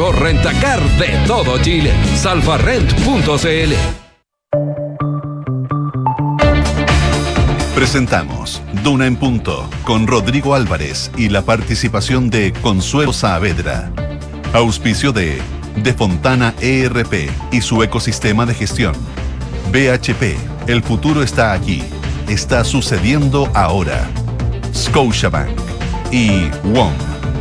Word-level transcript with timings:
mejor 0.00 0.32
de 0.98 1.26
todo 1.26 1.58
Chile. 1.60 1.92
Salfarrent.cl 2.16 3.74
Presentamos 7.74 8.62
Duna 8.82 9.06
en 9.06 9.16
Punto 9.16 9.68
con 9.84 10.06
Rodrigo 10.06 10.54
Álvarez 10.54 11.10
y 11.18 11.28
la 11.28 11.42
participación 11.42 12.30
de 12.30 12.54
Consuelo 12.62 13.12
Saavedra. 13.12 13.92
Auspicio 14.54 15.12
de 15.12 15.38
De 15.76 15.92
Fontana 15.92 16.54
ERP 16.62 17.30
y 17.52 17.60
su 17.60 17.82
ecosistema 17.82 18.46
de 18.46 18.54
gestión. 18.54 18.94
BHP, 19.70 20.34
el 20.66 20.82
futuro 20.82 21.22
está 21.22 21.52
aquí. 21.52 21.82
Está 22.26 22.64
sucediendo 22.64 23.50
ahora. 23.52 24.08
Scotiabank 24.74 25.50
y 26.10 26.48
WOM. 26.64 26.92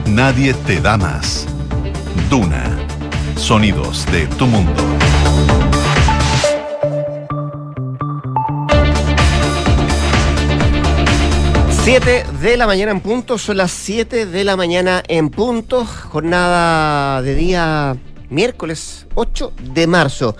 Nadie 0.07 0.53
te 0.53 0.81
da 0.81 0.97
más. 0.97 1.47
Duna. 2.29 2.77
Sonidos 3.36 4.05
de 4.11 4.28
tu 4.28 4.46
mundo. 4.47 4.83
7 11.92 12.25
de 12.42 12.57
la 12.57 12.68
mañana 12.68 12.92
en 12.92 13.01
punto, 13.01 13.37
son 13.37 13.57
las 13.57 13.71
7 13.71 14.28
de 14.28 14.43
la 14.43 14.55
mañana 14.55 15.01
en 15.07 15.29
punto, 15.29 15.86
jornada 15.86 17.21
de 17.23 17.33
día 17.33 17.97
miércoles 18.29 19.07
8 19.15 19.54
de 19.73 19.87
marzo. 19.87 20.36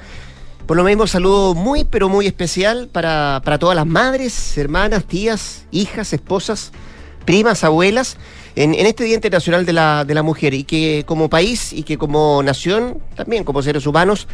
Por 0.68 0.78
lo 0.78 0.84
mismo, 0.84 1.08
saludo 1.08 1.56
muy, 1.56 1.86
pero 1.86 2.08
muy 2.08 2.28
especial 2.28 2.88
para, 2.92 3.42
para 3.44 3.58
todas 3.58 3.76
las 3.76 3.88
madres, 3.88 4.58
hermanas, 4.60 5.06
tías, 5.06 5.66
hijas, 5.72 6.14
esposas, 6.14 6.72
primas, 7.26 7.64
abuelas, 7.64 8.18
en, 8.56 8.74
en, 8.74 8.86
este 8.86 9.04
Día 9.04 9.16
Internacional 9.16 9.66
de 9.66 9.74
la, 9.74 10.06
de 10.06 10.14
la 10.14 10.24
Mujer 10.24 10.54
y 10.54 10.64
que 10.64 11.04
como 11.06 11.30
país 11.30 11.74
y 11.74 11.84
que 11.84 11.98
como 11.98 12.42
nación, 12.44 13.00
también 13.16 13.44
como 13.44 13.62
seres 13.62 13.86
humanos, 13.86 14.28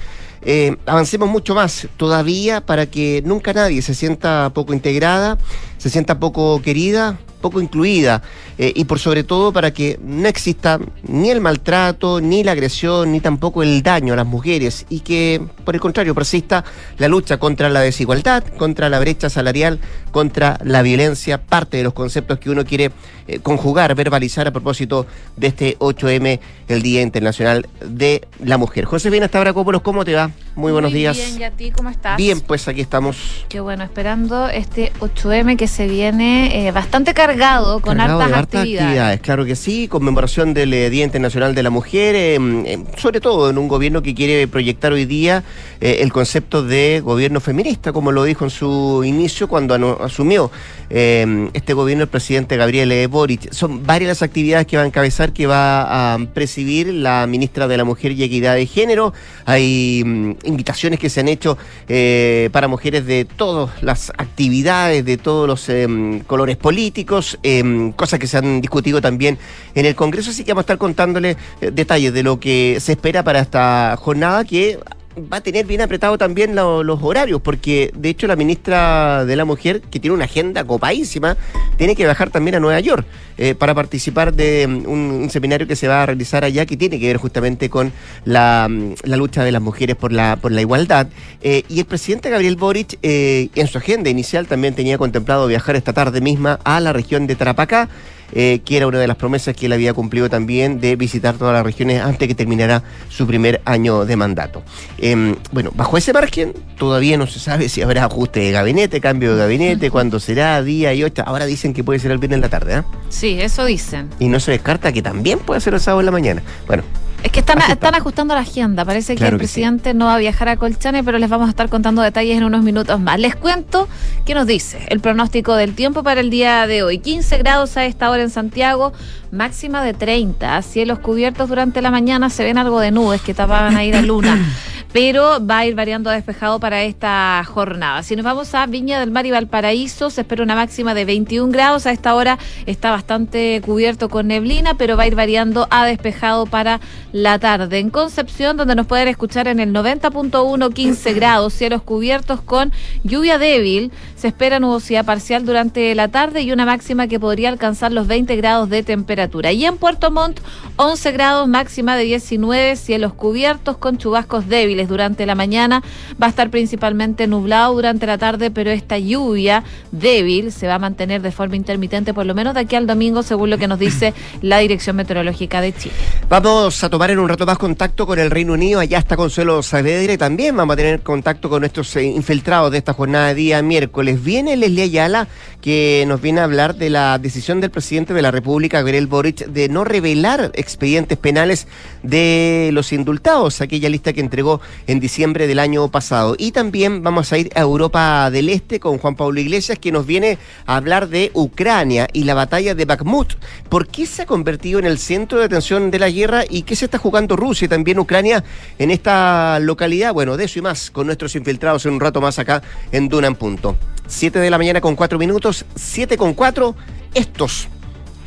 eh, 0.45 0.77
avancemos 0.85 1.27
mucho 1.27 1.55
más 1.55 1.87
todavía 1.97 2.61
para 2.61 2.85
que 2.85 3.23
nunca 3.25 3.51
nadie 3.51 3.81
se 3.81 3.95
sienta 3.95 4.51
poco 4.53 4.73
integrada, 4.73 5.37
se 5.77 5.89
sienta 5.89 6.19
poco 6.19 6.61
querida, 6.61 7.17
poco 7.45 7.61
incluida 7.61 8.23
eh, 8.57 8.73
y 8.75 8.85
por 8.85 8.97
sobre 8.97 9.23
todo 9.23 9.53
para 9.53 9.71
que 9.71 9.99
no 10.01 10.27
exista 10.27 10.79
ni 11.03 11.29
el 11.29 11.41
maltrato, 11.41 12.19
ni 12.19 12.43
la 12.43 12.53
agresión, 12.53 13.11
ni 13.11 13.19
tampoco 13.19 13.61
el 13.61 13.83
daño 13.83 14.13
a 14.13 14.15
las 14.15 14.25
mujeres 14.25 14.87
y 14.89 15.01
que 15.01 15.41
por 15.63 15.75
el 15.75 15.81
contrario 15.81 16.15
persista 16.15 16.63
la 16.97 17.07
lucha 17.07 17.37
contra 17.37 17.69
la 17.69 17.81
desigualdad, 17.81 18.43
contra 18.57 18.89
la 18.89 18.99
brecha 18.99 19.29
salarial, 19.29 19.79
contra 20.11 20.57
la 20.63 20.81
violencia, 20.81 21.39
parte 21.39 21.77
de 21.77 21.83
los 21.83 21.93
conceptos 21.93 22.39
que 22.39 22.49
uno 22.49 22.65
quiere 22.65 22.91
eh, 23.27 23.37
conjugar, 23.39 23.93
verbalizar 23.93 24.47
a 24.47 24.51
propósito 24.51 25.05
de 25.35 25.47
este 25.47 25.77
8M, 25.77 26.39
el 26.67 26.81
Día 26.81 27.03
Internacional 27.03 27.67
de 27.85 28.27
la 28.43 28.57
Mujer. 28.57 28.85
Josefina 28.85 29.27
Stavrakopoulos, 29.27 29.83
¿cómo 29.83 30.03
te 30.03 30.15
va? 30.15 30.31
Muy 30.55 30.71
buenos 30.71 30.91
Muy 30.91 31.01
días. 31.01 31.17
Bien, 31.17 31.41
¿y 31.41 31.43
a 31.43 31.51
ti 31.51 31.71
cómo 31.71 31.89
estás? 31.89 32.15
Bien, 32.15 32.39
pues 32.39 32.67
aquí 32.69 32.79
estamos. 32.79 33.45
Qué 33.49 33.59
bueno, 33.59 33.83
esperando 33.83 34.47
este 34.47 34.93
8M 35.01 35.57
que 35.57 35.67
se 35.67 35.85
viene 35.87 36.67
eh, 36.67 36.71
bastante 36.71 37.13
cargado, 37.13 37.81
con 37.81 37.97
Cargado 37.97 38.21
hartas 38.21 38.31
de 38.31 38.39
hartas 38.39 38.61
actividades. 38.61 39.19
Claro 39.19 39.43
que 39.43 39.57
sí, 39.57 39.89
conmemoración 39.89 40.53
del 40.53 40.73
eh, 40.73 40.89
Día 40.89 41.03
Internacional 41.03 41.55
de 41.55 41.63
la 41.63 41.71
Mujer, 41.71 42.15
eh, 42.15 42.37
eh, 42.65 42.83
sobre 42.97 43.19
todo 43.19 43.49
en 43.49 43.57
un 43.57 43.67
gobierno 43.67 44.01
que 44.01 44.15
quiere 44.15 44.47
proyectar 44.47 44.93
hoy 44.93 45.03
día 45.03 45.43
eh, 45.81 45.97
el 45.99 46.13
concepto 46.13 46.63
de 46.63 47.01
gobierno 47.03 47.41
feminista, 47.41 47.91
como 47.91 48.13
lo 48.13 48.23
dijo 48.23 48.45
en 48.45 48.49
su 48.49 49.03
inicio 49.05 49.49
cuando 49.49 50.01
asumió 50.01 50.51
eh, 50.89 51.49
este 51.53 51.73
gobierno 51.73 52.03
el 52.03 52.09
presidente 52.09 52.55
Gabriel 52.55 53.07
Boric. 53.09 53.51
Son 53.51 53.85
varias 53.85 54.07
las 54.07 54.21
actividades 54.21 54.67
que 54.67 54.77
va 54.77 54.83
a 54.83 54.85
encabezar, 54.85 55.33
que 55.33 55.47
va 55.47 56.13
a 56.13 56.17
presidir 56.33 56.93
la 56.93 57.27
ministra 57.27 57.67
de 57.67 57.75
la 57.75 57.83
Mujer 57.83 58.13
y 58.13 58.23
Equidad 58.23 58.55
de 58.55 58.65
Género. 58.67 59.13
Hay 59.45 60.03
mm, 60.05 60.24
invitaciones 60.43 60.99
que 60.99 61.09
se 61.09 61.19
han 61.19 61.27
hecho 61.27 61.57
eh, 61.87 62.49
para 62.51 62.67
mujeres 62.67 63.05
de 63.05 63.25
todas 63.25 63.81
las 63.83 64.09
actividades, 64.11 65.05
de 65.05 65.17
todos 65.17 65.47
los 65.47 65.69
em, 65.69 66.21
colores 66.21 66.57
políticos, 66.57 67.37
em, 67.43 67.91
cosas 67.91 68.19
que 68.19 68.27
se 68.27 68.37
han 68.37 68.61
discutido 68.61 69.01
también 69.01 69.37
en 69.75 69.85
el 69.85 69.95
Congreso, 69.95 70.31
así 70.31 70.43
que 70.43 70.51
vamos 70.51 70.63
a 70.63 70.65
estar 70.65 70.77
contándole 70.77 71.37
eh, 71.61 71.71
detalles 71.71 72.13
de 72.13 72.23
lo 72.23 72.39
que 72.39 72.77
se 72.79 72.93
espera 72.93 73.23
para 73.23 73.39
esta 73.39 73.95
jornada 73.97 74.43
que 74.43 74.79
va 75.17 75.37
a 75.37 75.41
tener 75.41 75.65
bien 75.65 75.81
apretado 75.81 76.17
también 76.17 76.55
lo- 76.55 76.83
los 76.83 77.01
horarios, 77.01 77.41
porque 77.41 77.91
de 77.95 78.09
hecho 78.09 78.27
la 78.27 78.35
ministra 78.35 79.25
de 79.25 79.35
la 79.35 79.45
Mujer, 79.45 79.81
que 79.81 79.99
tiene 79.99 80.13
una 80.13 80.25
agenda 80.25 80.63
copadísima, 80.63 81.37
tiene 81.77 81.95
que 81.95 82.03
viajar 82.03 82.29
también 82.29 82.55
a 82.55 82.59
Nueva 82.59 82.79
York 82.79 83.05
eh, 83.37 83.55
para 83.55 83.73
participar 83.73 84.33
de 84.33 84.67
mm, 84.67 84.89
un, 84.89 84.99
un 85.23 85.29
seminario 85.29 85.67
que 85.67 85.75
se 85.75 85.87
va 85.87 86.03
a 86.03 86.05
realizar 86.05 86.43
allá, 86.43 86.65
que 86.65 86.75
tiene 86.77 86.99
que 86.99 87.07
ver 87.07 87.17
justamente 87.17 87.69
con 87.69 87.91
la, 88.25 88.67
mm, 88.69 88.93
la 89.03 89.17
lucha 89.17 89.43
de 89.43 89.51
las 89.51 89.61
mujeres 89.61 89.95
por 89.95 90.11
la, 90.11 90.35
por 90.35 90.51
la 90.51 90.61
igualdad. 90.61 91.07
Eh, 91.41 91.63
y 91.69 91.79
el 91.79 91.85
presidente 91.85 92.29
Gabriel 92.29 92.55
Boric, 92.55 92.97
eh, 93.01 93.49
en 93.55 93.67
su 93.67 93.77
agenda 93.77 94.09
inicial, 94.09 94.47
también 94.47 94.73
tenía 94.75 94.97
contemplado 94.97 95.47
viajar 95.47 95.75
esta 95.75 95.93
tarde 95.93 96.21
misma 96.21 96.59
a 96.63 96.79
la 96.79 96.91
región 96.93 97.27
de 97.27 97.35
Tarapacá 97.35 97.89
eh, 98.33 98.61
que 98.65 98.77
era 98.77 98.87
una 98.87 98.99
de 98.99 99.07
las 99.07 99.17
promesas 99.17 99.55
que 99.55 99.67
él 99.67 99.73
había 99.73 99.93
cumplido 99.93 100.29
también 100.29 100.79
de 100.79 100.95
visitar 100.95 101.35
todas 101.37 101.53
las 101.53 101.63
regiones 101.63 102.01
antes 102.01 102.27
que 102.27 102.35
terminara 102.35 102.83
su 103.09 103.27
primer 103.27 103.61
año 103.65 104.05
de 104.05 104.15
mandato. 104.15 104.63
Eh, 104.97 105.35
bueno, 105.51 105.71
bajo 105.73 105.97
ese 105.97 106.13
margen 106.13 106.53
todavía 106.77 107.17
no 107.17 107.27
se 107.27 107.39
sabe 107.39 107.69
si 107.69 107.81
habrá 107.81 108.05
ajuste 108.05 108.39
de 108.39 108.51
gabinete, 108.51 109.01
cambio 109.01 109.33
de 109.33 109.39
gabinete, 109.39 109.91
cuándo 109.91 110.19
será, 110.19 110.61
día 110.61 110.93
y 110.93 111.03
otra. 111.03 111.25
Ahora 111.25 111.45
dicen 111.45 111.73
que 111.73 111.83
puede 111.83 111.99
ser 111.99 112.11
el 112.11 112.17
viernes 112.17 112.37
en 112.37 112.41
la 112.41 112.49
tarde, 112.49 112.73
¿ah? 112.75 112.85
Sí, 113.09 113.37
eso 113.39 113.65
dicen. 113.65 114.09
Y 114.19 114.27
no 114.27 114.39
se 114.39 114.51
descarta 114.51 114.91
que 114.91 115.01
también 115.01 115.39
puede 115.39 115.61
ser 115.61 115.73
el 115.73 115.79
sábado 115.79 116.01
en 116.01 116.05
la 116.05 116.11
mañana. 116.11 116.41
Bueno, 116.67 116.83
Es 117.23 117.31
que 117.31 117.39
están, 117.39 117.59
están 117.69 117.95
ajustando 117.95 118.35
la 118.35 118.41
agenda. 118.41 118.85
Parece 118.85 119.15
Claro 119.15 119.31
que 119.31 119.35
el 119.35 119.41
que 119.41 119.47
sí. 119.47 119.53
presidente 119.61 119.93
no 119.93 120.05
va 120.05 120.15
a 120.15 120.17
viajar 120.19 120.47
a 120.47 120.57
Colchane, 120.57 121.03
pero 121.03 121.17
les 121.17 121.29
vamos 121.29 121.47
a 121.47 121.49
estar 121.49 121.69
contando 121.69 122.01
detalles 122.01 122.37
en 122.37 122.43
unos 122.43 122.63
minutos 122.63 122.99
más. 122.99 123.19
Les 123.19 123.35
cuento 123.35 123.87
qué 124.25 124.35
nos 124.35 124.45
dice 124.45 124.85
el 124.89 124.99
pronóstico 124.99 125.55
del 125.55 125.73
tiempo 125.73 126.03
para 126.03 126.21
el 126.21 126.29
día 126.29 126.67
de 126.67 126.83
hoy. 126.83 126.99
15 126.99 127.37
grados 127.39 127.77
a 127.77 127.85
esta 127.85 128.11
hora 128.11 128.21
en 128.21 128.29
Santiago, 128.29 128.93
máxima 129.31 129.83
de 129.83 129.93
30. 129.93 130.61
Cielos 130.61 130.99
cubiertos 130.99 131.49
durante 131.49 131.81
la 131.81 131.89
mañana, 131.89 132.29
se 132.29 132.43
ven 132.43 132.57
algo 132.59 132.79
de 132.79 132.91
nubes 132.91 133.21
que 133.21 133.33
tapaban 133.33 133.75
ahí 133.75 133.91
la 133.91 134.01
luna. 134.01 134.37
Pero 134.95 135.45
va 135.45 135.57
a 135.57 135.65
ir 135.65 135.75
variando 135.75 136.09
a 136.09 136.13
despejado 136.13 136.57
para 136.61 136.83
esta 136.83 137.43
jornada. 137.43 138.01
Si 138.01 138.15
nos 138.15 138.23
vamos 138.23 138.55
a 138.55 138.65
Viña 138.65 138.97
del 138.97 139.11
Mar 139.11 139.25
y 139.25 139.31
Valparaíso, 139.31 140.09
se 140.09 140.21
espera 140.21 140.41
una 140.41 140.55
máxima 140.55 140.93
de 140.93 141.03
21 141.03 141.51
grados. 141.51 141.85
A 141.85 141.91
esta 141.91 142.15
hora 142.15 142.39
está 142.65 142.91
bastante 142.91 143.61
cubierto 143.65 144.07
con 144.07 144.27
neblina, 144.27 144.75
pero 144.77 144.95
va 144.95 145.03
a 145.03 145.07
ir 145.07 145.15
variando 145.15 145.67
a 145.69 145.85
despejado 145.85 146.45
para 146.45 146.79
la 147.11 147.39
tarde. 147.39 147.79
En 147.79 147.89
Concepción, 147.89 148.55
donde 148.55 148.73
nos 148.73 148.87
pueden 148.87 149.09
escuchar 149.09 149.49
en 149.49 149.59
el 149.59 149.73
90.1, 149.73 150.73
15 150.73 151.13
grados, 151.13 151.53
cielos 151.53 151.81
cubiertos 151.81 152.39
con 152.39 152.71
lluvia 153.03 153.37
débil. 153.37 153.91
Se 154.15 154.29
espera 154.29 154.61
nubosidad 154.61 155.03
parcial 155.03 155.45
durante 155.45 155.93
la 155.93 156.07
tarde 156.07 156.41
y 156.43 156.53
una 156.53 156.65
máxima 156.65 157.09
que 157.09 157.19
podría 157.19 157.49
alcanzar 157.49 157.91
los 157.91 158.07
20 158.07 158.33
grados 158.37 158.69
de 158.69 158.81
temperatura. 158.81 159.51
Y 159.51 159.65
en 159.65 159.75
Puerto 159.75 160.09
Montt, 160.09 160.39
11 160.77 161.11
grados, 161.11 161.49
máxima 161.49 161.97
de 161.97 162.05
19, 162.05 162.77
cielos 162.77 163.13
cubiertos 163.13 163.75
con 163.75 163.97
chubascos 163.97 164.47
débiles 164.47 164.84
durante 164.87 165.25
la 165.25 165.35
mañana. 165.35 165.83
Va 166.21 166.27
a 166.27 166.29
estar 166.29 166.49
principalmente 166.49 167.27
nublado 167.27 167.73
durante 167.73 168.05
la 168.05 168.17
tarde, 168.17 168.51
pero 168.51 168.71
esta 168.71 168.97
lluvia 168.97 169.63
débil 169.91 170.51
se 170.51 170.67
va 170.67 170.75
a 170.75 170.79
mantener 170.79 171.21
de 171.21 171.31
forma 171.31 171.55
intermitente 171.55 172.13
por 172.13 172.25
lo 172.25 172.35
menos 172.35 172.53
de 172.53 172.61
aquí 172.61 172.75
al 172.75 172.87
domingo, 172.87 173.23
según 173.23 173.49
lo 173.49 173.57
que 173.57 173.67
nos 173.67 173.79
dice 173.79 174.13
la 174.41 174.59
Dirección 174.59 174.95
Meteorológica 174.95 175.61
de 175.61 175.73
Chile. 175.73 175.95
Vamos 176.29 176.83
a 176.83 176.89
tomar 176.89 177.11
en 177.11 177.19
un 177.19 177.29
rato 177.29 177.45
más 177.45 177.57
contacto 177.57 178.05
con 178.05 178.19
el 178.19 178.31
Reino 178.31 178.53
Unido. 178.53 178.79
Allá 178.79 178.97
está 178.97 179.15
Consuelo 179.15 179.61
Saavedra 179.63 180.13
y 180.13 180.17
también 180.17 180.55
vamos 180.55 180.73
a 180.73 180.77
tener 180.77 181.01
contacto 181.01 181.49
con 181.49 181.61
nuestros 181.61 181.95
eh, 181.95 182.03
infiltrados 182.03 182.71
de 182.71 182.77
esta 182.79 182.93
jornada 182.93 183.27
de 183.27 183.35
día 183.35 183.61
miércoles. 183.61 184.23
Viene 184.23 184.57
Leslie 184.57 184.83
Ayala, 184.83 185.27
que 185.61 186.05
nos 186.07 186.21
viene 186.21 186.41
a 186.41 186.45
hablar 186.45 186.75
de 186.75 186.89
la 186.89 187.17
decisión 187.17 187.61
del 187.61 187.71
presidente 187.71 188.13
de 188.13 188.21
la 188.21 188.31
República, 188.31 188.79
Gabriel 188.79 189.07
Boric, 189.07 189.47
de 189.47 189.69
no 189.69 189.83
revelar 189.83 190.51
expedientes 190.53 191.17
penales 191.17 191.67
de 192.03 192.69
los 192.73 192.93
indultados, 192.93 193.61
aquella 193.61 193.89
lista 193.89 194.13
que 194.13 194.21
entregó 194.21 194.61
en 194.87 194.99
diciembre 194.99 195.47
del 195.47 195.59
año 195.59 195.89
pasado. 195.89 196.35
Y 196.37 196.51
también 196.51 197.03
vamos 197.03 197.31
a 197.31 197.37
ir 197.37 197.49
a 197.55 197.61
Europa 197.61 198.29
del 198.31 198.49
Este 198.49 198.79
con 198.79 198.97
Juan 198.97 199.15
Pablo 199.15 199.39
Iglesias, 199.39 199.79
que 199.79 199.91
nos 199.91 200.05
viene 200.05 200.37
a 200.65 200.77
hablar 200.77 201.09
de 201.09 201.31
Ucrania 201.33 202.07
y 202.13 202.23
la 202.23 202.33
batalla 202.33 202.75
de 202.75 202.85
Bakhmut. 202.85 203.33
¿Por 203.69 203.87
qué 203.87 204.05
se 204.05 204.23
ha 204.23 204.25
convertido 204.25 204.79
en 204.79 204.85
el 204.85 204.97
centro 204.97 205.39
de 205.39 205.45
atención 205.45 205.91
de 205.91 205.99
la 205.99 206.09
guerra 206.09 206.43
y 206.49 206.63
qué 206.63 206.75
se 206.75 206.85
está 206.85 206.97
jugando 206.97 207.35
Rusia 207.35 207.65
y 207.65 207.69
también 207.69 207.99
Ucrania 207.99 208.43
en 208.79 208.91
esta 208.91 209.59
localidad? 209.59 210.13
Bueno, 210.13 210.37
de 210.37 210.45
eso 210.45 210.59
y 210.59 210.61
más 210.61 210.91
con 210.91 211.07
nuestros 211.07 211.35
infiltrados 211.35 211.85
en 211.85 211.93
un 211.93 211.99
rato 211.99 212.21
más 212.21 212.39
acá 212.39 212.61
en 212.91 213.09
Duna 213.09 213.33
Punto. 213.33 213.75
7 214.07 214.39
de 214.39 214.49
la 214.49 214.57
mañana 214.57 214.81
con 214.81 214.95
4 214.95 215.17
minutos, 215.17 215.65
7 215.75 216.17
con 216.17 216.33
4. 216.33 216.75
Estos, 217.13 217.67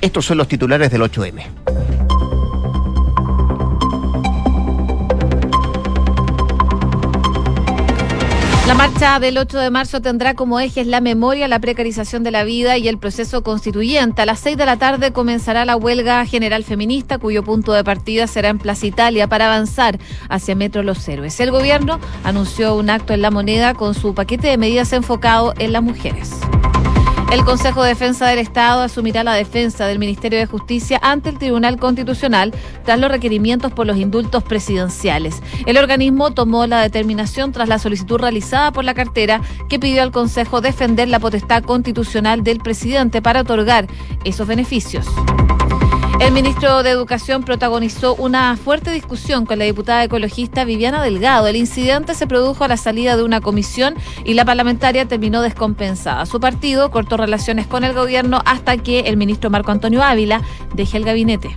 estos 0.00 0.26
son 0.26 0.38
los 0.38 0.48
titulares 0.48 0.90
del 0.90 1.02
8M. 1.02 2.17
La 8.68 8.74
marcha 8.74 9.18
del 9.18 9.38
8 9.38 9.60
de 9.60 9.70
marzo 9.70 10.02
tendrá 10.02 10.34
como 10.34 10.60
ejes 10.60 10.86
la 10.86 11.00
memoria, 11.00 11.48
la 11.48 11.58
precarización 11.58 12.22
de 12.22 12.30
la 12.30 12.44
vida 12.44 12.76
y 12.76 12.86
el 12.86 12.98
proceso 12.98 13.42
constituyente. 13.42 14.20
A 14.20 14.26
las 14.26 14.40
6 14.40 14.58
de 14.58 14.66
la 14.66 14.76
tarde 14.76 15.10
comenzará 15.10 15.64
la 15.64 15.74
huelga 15.74 16.26
general 16.26 16.64
feminista, 16.64 17.16
cuyo 17.16 17.42
punto 17.42 17.72
de 17.72 17.82
partida 17.82 18.26
será 18.26 18.50
en 18.50 18.58
Plaza 18.58 18.84
Italia 18.86 19.26
para 19.26 19.46
avanzar 19.46 19.98
hacia 20.28 20.54
Metro 20.54 20.82
Los 20.82 21.08
Héroes. 21.08 21.40
El 21.40 21.50
gobierno 21.50 21.98
anunció 22.24 22.74
un 22.74 22.90
acto 22.90 23.14
en 23.14 23.22
la 23.22 23.30
moneda 23.30 23.72
con 23.72 23.94
su 23.94 24.14
paquete 24.14 24.48
de 24.48 24.58
medidas 24.58 24.92
enfocado 24.92 25.54
en 25.58 25.72
las 25.72 25.82
mujeres. 25.82 26.38
El 27.30 27.44
Consejo 27.44 27.82
de 27.82 27.90
Defensa 27.90 28.26
del 28.26 28.38
Estado 28.38 28.80
asumirá 28.80 29.22
la 29.22 29.34
defensa 29.34 29.86
del 29.86 29.98
Ministerio 29.98 30.38
de 30.38 30.46
Justicia 30.46 30.98
ante 31.02 31.28
el 31.28 31.38
Tribunal 31.38 31.78
Constitucional 31.78 32.54
tras 32.86 32.98
los 32.98 33.10
requerimientos 33.10 33.70
por 33.70 33.86
los 33.86 33.98
indultos 33.98 34.42
presidenciales. 34.42 35.42
El 35.66 35.76
organismo 35.76 36.30
tomó 36.30 36.66
la 36.66 36.80
determinación 36.80 37.52
tras 37.52 37.68
la 37.68 37.78
solicitud 37.78 38.18
realizada 38.18 38.72
por 38.72 38.84
la 38.84 38.94
cartera 38.94 39.42
que 39.68 39.78
pidió 39.78 40.02
al 40.02 40.10
Consejo 40.10 40.62
defender 40.62 41.08
la 41.08 41.20
potestad 41.20 41.62
constitucional 41.64 42.42
del 42.42 42.60
presidente 42.60 43.20
para 43.20 43.42
otorgar 43.42 43.88
esos 44.24 44.48
beneficios. 44.48 45.06
El 46.20 46.32
ministro 46.32 46.82
de 46.82 46.90
Educación 46.90 47.44
protagonizó 47.44 48.16
una 48.16 48.56
fuerte 48.56 48.90
discusión 48.90 49.46
con 49.46 49.60
la 49.60 49.66
diputada 49.66 50.02
ecologista 50.02 50.64
Viviana 50.64 51.00
Delgado. 51.00 51.46
El 51.46 51.54
incidente 51.54 52.14
se 52.14 52.26
produjo 52.26 52.64
a 52.64 52.68
la 52.68 52.76
salida 52.76 53.16
de 53.16 53.22
una 53.22 53.40
comisión 53.40 53.94
y 54.24 54.34
la 54.34 54.44
parlamentaria 54.44 55.06
terminó 55.06 55.42
descompensada. 55.42 56.26
Su 56.26 56.40
partido 56.40 56.90
cortó 56.90 57.16
relaciones 57.16 57.68
con 57.68 57.84
el 57.84 57.94
gobierno 57.94 58.42
hasta 58.46 58.76
que 58.78 59.00
el 59.00 59.16
ministro 59.16 59.48
Marco 59.48 59.70
Antonio 59.70 60.02
Ávila 60.02 60.42
deje 60.74 60.96
el 60.96 61.04
gabinete. 61.04 61.56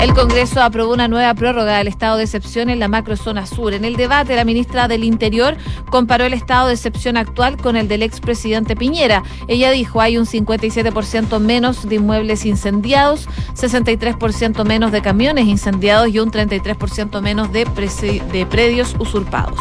El 0.00 0.12
Congreso 0.12 0.62
aprobó 0.62 0.92
una 0.92 1.08
nueva 1.08 1.32
prórroga 1.34 1.78
del 1.78 1.88
estado 1.88 2.16
de 2.16 2.24
excepción 2.24 2.68
en 2.68 2.78
la 2.78 2.88
macrozona 2.88 3.46
sur. 3.46 3.72
En 3.72 3.84
el 3.84 3.96
debate, 3.96 4.36
la 4.36 4.44
ministra 4.44 4.86
del 4.86 5.02
Interior 5.02 5.56
comparó 5.90 6.24
el 6.24 6.34
estado 6.34 6.68
de 6.68 6.74
excepción 6.74 7.16
actual 7.16 7.56
con 7.56 7.76
el 7.76 7.88
del 7.88 8.02
expresidente 8.02 8.76
Piñera. 8.76 9.22
Ella 9.48 9.70
dijo, 9.70 10.00
hay 10.00 10.18
un 10.18 10.26
57% 10.26 11.38
menos 11.40 11.88
de 11.88 11.94
inmuebles 11.94 12.44
incendiados, 12.44 13.28
63% 13.54 14.64
menos 14.64 14.92
de 14.92 15.00
camiones 15.00 15.46
incendiados 15.46 16.08
y 16.08 16.18
un 16.18 16.30
33% 16.30 17.20
menos 17.20 17.52
de, 17.52 17.64
de 17.64 18.46
predios 18.46 18.94
usurpados. 18.98 19.58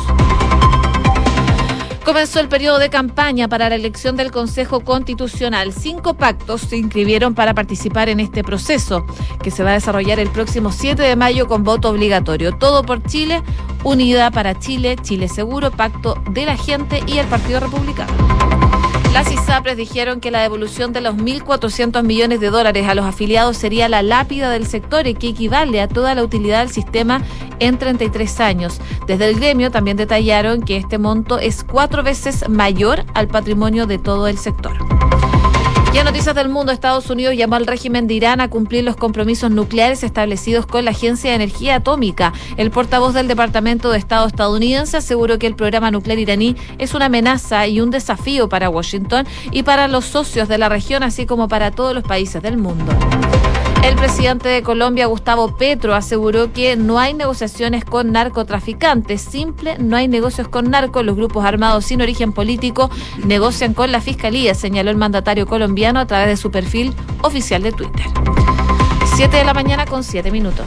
Comenzó 2.05 2.41
el 2.41 2.49
periodo 2.49 2.79
de 2.79 2.89
campaña 2.89 3.47
para 3.47 3.69
la 3.69 3.75
elección 3.75 4.17
del 4.17 4.29
Consejo 4.29 4.81
Constitucional. 4.81 5.71
Cinco 5.71 6.15
pactos 6.15 6.61
se 6.61 6.75
inscribieron 6.75 7.33
para 7.33 7.53
participar 7.53 8.09
en 8.09 8.19
este 8.19 8.43
proceso, 8.43 9.05
que 9.41 9.51
se 9.51 9.63
va 9.63 9.69
a 9.71 9.73
desarrollar 9.73 10.19
el 10.19 10.29
próximo 10.29 10.73
7 10.73 11.01
de 11.01 11.15
mayo 11.15 11.47
con 11.47 11.63
voto 11.63 11.89
obligatorio. 11.89 12.51
Todo 12.57 12.83
por 12.83 13.01
Chile, 13.03 13.41
Unidad 13.85 14.33
para 14.33 14.59
Chile, 14.59 14.97
Chile 15.01 15.29
Seguro, 15.29 15.71
Pacto 15.71 16.21
de 16.29 16.45
la 16.45 16.57
Gente 16.57 17.01
y 17.07 17.19
el 17.19 17.27
Partido 17.27 17.61
Republicano. 17.61 18.11
Las 19.13 19.31
ISAPRES 19.31 19.77
dijeron 19.77 20.19
que 20.19 20.31
la 20.31 20.41
devolución 20.41 20.91
de 20.91 20.99
los 20.99 21.13
1.400 21.13 22.01
millones 22.01 22.39
de 22.39 22.49
dólares 22.49 22.87
a 22.87 22.95
los 22.95 23.05
afiliados 23.05 23.57
sería 23.57 23.87
la 23.87 24.01
lápida 24.01 24.49
del 24.49 24.65
sector 24.65 25.05
y 25.05 25.13
que 25.13 25.27
equivale 25.27 25.81
a 25.81 25.87
toda 25.87 26.15
la 26.15 26.23
utilidad 26.23 26.61
del 26.61 26.71
sistema 26.71 27.21
en 27.59 27.77
33 27.77 28.39
años. 28.39 28.81
Desde 29.05 29.29
el 29.29 29.35
gremio 29.35 29.69
también 29.69 29.97
detallaron 29.97 30.63
que 30.63 30.77
este 30.77 30.97
monto 30.97 31.37
es 31.37 31.63
cuatro 31.63 32.01
veces 32.01 32.49
mayor 32.49 33.05
al 33.13 33.27
patrimonio 33.27 33.85
de 33.85 33.99
todo 33.99 34.27
el 34.27 34.39
sector. 34.39 34.73
Y 35.93 35.99
en 35.99 36.05
Noticias 36.05 36.33
del 36.33 36.49
Mundo, 36.49 36.71
Estados 36.71 37.07
Unidos 37.11 37.35
llamó 37.35 37.53
al 37.53 37.67
régimen 37.67 38.07
de 38.07 38.15
Irán 38.15 38.41
a 38.41 38.49
cumplir 38.49 38.83
los 38.83 38.95
compromisos 38.95 39.51
nucleares 39.51 40.03
establecidos 40.03 40.65
con 40.65 40.85
la 40.85 40.91
Agencia 40.91 41.29
de 41.29 41.35
Energía 41.35 41.75
Atómica. 41.75 42.33
El 42.57 42.71
portavoz 42.71 43.13
del 43.13 43.27
Departamento 43.27 43.91
de 43.91 43.99
Estado 43.99 44.25
estadounidense 44.25 44.97
aseguró 44.97 45.37
que 45.37 45.45
el 45.45 45.55
programa 45.55 45.91
nuclear 45.91 46.17
iraní 46.17 46.55
es 46.79 46.95
una 46.95 47.05
amenaza 47.05 47.67
y 47.67 47.79
un 47.79 47.91
desafío 47.91 48.49
para 48.49 48.71
Washington 48.71 49.27
y 49.51 49.61
para 49.61 49.87
los 49.87 50.05
socios 50.05 50.47
de 50.47 50.57
la 50.57 50.67
región, 50.67 51.03
así 51.03 51.27
como 51.27 51.47
para 51.47 51.69
todos 51.69 51.93
los 51.93 52.03
países 52.03 52.41
del 52.41 52.57
mundo. 52.57 52.91
El 53.83 53.95
presidente 53.95 54.47
de 54.47 54.63
Colombia, 54.63 55.07
Gustavo 55.07 55.57
Petro, 55.57 55.93
aseguró 55.93 56.53
que 56.53 56.77
no 56.77 56.99
hay 56.99 57.13
negociaciones 57.13 57.83
con 57.83 58.13
narcotraficantes. 58.13 59.21
Simple, 59.21 59.77
no 59.77 59.97
hay 59.97 60.07
negocios 60.07 60.47
con 60.47 60.69
narcos. 60.69 61.03
Los 61.03 61.17
grupos 61.17 61.43
armados 61.43 61.85
sin 61.85 62.01
origen 62.01 62.31
político 62.31 62.89
negocian 63.25 63.73
con 63.73 63.91
la 63.91 63.99
fiscalía, 63.99 64.55
señaló 64.55 64.89
el 64.89 64.97
mandatario 64.97 65.45
colombiano 65.45 65.99
a 65.99 66.07
través 66.07 66.27
de 66.27 66.37
su 66.37 66.49
perfil 66.49 66.93
oficial 67.23 67.61
de 67.61 67.73
Twitter. 67.73 68.05
7 69.15 69.35
de 69.35 69.43
la 69.43 69.53
mañana 69.53 69.85
con 69.85 70.03
7 70.03 70.31
minutos. 70.31 70.65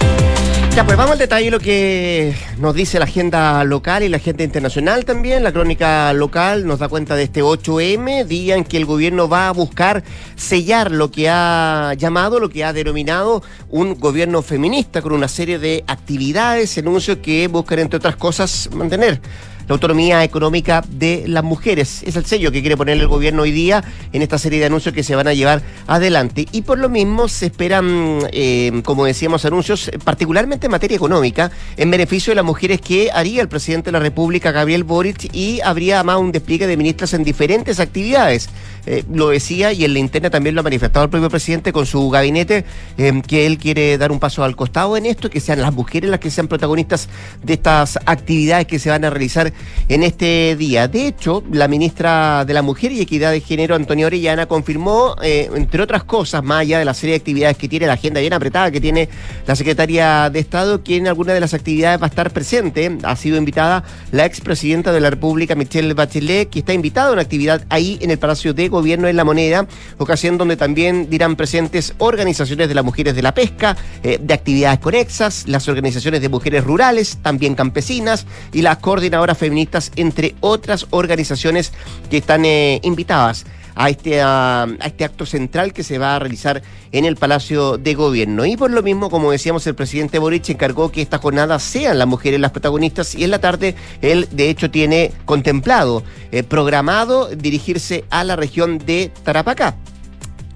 Ya, 0.76 0.84
pues 0.84 0.98
vamos 0.98 1.12
al 1.12 1.18
detalle 1.18 1.46
de 1.46 1.50
lo 1.52 1.58
que 1.58 2.34
nos 2.58 2.74
dice 2.74 2.98
la 2.98 3.06
agenda 3.06 3.64
local 3.64 4.02
y 4.02 4.10
la 4.10 4.18
agenda 4.18 4.44
internacional 4.44 5.06
también. 5.06 5.42
La 5.42 5.50
crónica 5.50 6.12
local 6.12 6.66
nos 6.66 6.80
da 6.80 6.88
cuenta 6.90 7.16
de 7.16 7.22
este 7.22 7.42
8M, 7.42 8.26
día 8.26 8.56
en 8.56 8.64
que 8.64 8.76
el 8.76 8.84
gobierno 8.84 9.26
va 9.26 9.48
a 9.48 9.52
buscar 9.52 10.04
sellar 10.34 10.90
lo 10.90 11.10
que 11.10 11.30
ha 11.30 11.94
llamado, 11.94 12.40
lo 12.40 12.50
que 12.50 12.62
ha 12.62 12.74
denominado 12.74 13.42
un 13.70 13.98
gobierno 13.98 14.42
feminista 14.42 15.00
con 15.00 15.14
una 15.14 15.28
serie 15.28 15.58
de 15.58 15.82
actividades, 15.86 16.76
anuncios 16.76 17.20
que 17.22 17.48
buscan, 17.48 17.78
entre 17.78 17.96
otras 17.96 18.16
cosas, 18.16 18.68
mantener 18.74 19.22
la 19.68 19.74
autonomía 19.74 20.22
económica 20.24 20.84
de 20.88 21.24
las 21.26 21.44
mujeres. 21.44 22.02
Es 22.04 22.16
el 22.16 22.24
sello 22.24 22.52
que 22.52 22.60
quiere 22.60 22.76
poner 22.76 22.96
el 22.98 23.08
gobierno 23.08 23.42
hoy 23.42 23.50
día 23.50 23.82
en 24.12 24.22
esta 24.22 24.38
serie 24.38 24.60
de 24.60 24.66
anuncios 24.66 24.94
que 24.94 25.02
se 25.02 25.16
van 25.16 25.28
a 25.28 25.34
llevar 25.34 25.62
adelante. 25.86 26.46
Y 26.52 26.62
por 26.62 26.78
lo 26.78 26.88
mismo 26.88 27.28
se 27.28 27.46
esperan, 27.46 28.20
eh, 28.32 28.82
como 28.84 29.04
decíamos, 29.04 29.44
anuncios 29.44 29.90
particularmente 30.04 30.66
en 30.66 30.72
materia 30.72 30.96
económica, 30.96 31.50
en 31.76 31.90
beneficio 31.90 32.30
de 32.30 32.36
las 32.36 32.44
mujeres 32.44 32.80
que 32.80 33.10
haría 33.12 33.42
el 33.42 33.48
presidente 33.48 33.86
de 33.86 33.92
la 33.92 34.00
República, 34.00 34.52
Gabriel 34.52 34.84
Boric, 34.84 35.34
y 35.34 35.60
habría 35.62 36.02
más 36.02 36.18
un 36.18 36.32
despliegue 36.32 36.66
de 36.66 36.76
ministras 36.76 37.14
en 37.14 37.24
diferentes 37.24 37.80
actividades. 37.80 38.48
Eh, 38.86 39.04
lo 39.12 39.28
decía 39.30 39.72
y 39.72 39.84
en 39.84 39.92
la 39.92 39.98
interna 39.98 40.30
también 40.30 40.54
lo 40.54 40.60
ha 40.60 40.64
manifestado 40.64 41.04
el 41.04 41.10
propio 41.10 41.28
presidente 41.28 41.72
con 41.72 41.86
su 41.86 42.08
gabinete, 42.08 42.64
eh, 42.96 43.22
que 43.26 43.46
él 43.46 43.58
quiere 43.58 43.98
dar 43.98 44.12
un 44.12 44.20
paso 44.20 44.44
al 44.44 44.54
costado 44.54 44.96
en 44.96 45.06
esto, 45.06 45.28
que 45.28 45.40
sean 45.40 45.60
las 45.60 45.72
mujeres 45.72 46.08
las 46.10 46.20
que 46.20 46.30
sean 46.30 46.46
protagonistas 46.46 47.08
de 47.42 47.54
estas 47.54 47.98
actividades 48.06 48.66
que 48.66 48.78
se 48.78 48.90
van 48.90 49.04
a 49.04 49.10
realizar 49.10 49.52
en 49.88 50.02
este 50.02 50.54
día. 50.56 50.86
De 50.88 51.08
hecho, 51.08 51.42
la 51.50 51.66
ministra 51.68 52.44
de 52.44 52.54
la 52.54 52.62
Mujer 52.62 52.92
y 52.92 53.00
Equidad 53.00 53.32
de 53.32 53.40
Género, 53.40 53.74
Antonia 53.74 54.06
Orellana, 54.06 54.46
confirmó, 54.46 55.16
eh, 55.22 55.50
entre 55.54 55.82
otras 55.82 56.04
cosas, 56.04 56.44
más 56.44 56.60
allá 56.60 56.78
de 56.78 56.84
la 56.84 56.94
serie 56.94 57.14
de 57.14 57.16
actividades 57.16 57.56
que 57.56 57.68
tiene, 57.68 57.86
la 57.86 57.94
agenda 57.94 58.20
bien 58.20 58.32
apretada 58.32 58.70
que 58.70 58.80
tiene 58.80 59.08
la 59.46 59.56
secretaria 59.56 60.30
de 60.30 60.38
Estado, 60.38 60.82
que 60.82 60.96
en 60.96 61.08
alguna 61.08 61.32
de 61.32 61.40
las 61.40 61.54
actividades 61.54 62.00
va 62.00 62.06
a 62.06 62.08
estar 62.08 62.30
presente. 62.30 62.98
Ha 63.02 63.16
sido 63.16 63.36
invitada 63.36 63.84
la 64.12 64.24
expresidenta 64.24 64.92
de 64.92 65.00
la 65.00 65.10
República, 65.10 65.54
Michelle 65.54 65.92
Bachelet, 65.94 66.50
que 66.50 66.60
está 66.60 66.72
invitada 66.72 67.10
a 67.10 67.12
una 67.12 67.22
actividad 67.22 67.64
ahí 67.68 67.98
en 68.00 68.10
el 68.10 68.18
Palacio 68.18 68.54
de 68.54 68.68
Gobierno 68.76 69.08
en 69.08 69.16
La 69.16 69.24
Moneda, 69.24 69.66
ocasión 69.96 70.36
donde 70.36 70.56
también 70.56 71.08
dirán 71.08 71.34
presentes 71.34 71.94
organizaciones 71.96 72.68
de 72.68 72.74
las 72.74 72.84
mujeres 72.84 73.16
de 73.16 73.22
la 73.22 73.32
pesca, 73.32 73.74
eh, 74.02 74.18
de 74.20 74.34
actividades 74.34 74.80
conexas, 74.80 75.48
las 75.48 75.66
organizaciones 75.68 76.20
de 76.20 76.28
mujeres 76.28 76.62
rurales, 76.62 77.18
también 77.22 77.54
campesinas 77.54 78.26
y 78.52 78.60
las 78.60 78.76
coordinadoras 78.78 79.38
feministas, 79.38 79.92
entre 79.96 80.34
otras 80.40 80.86
organizaciones 80.90 81.72
que 82.10 82.18
están 82.18 82.44
eh, 82.44 82.80
invitadas 82.82 83.46
a 83.76 83.90
este, 83.90 84.20
a, 84.22 84.66
este 84.84 85.04
acto 85.04 85.24
central 85.26 85.72
que 85.72 85.84
se 85.84 85.98
va 85.98 86.16
a 86.16 86.18
realizar 86.18 86.62
en 86.90 87.04
el 87.04 87.16
Palacio 87.16 87.76
de 87.76 87.94
Gobierno. 87.94 88.44
Y 88.46 88.56
por 88.56 88.70
lo 88.70 88.82
mismo, 88.82 89.10
como 89.10 89.30
decíamos, 89.30 89.66
el 89.66 89.74
presidente 89.74 90.18
Boric 90.18 90.48
encargó 90.48 90.90
que 90.90 91.02
esta 91.02 91.18
jornada 91.18 91.58
sean 91.58 91.98
las 91.98 92.08
mujeres 92.08 92.40
las 92.40 92.50
protagonistas 92.50 93.14
y 93.14 93.22
en 93.22 93.30
la 93.30 93.38
tarde 93.38 93.76
él, 94.00 94.26
de 94.32 94.50
hecho, 94.50 94.70
tiene 94.70 95.12
contemplado, 95.26 96.02
eh, 96.32 96.42
programado 96.42 97.28
dirigirse 97.28 98.04
a 98.10 98.24
la 98.24 98.34
región 98.34 98.78
de 98.78 99.12
Tarapacá. 99.22 99.76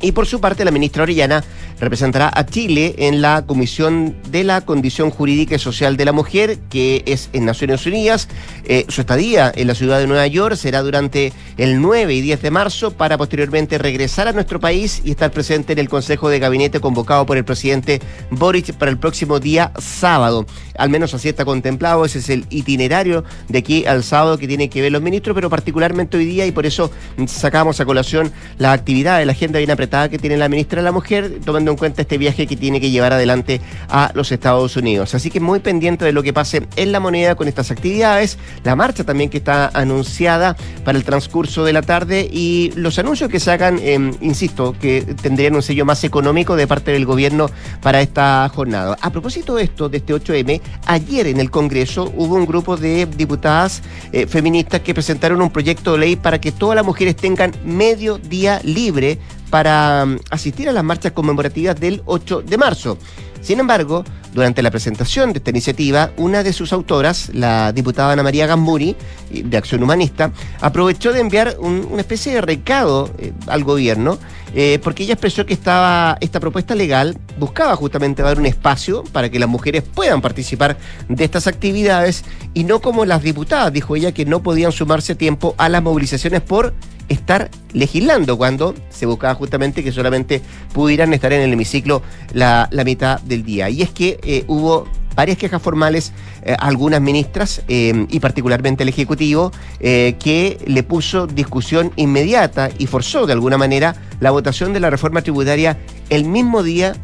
Y 0.01 0.13
por 0.13 0.27
su 0.27 0.41
parte, 0.41 0.65
la 0.65 0.71
ministra 0.71 1.03
Orellana 1.03 1.45
representará 1.81 2.31
a 2.33 2.47
Chile 2.47 2.95
en 2.99 3.23
la 3.23 3.43
Comisión 3.47 4.15
de 4.31 4.45
la 4.45 4.61
Condición 4.61 5.11
Jurídica 5.11 5.57
y 5.57 5.59
Social 5.59 5.97
de 5.97 6.05
la 6.05 6.13
Mujer, 6.13 6.59
que 6.69 7.03
es 7.07 7.31
en 7.33 7.47
Naciones 7.47 7.85
Unidas. 7.87 8.29
Eh, 8.65 8.85
su 8.89 9.01
estadía 9.01 9.51
en 9.55 9.67
la 9.67 9.75
ciudad 9.75 9.99
de 9.99 10.07
Nueva 10.07 10.27
York 10.27 10.57
será 10.57 10.83
durante 10.83 11.33
el 11.57 11.81
9 11.81 12.15
y 12.15 12.21
10 12.21 12.43
de 12.43 12.51
marzo 12.51 12.91
para 12.93 13.17
posteriormente 13.17 13.79
regresar 13.79 14.29
a 14.29 14.33
nuestro 14.33 14.61
país 14.61 15.01
y 15.05 15.11
estar 15.11 15.31
presente 15.31 15.73
en 15.73 15.79
el 15.79 15.89
Consejo 15.89 16.29
de 16.29 16.39
Gabinete 16.39 16.81
convocado 16.81 17.27
por 17.27 17.37
el 17.37 17.45
presidente 17.45 18.01
Boric 18.31 18.75
para 18.75 18.91
el 18.91 18.99
próximo 18.99 19.41
día 19.41 19.73
sábado. 19.79 20.47
Al 20.77 20.91
menos 20.91 21.15
así 21.15 21.29
está 21.29 21.45
contemplado, 21.45 22.05
ese 22.05 22.19
es 22.19 22.29
el 22.29 22.47
itinerario 22.51 23.25
de 23.49 23.59
aquí 23.59 23.87
al 23.87 24.05
sábado 24.05 24.39
que 24.39 24.47
tiene 24.47 24.69
que 24.69 24.83
ver 24.83 24.93
los 24.93 25.03
ministros, 25.03 25.35
pero 25.35 25.49
particularmente 25.49 26.17
hoy 26.17 26.27
día 26.27 26.47
y 26.47 26.53
por 26.53 26.67
eso 26.67 26.91
sacamos 27.27 27.81
a 27.81 27.85
colación 27.85 28.33
la 28.59 28.73
actividad 28.73 29.19
de 29.19 29.27
la 29.27 29.33
agenda 29.33 29.59
bien 29.59 29.71
apretada 29.71 30.09
que 30.09 30.19
tiene 30.19 30.37
la 30.37 30.49
ministra 30.49 30.81
de 30.81 30.85
la 30.85 30.93
Mujer, 30.93 31.39
tomando 31.45 31.70
teniendo 31.71 31.73
en 31.73 31.77
cuenta 31.77 32.03
este 32.03 32.19
viaje 32.19 32.47
que 32.47 32.57
tiene 32.57 32.81
que 32.81 32.91
llevar 32.91 33.13
adelante 33.13 33.61
a 33.89 34.11
los 34.15 34.33
Estados 34.33 34.77
Unidos. 34.77 35.15
Así 35.15 35.31
que 35.31 35.41
muy 35.41 35.61
pendiente 35.61 36.05
de 36.05 36.13
lo 36.13 36.23
que 36.23 36.33
pase 36.33 36.67
en 36.77 36.93
la 36.93 37.01
moneda 37.01 37.35
con 37.35 37.49
estas 37.49 37.71
actividades, 37.71 38.39
la 38.65 38.77
marcha 38.77 39.05
también 39.05 39.31
que 39.31 39.39
está 39.39 39.71
anunciada 39.73 40.57
para 40.85 40.99
el 40.99 41.05
transcurso 41.05 41.65
de 41.65 41.73
la 41.73 41.83
tarde 41.83 42.29
y 42.31 42.73
los 42.77 42.99
anuncios 42.99 43.31
que 43.31 43.41
se 43.41 43.51
hagan, 43.51 43.79
em, 43.83 44.13
insisto, 44.21 44.75
que 44.81 45.03
tendrían 45.23 45.55
un 45.55 45.63
sello 45.63 45.85
más 45.85 46.03
económico 46.05 46.57
de 46.57 46.67
parte 46.67 46.93
del 46.93 47.07
gobierno 47.07 47.51
para 47.83 48.01
esta 48.01 48.49
jornada. 48.55 48.97
A 49.01 49.11
propósito 49.11 49.55
de 49.57 49.65
esto, 49.65 49.89
de 49.89 49.99
este 49.99 50.15
8M, 50.15 50.61
ayer 50.87 51.27
en 51.27 51.41
el 51.41 51.51
Congreso 51.51 52.13
hubo 52.17 52.35
un 52.35 52.47
grupo 52.47 52.77
de 52.77 53.07
diputadas 53.07 53.83
eh, 54.13 54.27
feministas 54.27 54.81
que 54.81 54.95
presentaron 54.95 55.41
un 55.43 55.51
proyecto 55.51 55.93
de 55.93 55.99
ley 55.99 56.17
para 56.17 56.41
que 56.41 56.53
todas 56.53 56.77
las 56.77 56.85
mujeres 56.85 57.17
tengan 57.17 57.53
medio 57.65 58.19
día 58.19 58.61
libre 58.65 59.19
para 59.51 60.07
mm, 60.07 60.19
asistir 60.31 60.69
a 60.69 60.73
las 60.73 60.85
marchas 60.85 61.13
conmemorativas 61.13 61.79
del 61.79 62.03
8 62.07 62.43
de 62.43 62.57
marzo. 62.57 62.99
Sin 63.41 63.59
embargo, 63.59 64.05
durante 64.35 64.63
la 64.63 64.71
presentación 64.71 65.33
de 65.33 65.39
esta 65.39 65.51
iniciativa, 65.51 66.13
una 66.17 66.43
de 66.43 66.53
sus 66.53 66.73
autoras, 66.73 67.31
la 67.35 67.73
diputada 67.73 68.13
Ana 68.13 68.23
María 68.23 68.47
Gamburi, 68.47 68.97
de 69.31 69.57
Acción 69.57 69.83
Humanista, 69.83 70.31
aprovechó 70.61 71.13
de 71.13 71.21
enviar 71.21 71.57
una 71.59 72.01
especie 72.01 72.35
de 72.35 72.41
recado 72.41 73.11
eh, 73.19 73.33
al 73.47 73.65
gobierno, 73.65 74.19
eh, 74.55 74.79
porque 74.83 75.05
ella 75.05 75.15
expresó 75.15 75.47
que 75.47 75.55
estaba, 75.55 76.17
esta 76.21 76.41
propuesta 76.41 76.75
legal 76.75 77.17
buscaba 77.39 77.77
justamente 77.77 78.23
dar 78.23 78.39
un 78.39 78.47
espacio 78.47 79.05
para 79.13 79.31
que 79.31 79.39
las 79.39 79.49
mujeres 79.49 79.83
puedan 79.83 80.21
participar 80.21 80.77
de 81.09 81.25
estas 81.25 81.47
actividades 81.47 82.25
y 82.55 82.65
no 82.65 82.81
como 82.81 83.05
las 83.05 83.23
diputadas, 83.23 83.73
dijo 83.73 83.97
ella, 83.97 84.13
que 84.13 84.25
no 84.25 84.43
podían 84.43 84.73
sumarse 84.73 85.15
tiempo 85.15 85.55
a 85.59 85.69
las 85.69 85.83
movilizaciones 85.83 86.41
por 86.41 86.75
estar 87.09 87.51
legislando 87.73 88.39
cuando 88.39 88.75
se 88.89 89.05
buscaba 89.07 89.35
justamente 89.35 89.83
que 89.83 89.93
solamente 89.93 90.41
pudieran 90.73 91.13
estar 91.13 91.33
en 91.33 91.43
el 91.43 91.53
hemiciclo 91.53 92.03
la, 92.33 92.69
mitad 92.85 93.21
del 93.21 93.45
día. 93.45 93.69
Y 93.69 93.83
es 93.83 93.91
que 93.91 94.19
eh, 94.23 94.45
hubo 94.47 94.87
varias 95.15 95.39
quejas 95.39 95.61
formales 95.61 96.13
a 96.45 96.51
eh, 96.51 96.57
algunas 96.59 97.01
ministras 97.01 97.63
eh, 97.69 98.07
y 98.09 98.21
particularmente 98.21 98.83
el 98.83 98.89
Ejecutivo 98.89 99.53
que 99.81 100.59
le 100.67 100.83
puso 100.83 101.27
discusión 101.27 101.93
inmediata 101.97 102.71
y 102.79 102.87
forzó 102.87 103.27
de 103.27 103.33
alguna 103.33 103.59
manera 103.59 103.95
la 104.21 104.31
votación 104.31 104.73
de 104.73 104.81
la 104.81 104.91
reforma 104.91 105.23
tributaria 105.23 105.79
el 106.11 106.25
mismo 106.25 106.63
día 106.63 106.95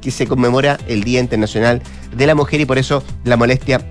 que 0.00 0.10
se 0.10 0.26
conmemora 0.26 0.78
el 0.86 1.02
Día 1.02 1.20
Internacional 1.20 1.82
de 2.14 2.26
la 2.26 2.34
Mujer 2.34 2.60
y 2.60 2.66
por 2.66 2.78
eso 2.78 3.02
la 3.24 3.36
molestia 3.36 3.84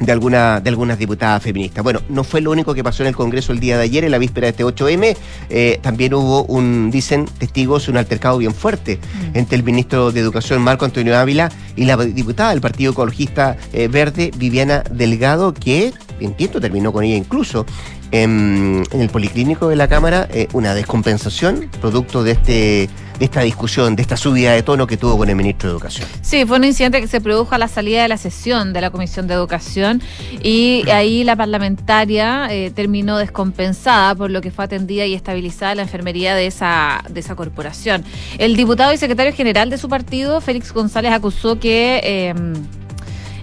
de, 0.00 0.12
alguna, 0.12 0.60
de 0.60 0.70
algunas 0.70 0.98
diputadas 0.98 1.42
feministas. 1.42 1.82
Bueno, 1.82 2.00
no 2.08 2.24
fue 2.24 2.40
lo 2.40 2.50
único 2.50 2.74
que 2.74 2.84
pasó 2.84 3.02
en 3.02 3.08
el 3.08 3.16
Congreso 3.16 3.52
el 3.52 3.60
día 3.60 3.76
de 3.76 3.84
ayer, 3.84 4.04
en 4.04 4.10
la 4.10 4.18
víspera 4.18 4.46
de 4.46 4.50
este 4.50 4.64
8M. 4.64 5.16
Eh, 5.50 5.78
también 5.82 6.14
hubo 6.14 6.44
un, 6.44 6.90
dicen 6.90 7.26
testigos, 7.38 7.88
un 7.88 7.96
altercado 7.96 8.38
bien 8.38 8.54
fuerte 8.54 8.98
mm. 8.98 9.38
entre 9.38 9.56
el 9.56 9.62
ministro 9.62 10.12
de 10.12 10.20
Educación, 10.20 10.62
Marco 10.62 10.84
Antonio 10.84 11.16
Ávila, 11.16 11.50
y 11.76 11.84
la 11.84 11.96
diputada 11.96 12.50
del 12.50 12.60
Partido 12.60 12.92
Ecologista 12.92 13.56
eh, 13.72 13.88
Verde, 13.88 14.30
Viviana 14.36 14.82
Delgado, 14.90 15.54
que, 15.54 15.92
entiendo, 16.20 16.60
terminó 16.60 16.92
con 16.92 17.04
ella 17.04 17.16
incluso 17.16 17.66
en, 18.10 18.84
el 18.92 19.08
Policlínico 19.10 19.68
de 19.68 19.76
la 19.76 19.88
Cámara, 19.88 20.28
eh, 20.32 20.48
una 20.52 20.74
descompensación 20.74 21.70
producto 21.80 22.22
de 22.22 22.32
este 22.32 22.88
de 23.18 23.24
esta 23.24 23.40
discusión, 23.40 23.96
de 23.96 24.02
esta 24.02 24.16
subida 24.16 24.52
de 24.52 24.62
tono 24.62 24.86
que 24.86 24.96
tuvo 24.96 25.18
con 25.18 25.28
el 25.28 25.36
ministro 25.36 25.68
de 25.68 25.72
Educación. 25.72 26.08
Sí, 26.22 26.44
fue 26.46 26.58
un 26.58 26.64
incidente 26.64 27.00
que 27.00 27.08
se 27.08 27.20
produjo 27.20 27.54
a 27.54 27.58
la 27.58 27.68
salida 27.68 28.02
de 28.02 28.08
la 28.08 28.16
sesión 28.16 28.72
de 28.72 28.80
la 28.80 28.90
Comisión 28.90 29.26
de 29.26 29.34
Educación 29.34 30.00
y 30.42 30.88
ahí 30.90 31.24
la 31.24 31.36
parlamentaria 31.36 32.46
eh, 32.50 32.70
terminó 32.70 33.18
descompensada 33.18 34.14
por 34.14 34.30
lo 34.30 34.40
que 34.40 34.50
fue 34.50 34.64
atendida 34.64 35.04
y 35.04 35.14
estabilizada 35.14 35.74
la 35.74 35.82
enfermería 35.82 36.34
de 36.34 36.46
esa, 36.46 37.02
de 37.08 37.20
esa 37.20 37.34
corporación. 37.34 38.04
El 38.38 38.56
diputado 38.56 38.92
y 38.92 38.96
secretario 38.96 39.32
general 39.32 39.70
de 39.70 39.78
su 39.78 39.88
partido, 39.88 40.40
Félix 40.40 40.72
González, 40.72 41.12
acusó 41.12 41.58
que... 41.58 42.00
Eh, 42.04 42.34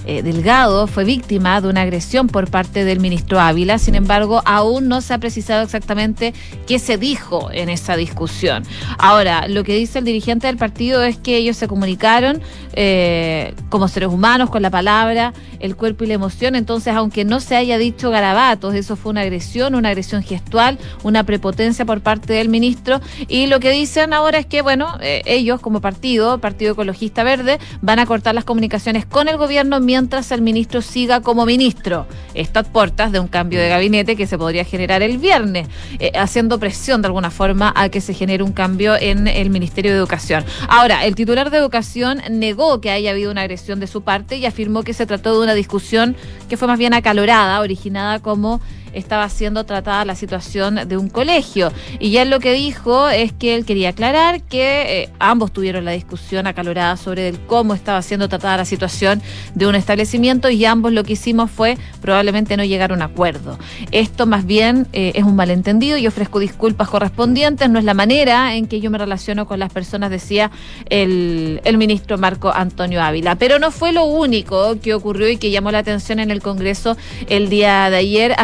eh, 0.06 0.22
Delgado 0.22 0.88
fue 0.88 1.04
víctima 1.04 1.60
de 1.62 1.68
una 1.68 1.82
agresión 1.82 2.28
por 2.28 2.50
parte 2.50 2.86
del 2.86 3.00
ministro 3.00 3.40
Ávila. 3.40 3.80
Sin 3.80 3.96
embargo, 3.96 4.42
aún 4.46 4.88
no 4.88 5.02
se 5.02 5.14
ha 5.14 5.18
precisado 5.18 5.64
exactamente 5.64 6.34
qué 6.68 6.80
se 6.80 6.98
dijo 6.98 7.50
en 7.52 7.70
esa 7.70 7.96
discusión. 7.96 8.64
Ahora, 8.98 9.48
lo 9.48 9.64
que 9.64 9.76
dice 9.76 10.00
el 10.00 10.06
dirigente 10.06 10.48
del 10.48 10.58
partido 10.58 11.04
es 11.04 11.18
que 11.18 11.38
ellos 11.38 11.58
se 11.58 11.68
comunicaron 11.68 12.42
eh, 12.74 13.54
como 13.70 13.88
seres 13.88 14.10
humanos 14.10 14.50
con 14.50 14.62
la 14.62 14.70
palabra, 14.70 15.34
el 15.60 15.76
cuerpo 15.76 16.04
y 16.04 16.08
la 16.08 16.14
emoción. 16.14 16.56
Entonces, 16.56 16.94
aunque 16.94 17.26
no 17.26 17.40
se 17.40 17.56
haya 17.56 17.78
dicho 17.78 18.12
garabatos, 18.12 18.76
eso 18.76 18.96
fue 18.96 19.12
una 19.12 19.22
agresión, 19.22 19.74
una 19.74 19.90
agresión 19.90 20.22
gestual, 20.22 20.78
una 21.04 21.24
prepotencia 21.24 21.84
por 21.86 22.02
parte 22.02 22.34
del 22.34 22.50
ministro. 22.50 23.02
Y 23.28 23.48
lo 23.48 23.60
que 23.60 23.72
dicen 23.72 24.14
ahora 24.14 24.38
es 24.38 24.46
que, 24.46 24.62
bueno, 24.62 24.98
eh, 25.02 25.24
ellos 25.26 25.60
como 25.62 25.82
partido, 25.82 26.40
Partido 26.40 26.74
Ecologista 26.74 27.24
Verde, 27.24 27.60
van 27.82 28.00
a 28.00 28.06
cortar 28.06 28.36
las 28.36 28.44
comunicaciones 28.44 29.06
con 29.06 29.28
el 29.28 29.38
gobierno 29.38 29.80
mientras 29.80 29.95
el 30.32 30.42
ministro 30.42 30.82
siga 30.82 31.22
como 31.22 31.46
ministro. 31.46 32.06
Estas 32.34 32.68
puertas 32.68 33.12
de 33.12 33.20
un 33.20 33.28
cambio 33.28 33.60
de 33.60 33.70
gabinete 33.70 34.16
que 34.16 34.28
se 34.28 34.38
podría 34.38 34.66
generar 34.66 35.02
el 35.02 35.18
viernes, 35.18 35.68
eh, 36.00 36.12
haciendo 36.16 36.60
presión 36.60 37.02
de 37.02 37.08
alguna 37.08 37.32
forma 37.32 37.72
a 37.76 37.88
que 37.88 38.02
se 38.02 38.14
genere 38.14 38.44
un 38.44 38.52
cambio 38.52 38.96
en 38.96 39.28
el 39.28 39.50
Ministerio 39.50 39.92
de 39.92 39.98
Educación. 39.98 40.44
Ahora, 40.68 41.06
el 41.06 41.16
titular 41.16 41.50
de 41.50 41.58
Educación 41.58 42.22
negó 42.30 42.82
que 42.82 42.92
haya 42.92 43.12
habido 43.12 43.32
una 43.32 43.42
agresión 43.42 43.80
de 43.80 43.88
su 43.88 44.02
parte 44.02 44.38
y 44.38 44.46
afirmó 44.46 44.84
que 44.84 44.94
se 44.94 45.06
trató 45.06 45.38
de 45.38 45.44
una 45.44 45.54
discusión 45.54 46.16
que 46.50 46.58
fue 46.58 46.68
más 46.68 46.78
bien 46.78 46.94
acalorada, 46.94 47.62
originada 47.62 48.20
como 48.20 48.60
estaba 48.96 49.30
siendo 49.30 49.66
tratada 49.66 50.06
la 50.06 50.16
situación 50.16 50.88
de 50.88 50.98
un 50.98 51.10
colegio. 51.10 51.72
Y 52.00 52.12
ya 52.12 52.26
lo 52.26 52.40
que 52.40 52.54
dijo 52.54 53.10
es 53.10 53.32
que 53.34 53.56
él 53.56 53.66
quería 53.66 53.90
aclarar 53.90 54.42
que 54.42 55.04
eh, 55.04 55.10
ambos 55.20 55.52
tuvieron 55.52 55.86
la 55.86 55.92
discusión 55.92 56.48
acalorada 56.48 56.98
sobre 56.98 57.34
cómo 57.48 57.74
estaba 57.74 58.02
siendo 58.02 58.30
tratada 58.30 58.58
la 58.58 58.66
situación 58.66 59.22
de 59.54 59.68
un 59.68 59.76
establecimiento 59.76 60.50
y 60.50 60.66
ambos 60.66 60.92
lo 60.92 61.04
que 61.04 61.14
hicimos 61.14 61.52
fue 61.52 61.78
probablemente 62.02 62.58
no 62.58 62.64
llegar 62.64 62.92
a 62.92 62.96
un 62.96 63.02
acuerdo. 63.02 63.58
Esto 63.92 64.26
más 64.26 64.46
bien 64.46 64.88
eh, 64.94 65.12
es 65.16 65.24
un 65.24 65.36
malentendido 65.36 65.98
y 65.98 66.08
ofrezco 66.08 66.40
disculpas 66.40 66.90
correspondientes, 66.90 67.70
no 67.70 67.80
es 67.80 67.86
la 67.86 67.94
manera 67.94 68.56
en 68.56 68.68
que 68.68 68.80
yo 68.80 68.90
me 68.90 68.98
relaciono 68.98 69.46
con 69.46 69.60
las 69.60 69.72
personas, 69.72 70.10
decía 70.10 70.52
el, 70.90 71.62
ministro 71.78 72.18
Marco 72.18 72.52
Antonio 72.54 73.02
Ávila. 73.02 73.36
Pero 73.36 73.60
no 73.60 73.72
fue 73.72 73.92
lo 73.92 74.06
único 74.06 74.80
que 74.80 74.94
ocurrió 74.94 75.30
y 75.30 75.38
que 75.38 75.52
llamó 75.52 75.72
la 75.72 75.80
atención 75.80 76.20
en 76.20 76.32
el 76.32 76.42
Congreso 76.42 76.96
el 77.28 77.50
día 77.50 77.90
de 77.90 77.98
ayer. 77.98 78.36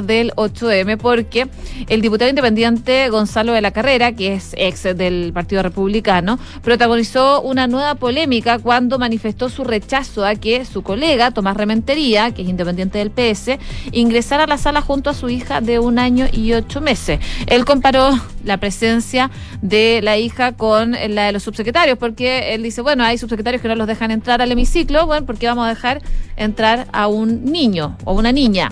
Del 0.00 0.32
8M 0.36 0.96
porque 0.96 1.48
el 1.88 2.00
diputado 2.00 2.30
independiente 2.30 3.10
Gonzalo 3.10 3.52
de 3.52 3.60
la 3.60 3.72
Carrera, 3.72 4.12
que 4.12 4.32
es 4.32 4.54
ex 4.56 4.84
del 4.96 5.32
Partido 5.34 5.62
Republicano, 5.62 6.38
protagonizó 6.62 7.42
una 7.42 7.66
nueva 7.66 7.96
polémica 7.96 8.58
cuando 8.58 8.98
manifestó 8.98 9.50
su 9.50 9.64
rechazo 9.64 10.24
a 10.24 10.34
que 10.34 10.64
su 10.64 10.82
colega 10.82 11.30
Tomás 11.32 11.56
Rementería, 11.56 12.30
que 12.30 12.42
es 12.42 12.48
independiente 12.48 12.98
del 12.98 13.10
PS, 13.10 13.58
ingresara 13.92 14.44
a 14.44 14.46
la 14.46 14.56
sala 14.56 14.80
junto 14.80 15.10
a 15.10 15.14
su 15.14 15.28
hija 15.28 15.60
de 15.60 15.78
un 15.78 15.98
año 15.98 16.26
y 16.32 16.54
ocho 16.54 16.80
meses. 16.80 17.20
Él 17.46 17.64
comparó 17.66 18.18
la 18.44 18.56
presencia 18.56 19.30
de 19.60 20.00
la 20.02 20.16
hija 20.16 20.52
con 20.52 20.92
la 20.92 21.26
de 21.26 21.32
los 21.32 21.42
subsecretarios, 21.42 21.98
porque 21.98 22.54
él 22.54 22.62
dice, 22.62 22.80
bueno, 22.80 23.04
hay 23.04 23.18
subsecretarios 23.18 23.60
que 23.60 23.68
no 23.68 23.74
los 23.74 23.86
dejan 23.86 24.10
entrar 24.10 24.40
al 24.40 24.50
hemiciclo, 24.50 25.06
bueno, 25.06 25.26
porque 25.26 25.46
vamos 25.46 25.66
a 25.66 25.68
dejar 25.68 26.00
entrar 26.36 26.86
a 26.92 27.08
un 27.08 27.44
niño 27.44 27.96
o 28.04 28.14
una 28.14 28.32
niña. 28.32 28.70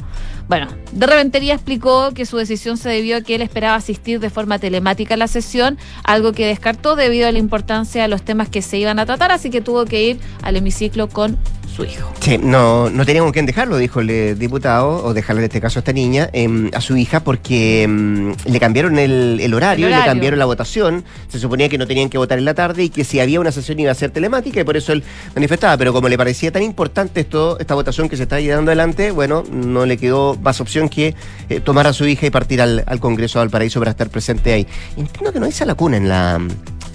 Bueno, 0.50 0.66
de 0.90 1.06
Reventería 1.06 1.54
explicó 1.54 2.10
que 2.12 2.26
su 2.26 2.36
decisión 2.36 2.76
se 2.76 2.88
debió 2.88 3.18
a 3.18 3.20
que 3.20 3.36
él 3.36 3.42
esperaba 3.42 3.76
asistir 3.76 4.18
de 4.18 4.30
forma 4.30 4.58
telemática 4.58 5.14
a 5.14 5.16
la 5.16 5.28
sesión, 5.28 5.78
algo 6.02 6.32
que 6.32 6.44
descartó 6.44 6.96
debido 6.96 7.28
a 7.28 7.32
la 7.32 7.38
importancia 7.38 8.02
de 8.02 8.08
los 8.08 8.24
temas 8.24 8.48
que 8.48 8.60
se 8.60 8.76
iban 8.76 8.98
a 8.98 9.06
tratar, 9.06 9.30
así 9.30 9.48
que 9.48 9.60
tuvo 9.60 9.84
que 9.84 10.02
ir 10.02 10.20
al 10.42 10.56
hemiciclo 10.56 11.08
con 11.08 11.38
su 11.80 11.92
hijo. 11.92 12.12
Sí, 12.20 12.38
no, 12.38 12.90
no 12.90 13.06
teníamos 13.06 13.32
que 13.32 13.42
dejarlo, 13.42 13.76
dijo 13.76 14.00
el 14.00 14.38
diputado, 14.38 15.04
o 15.04 15.14
dejarle 15.14 15.40
en 15.40 15.44
este 15.44 15.60
caso 15.60 15.78
a 15.78 15.80
esta 15.80 15.92
niña, 15.92 16.28
em, 16.32 16.70
a 16.74 16.80
su 16.80 16.96
hija, 16.96 17.20
porque 17.20 17.82
em, 17.84 18.34
le 18.44 18.60
cambiaron 18.60 18.98
el, 18.98 19.52
horario, 19.54 19.88
le 19.88 19.96
cambiaron 20.04 20.38
la 20.38 20.44
votación. 20.44 21.04
Se 21.28 21.38
suponía 21.38 21.68
que 21.68 21.78
no 21.78 21.86
tenían 21.86 22.08
que 22.08 22.18
votar 22.18 22.38
en 22.38 22.44
la 22.44 22.54
tarde 22.54 22.84
y 22.84 22.90
que 22.90 23.04
si 23.04 23.20
había 23.20 23.40
una 23.40 23.52
sesión 23.52 23.78
iba 23.80 23.90
a 23.90 23.94
ser 23.94 24.10
telemática 24.10 24.60
y 24.60 24.64
por 24.64 24.76
eso 24.76 24.92
él 24.92 25.02
manifestaba. 25.34 25.76
Pero 25.76 25.92
como 25.92 26.08
le 26.08 26.18
parecía 26.18 26.52
tan 26.52 26.62
importante 26.62 27.20
esto, 27.20 27.58
esta 27.58 27.74
votación 27.74 28.08
que 28.08 28.16
se 28.16 28.24
está 28.24 28.40
llevando 28.40 28.70
adelante, 28.70 29.10
bueno, 29.10 29.44
no 29.50 29.86
le 29.86 29.96
quedó 29.96 30.36
más 30.36 30.60
opción 30.60 30.88
que 30.88 31.14
eh, 31.48 31.60
tomar 31.60 31.86
a 31.86 31.92
su 31.92 32.06
hija 32.06 32.26
y 32.26 32.30
partir 32.30 32.60
al, 32.60 32.84
Congreso 33.00 33.38
de 33.38 33.46
Valparaíso 33.46 33.78
para 33.80 33.92
estar 33.92 34.10
presente 34.10 34.52
ahí. 34.52 34.66
Entiendo 34.96 35.32
que 35.32 35.40
no 35.40 35.46
hay 35.46 35.52
sala 35.52 35.74
cuna 35.74 35.96
en 35.96 36.08
la. 36.08 36.38
No, 36.38 36.48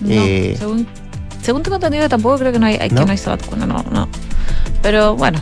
eh, 0.07 0.55
según, 0.57 0.87
según 1.41 1.63
tengo 1.63 1.75
entendido, 1.75 2.07
tampoco 2.07 2.37
creo 2.37 2.51
que 2.51 2.59
no 2.59 2.67
hay, 2.67 2.77
que 2.77 2.89
no 2.89 3.09
hay 3.09 3.17
sala 3.17 3.37
cuna, 3.37 3.65
no, 3.65 3.83
no. 3.91 4.07
Pero 4.85 5.15
bueno, 5.15 5.39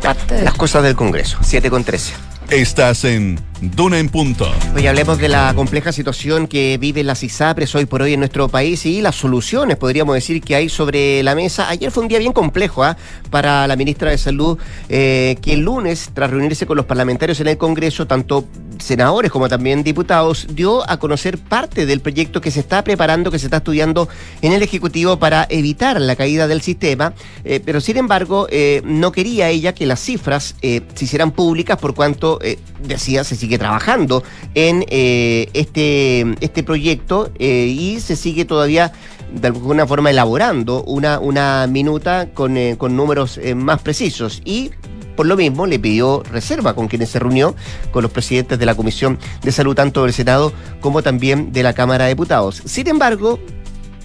parte 0.00 0.36
de... 0.36 0.42
Las 0.44 0.54
cosas 0.54 0.84
del 0.84 0.94
Congreso, 0.94 1.36
7 1.42 1.68
con 1.68 1.82
13. 1.82 2.14
Estás 2.48 3.04
en 3.04 3.40
Duna 3.60 3.98
en 3.98 4.08
Punto. 4.08 4.48
Hoy 4.76 4.86
hablemos 4.86 5.18
de 5.18 5.26
la 5.26 5.52
compleja 5.52 5.90
situación 5.90 6.46
que 6.46 6.78
viven 6.78 7.08
las 7.08 7.24
ISAPRES 7.24 7.74
hoy 7.74 7.86
por 7.86 8.02
hoy 8.02 8.12
en 8.12 8.20
nuestro 8.20 8.48
país 8.48 8.86
y 8.86 9.00
las 9.00 9.16
soluciones, 9.16 9.78
podríamos 9.78 10.14
decir, 10.14 10.40
que 10.40 10.54
hay 10.54 10.68
sobre 10.68 11.24
la 11.24 11.34
mesa. 11.34 11.70
Ayer 11.70 11.90
fue 11.90 12.04
un 12.04 12.08
día 12.08 12.20
bien 12.20 12.32
complejo 12.32 12.84
¿ah? 12.84 12.96
para 13.30 13.66
la 13.66 13.74
ministra 13.74 14.12
de 14.12 14.18
Salud, 14.18 14.56
eh, 14.88 15.38
que 15.42 15.54
el 15.54 15.62
lunes, 15.62 16.10
tras 16.14 16.30
reunirse 16.30 16.64
con 16.64 16.76
los 16.76 16.86
parlamentarios 16.86 17.40
en 17.40 17.48
el 17.48 17.58
Congreso, 17.58 18.06
tanto 18.06 18.44
senadores 18.82 19.30
como 19.30 19.48
también 19.48 19.82
diputados, 19.82 20.46
dio 20.50 20.88
a 20.90 20.98
conocer 20.98 21.38
parte 21.38 21.86
del 21.86 22.00
proyecto 22.00 22.40
que 22.40 22.50
se 22.50 22.60
está 22.60 22.82
preparando, 22.84 23.30
que 23.30 23.38
se 23.38 23.46
está 23.46 23.58
estudiando 23.58 24.08
en 24.42 24.52
el 24.52 24.62
Ejecutivo 24.62 25.18
para 25.18 25.46
evitar 25.48 26.00
la 26.00 26.16
caída 26.16 26.48
del 26.48 26.62
sistema, 26.62 27.14
eh, 27.44 27.60
pero 27.64 27.80
sin 27.80 27.96
embargo 27.96 28.46
eh, 28.50 28.82
no 28.84 29.12
quería 29.12 29.48
ella 29.48 29.74
que 29.74 29.86
las 29.86 30.00
cifras 30.00 30.54
se 30.60 31.04
hicieran 31.04 31.30
públicas 31.32 31.78
por 31.78 31.94
cuanto, 31.94 32.38
decía, 32.80 33.24
se 33.24 33.36
sigue 33.36 33.58
trabajando 33.58 34.22
en 34.54 34.84
este, 34.88 36.34
este 36.40 36.62
proyecto 36.62 37.30
y 37.38 37.98
se 38.00 38.16
sigue 38.16 38.44
todavía 38.44 38.92
de 39.32 39.48
alguna 39.48 39.86
forma 39.86 40.10
elaborando 40.10 40.82
una, 40.84 41.18
una 41.18 41.66
minuta 41.66 42.28
con, 42.32 42.56
con 42.76 42.96
números 42.96 43.40
más 43.54 43.80
precisos. 43.82 44.42
Y 44.44 44.70
por 45.16 45.26
lo 45.26 45.36
mismo, 45.36 45.66
le 45.66 45.78
pidió 45.78 46.22
reserva 46.30 46.74
con 46.74 46.88
quienes 46.88 47.10
se 47.10 47.18
reunió 47.18 47.54
con 47.90 48.02
los 48.02 48.12
presidentes 48.12 48.58
de 48.58 48.66
la 48.66 48.74
Comisión 48.74 49.18
de 49.42 49.52
Salud, 49.52 49.74
tanto 49.74 50.04
del 50.04 50.12
Senado 50.12 50.52
como 50.80 51.02
también 51.02 51.52
de 51.52 51.62
la 51.62 51.72
Cámara 51.72 52.04
de 52.04 52.10
Diputados. 52.10 52.62
Sin 52.64 52.88
embargo, 52.88 53.38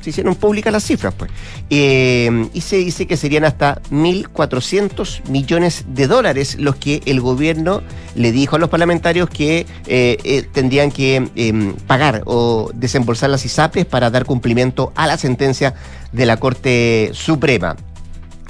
se 0.07 0.11
hicieron 0.11 0.35
públicas 0.35 0.71
las 0.71 0.85
cifras, 0.85 1.13
pues. 1.15 1.29
Eh, 1.69 2.47
y 2.53 2.61
se 2.61 2.77
dice 2.77 3.07
que 3.07 3.17
serían 3.17 3.43
hasta 3.43 3.81
1.400 3.91 5.27
millones 5.27 5.83
de 5.89 6.07
dólares 6.07 6.55
los 6.59 6.77
que 6.77 7.01
el 7.05 7.19
gobierno 7.19 7.81
le 8.15 8.31
dijo 8.31 8.55
a 8.55 8.59
los 8.59 8.69
parlamentarios 8.69 9.29
que 9.29 9.65
eh, 9.85 10.17
eh, 10.23 10.47
tendrían 10.51 10.91
que 10.91 11.29
em, 11.35 11.73
pagar 11.87 12.23
o 12.25 12.71
desembolsar 12.73 13.29
las 13.29 13.43
ISAPRES 13.43 13.85
para 13.85 14.09
dar 14.09 14.23
cumplimiento 14.25 14.93
a 14.95 15.07
la 15.07 15.17
sentencia 15.17 15.73
de 16.13 16.25
la 16.25 16.37
Corte 16.37 17.11
Suprema. 17.13 17.75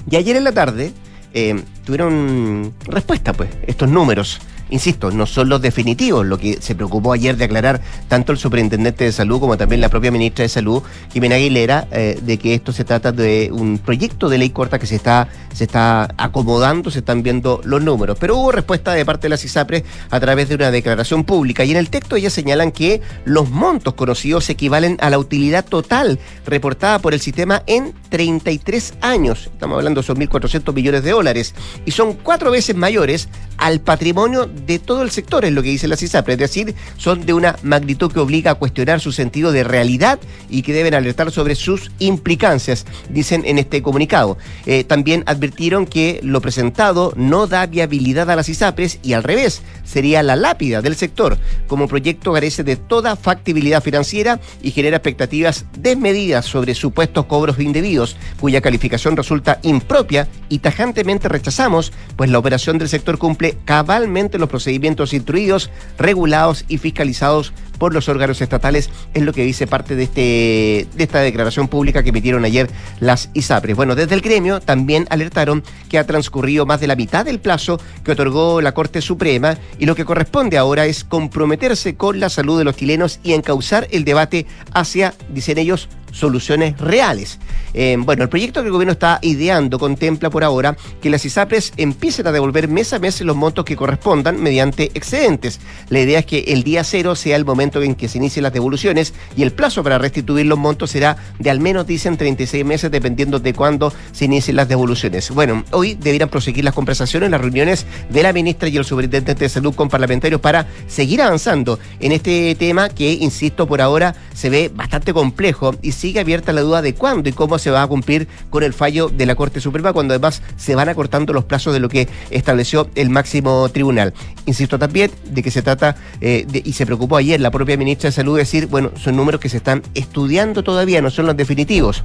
Y 0.09 0.15
ayer 0.15 0.35
en 0.35 0.43
la 0.43 0.51
tarde, 0.51 0.93
eh, 1.33 1.61
tuvieron 1.85 2.73
respuesta, 2.87 3.33
pues, 3.33 3.49
estos 3.65 3.89
números 3.89 4.39
insisto, 4.69 5.11
no 5.11 5.25
son 5.25 5.49
los 5.49 5.61
definitivos, 5.61 6.25
lo 6.25 6.37
que 6.37 6.61
se 6.61 6.75
preocupó 6.75 7.13
ayer 7.13 7.37
de 7.37 7.45
aclarar 7.45 7.81
tanto 8.07 8.31
el 8.31 8.37
superintendente 8.37 9.03
de 9.03 9.11
salud 9.11 9.39
como 9.39 9.57
también 9.57 9.81
la 9.81 9.89
propia 9.89 10.11
ministra 10.11 10.43
de 10.43 10.49
salud, 10.49 10.83
Jimena 11.11 11.35
Aguilera, 11.35 11.87
eh, 11.91 12.19
de 12.21 12.37
que 12.37 12.53
esto 12.53 12.71
se 12.71 12.83
trata 12.83 13.11
de 13.11 13.49
un 13.51 13.77
proyecto 13.79 14.29
de 14.29 14.37
ley 14.37 14.49
corta 14.49 14.79
que 14.79 14.87
se 14.87 14.95
está, 14.95 15.27
se 15.53 15.65
está 15.65 16.13
acomodando, 16.17 16.91
se 16.91 16.99
están 16.99 17.23
viendo 17.23 17.61
los 17.63 17.81
números. 17.81 18.17
Pero 18.19 18.37
hubo 18.37 18.51
respuesta 18.51 18.93
de 18.93 19.05
parte 19.05 19.23
de 19.23 19.29
las 19.29 19.43
ISAPRES 19.43 19.83
a 20.09 20.19
través 20.19 20.49
de 20.49 20.55
una 20.55 20.71
declaración 20.71 21.23
pública 21.23 21.63
y 21.65 21.71
en 21.71 21.77
el 21.77 21.89
texto 21.89 22.15
ellas 22.15 22.33
señalan 22.33 22.71
que 22.71 23.01
los 23.25 23.49
montos 23.49 23.93
conocidos 23.93 24.49
equivalen 24.49 24.97
a 25.01 25.09
la 25.09 25.19
utilidad 25.19 25.65
total 25.65 26.19
reportada 26.45 26.99
por 26.99 27.13
el 27.13 27.21
sistema 27.21 27.63
en 27.67 27.93
33 28.09 28.95
años. 29.01 29.49
Estamos 29.51 29.77
hablando 29.77 30.01
de 30.01 30.07
1.400 30.07 30.73
millones 30.73 31.03
de 31.03 31.11
dólares 31.11 31.55
y 31.85 31.91
son 31.91 32.13
cuatro 32.13 32.51
veces 32.51 32.75
mayores 32.75 33.29
al 33.57 33.81
patrimonio 33.81 34.49
de 34.65 34.79
todo 34.79 35.01
el 35.01 35.11
sector, 35.11 35.45
es 35.45 35.51
lo 35.51 35.63
que 35.63 35.69
dice 35.69 35.87
la 35.87 35.97
CISAPRE, 35.97 36.33
es 36.33 36.39
decir, 36.39 36.75
son 36.97 37.25
de 37.25 37.33
una 37.33 37.57
magnitud 37.63 38.11
que 38.11 38.19
obliga 38.19 38.51
a 38.51 38.55
cuestionar 38.55 38.99
su 38.99 39.11
sentido 39.11 39.51
de 39.51 39.63
realidad 39.63 40.19
y 40.49 40.61
que 40.61 40.73
deben 40.73 40.93
alertar 40.93 41.31
sobre 41.31 41.55
sus 41.55 41.91
implicancias, 41.99 42.85
dicen 43.09 43.43
en 43.45 43.57
este 43.57 43.81
comunicado. 43.81 44.37
Eh, 44.65 44.83
también 44.83 45.23
advirtieron 45.25 45.85
que 45.85 46.19
lo 46.23 46.41
presentado 46.41 47.13
no 47.15 47.47
da 47.47 47.65
viabilidad 47.65 48.29
a 48.29 48.35
las 48.35 48.49
ISAPRES 48.49 48.99
y 49.03 49.13
al 49.13 49.23
revés, 49.23 49.61
sería 49.83 50.23
la 50.23 50.35
lápida 50.35 50.81
del 50.81 50.95
sector. 50.95 51.37
Como 51.67 51.87
proyecto 51.87 52.33
carece 52.33 52.63
de 52.63 52.75
toda 52.75 53.15
factibilidad 53.15 53.81
financiera 53.81 54.39
y 54.61 54.71
genera 54.71 54.97
expectativas 54.97 55.65
desmedidas 55.77 56.45
sobre 56.45 56.75
supuestos 56.75 57.25
cobros 57.25 57.59
indebidos, 57.59 58.15
cuya 58.39 58.61
calificación 58.61 59.15
resulta 59.15 59.59
impropia 59.63 60.27
y 60.49 60.59
tajantemente 60.59 61.29
rechazamos, 61.29 61.91
pues 62.15 62.29
la 62.29 62.39
operación 62.39 62.77
del 62.77 62.89
sector 62.89 63.17
cumple 63.17 63.57
cabalmente 63.65 64.37
los 64.37 64.46
procedimientos 64.47 65.13
instruidos, 65.13 65.69
regulados 65.97 66.65
y 66.67 66.77
fiscalizados 66.77 67.53
por 67.77 67.93
los 67.93 68.09
órganos 68.09 68.41
estatales, 68.41 68.89
es 69.13 69.23
lo 69.23 69.33
que 69.33 69.43
dice 69.43 69.67
parte 69.67 69.95
de, 69.95 70.03
este, 70.03 70.87
de 70.95 71.03
esta 71.03 71.19
declaración 71.19 71.67
pública 71.67 72.03
que 72.03 72.09
emitieron 72.09 72.45
ayer 72.45 72.69
las 72.99 73.29
ISAPRES. 73.33 73.75
Bueno, 73.75 73.95
desde 73.95 74.15
el 74.15 74.21
gremio 74.21 74.59
también 74.59 75.07
alertaron 75.09 75.63
que 75.89 75.97
ha 75.97 76.05
transcurrido 76.05 76.65
más 76.65 76.79
de 76.79 76.87
la 76.87 76.95
mitad 76.95 77.25
del 77.25 77.39
plazo 77.39 77.79
que 78.03 78.11
otorgó 78.11 78.61
la 78.61 78.73
Corte 78.73 79.01
Suprema 79.01 79.57
y 79.79 79.85
lo 79.85 79.95
que 79.95 80.05
corresponde 80.05 80.57
ahora 80.57 80.85
es 80.85 81.03
comprometerse 81.03 81.95
con 81.95 82.19
la 82.19 82.29
salud 82.29 82.57
de 82.57 82.63
los 82.63 82.75
chilenos 82.75 83.19
y 83.23 83.33
encauzar 83.33 83.87
el 83.91 84.03
debate 84.05 84.45
hacia, 84.73 85.13
dicen 85.29 85.57
ellos, 85.57 85.89
soluciones 86.11 86.77
reales. 86.79 87.39
Eh, 87.73 87.95
bueno, 87.99 88.23
el 88.23 88.29
proyecto 88.29 88.61
que 88.61 88.67
el 88.67 88.71
gobierno 88.71 88.93
está 88.93 89.19
ideando 89.21 89.77
contempla 89.77 90.29
por 90.29 90.43
ahora 90.43 90.75
que 91.01 91.09
las 91.09 91.25
ISAPRES 91.25 91.73
empiecen 91.77 92.27
a 92.27 92.31
devolver 92.31 92.67
mes 92.67 92.93
a 92.93 92.99
mes 92.99 93.21
los 93.21 93.35
montos 93.35 93.65
que 93.65 93.75
correspondan 93.75 94.41
mediante 94.41 94.91
excedentes. 94.93 95.59
La 95.89 95.99
idea 95.99 96.19
es 96.19 96.25
que 96.25 96.39
el 96.47 96.63
día 96.63 96.83
cero 96.83 97.15
sea 97.15 97.35
el 97.35 97.45
momento 97.45 97.66
en 97.75 97.95
que 97.95 98.07
se 98.07 98.17
inicien 98.17 98.43
las 98.43 98.53
devoluciones 98.53 99.13
y 99.35 99.43
el 99.43 99.51
plazo 99.51 99.83
para 99.83 99.97
restituir 99.97 100.45
los 100.45 100.57
montos 100.57 100.91
será 100.91 101.17
de 101.39 101.49
al 101.49 101.59
menos, 101.59 101.85
dicen, 101.85 102.17
36 102.17 102.65
meses 102.65 102.91
dependiendo 102.91 103.39
de 103.39 103.53
cuándo 103.53 103.93
se 104.11 104.25
inicien 104.25 104.55
las 104.55 104.67
devoluciones. 104.67 105.29
Bueno, 105.31 105.63
hoy 105.71 105.95
debieran 105.95 106.29
proseguir 106.29 106.63
las 106.63 106.73
conversaciones, 106.73 107.29
las 107.29 107.41
reuniones 107.41 107.85
de 108.09 108.23
la 108.23 108.33
ministra 108.33 108.69
y 108.69 108.77
el 108.77 108.85
superintendente 108.85 109.45
de 109.45 109.49
salud 109.49 109.75
con 109.75 109.89
parlamentarios 109.89 110.41
para 110.41 110.67
seguir 110.87 111.21
avanzando 111.21 111.79
en 111.99 112.11
este 112.11 112.55
tema 112.55 112.89
que, 112.89 113.13
insisto, 113.13 113.67
por 113.67 113.81
ahora 113.81 114.15
se 114.33 114.49
ve 114.49 114.71
bastante 114.73 115.13
complejo 115.13 115.75
y 115.81 115.91
sigue 115.91 116.19
abierta 116.19 116.53
la 116.53 116.61
duda 116.61 116.81
de 116.81 116.93
cuándo 116.93 117.29
y 117.29 117.33
cómo 117.33 117.57
se 117.59 117.71
va 117.71 117.81
a 117.81 117.87
cumplir 117.87 118.27
con 118.49 118.63
el 118.63 118.73
fallo 118.73 119.09
de 119.09 119.25
la 119.25 119.35
Corte 119.35 119.59
Suprema, 119.59 119.93
cuando 119.93 120.13
además 120.13 120.41
se 120.55 120.75
van 120.75 120.89
acortando 120.89 121.33
los 121.33 121.45
plazos 121.45 121.73
de 121.73 121.79
lo 121.79 121.89
que 121.89 122.07
estableció 122.29 122.89
el 122.95 123.09
máximo 123.09 123.69
tribunal. 123.69 124.13
Insisto 124.45 124.79
también 124.79 125.11
de 125.25 125.43
que 125.43 125.51
se 125.51 125.61
trata, 125.61 125.95
eh, 126.21 126.45
y 126.63 126.73
se 126.73 126.85
preocupó 126.85 127.17
ayer 127.17 127.39
la 127.41 127.51
propia 127.57 127.75
ministra 127.75 128.09
de 128.09 128.11
Salud 128.11 128.37
decir, 128.37 128.67
bueno, 128.67 128.91
son 128.95 129.15
números 129.15 129.41
que 129.41 129.49
se 129.49 129.57
están 129.57 129.81
estudiando 129.95 130.63
todavía, 130.63 131.01
no 131.01 131.09
son 131.09 131.25
los 131.25 131.35
definitivos. 131.35 132.03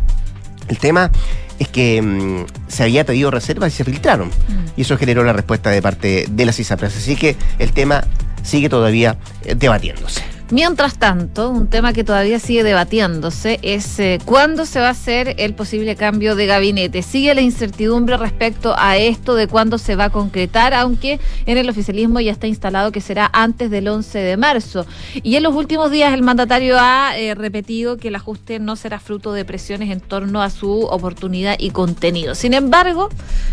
El 0.69 0.79
tema 0.79 1.11
es 1.59 1.69
que 1.69 2.01
mm, 2.01 2.47
se 2.69 2.85
había 2.85 3.05
pedido 3.05 3.31
reservas 3.31 3.73
y 3.75 3.77
se 3.77 3.85
filtraron. 3.85 4.29
Mm. 4.29 4.73
Y 4.77 4.83
eso 4.83 4.97
generó 4.97 5.25
la 5.25 5.33
respuesta 5.33 5.71
de 5.71 5.83
parte 5.83 6.27
de 6.31 6.47
las 6.47 6.59
ISAPRES. 6.59 6.97
Así 6.97 7.17
que 7.17 7.37
el 7.59 7.73
tema 7.73 8.05
sigue 8.43 8.69
todavía 8.69 9.19
eh, 9.45 9.55
debatiéndose. 9.55 10.23
Mientras 10.53 10.99
tanto, 10.99 11.49
un 11.49 11.67
tema 11.67 11.95
que 11.95 12.05
todavía 12.05 12.39
sigue 12.39 12.63
debatiéndose 12.63 13.59
es 13.63 13.99
eh, 13.99 14.19
cuándo 14.23 14.67
se 14.67 14.81
va 14.81 14.89
a 14.89 14.91
hacer 14.91 15.35
el 15.39 15.55
posible 15.55 15.97
cambio 15.97 16.37
de 16.37 16.45
gabinete. 16.45 17.01
Sigue 17.01 17.35
la 17.35 17.41
incertidumbre 17.41 18.19
respecto 18.19 18.75
a 18.77 18.99
esto 18.99 19.35
de 19.35 19.49
cuándo 19.49 19.79
se 19.79 19.97
va 19.97 20.05
a 20.05 20.11
concretar, 20.11 20.75
aunque 20.75 21.21
en 21.47 21.57
el 21.57 21.71
oficialismo 21.71 22.21
ya 22.21 22.33
está 22.33 22.49
instalado 22.49 22.93
que 22.93 23.01
será 23.01 23.31
antes 23.33 23.71
del 23.71 23.89
11 23.89 24.19
de 24.19 24.37
marzo. 24.37 24.85
Y 25.23 25.37
en 25.37 25.43
los 25.43 25.55
últimos 25.55 25.91
días 25.91 26.13
el 26.13 26.21
mandatario 26.21 26.77
ha 26.79 27.17
eh, 27.17 27.35
repetido 27.35 27.97
que 27.97 28.09
el 28.09 28.17
ajuste 28.17 28.59
no 28.59 28.77
será 28.77 29.01
fruto 29.01 29.33
de 29.33 29.47
presiones 29.47 29.89
en 29.89 30.01
torno 30.01 30.43
a 30.43 30.51
su 30.51 30.83
oportunidad 30.83 31.57
y 31.59 31.71
contenido. 31.71 32.35
Sin 32.35 32.53
embargo, 32.53 33.09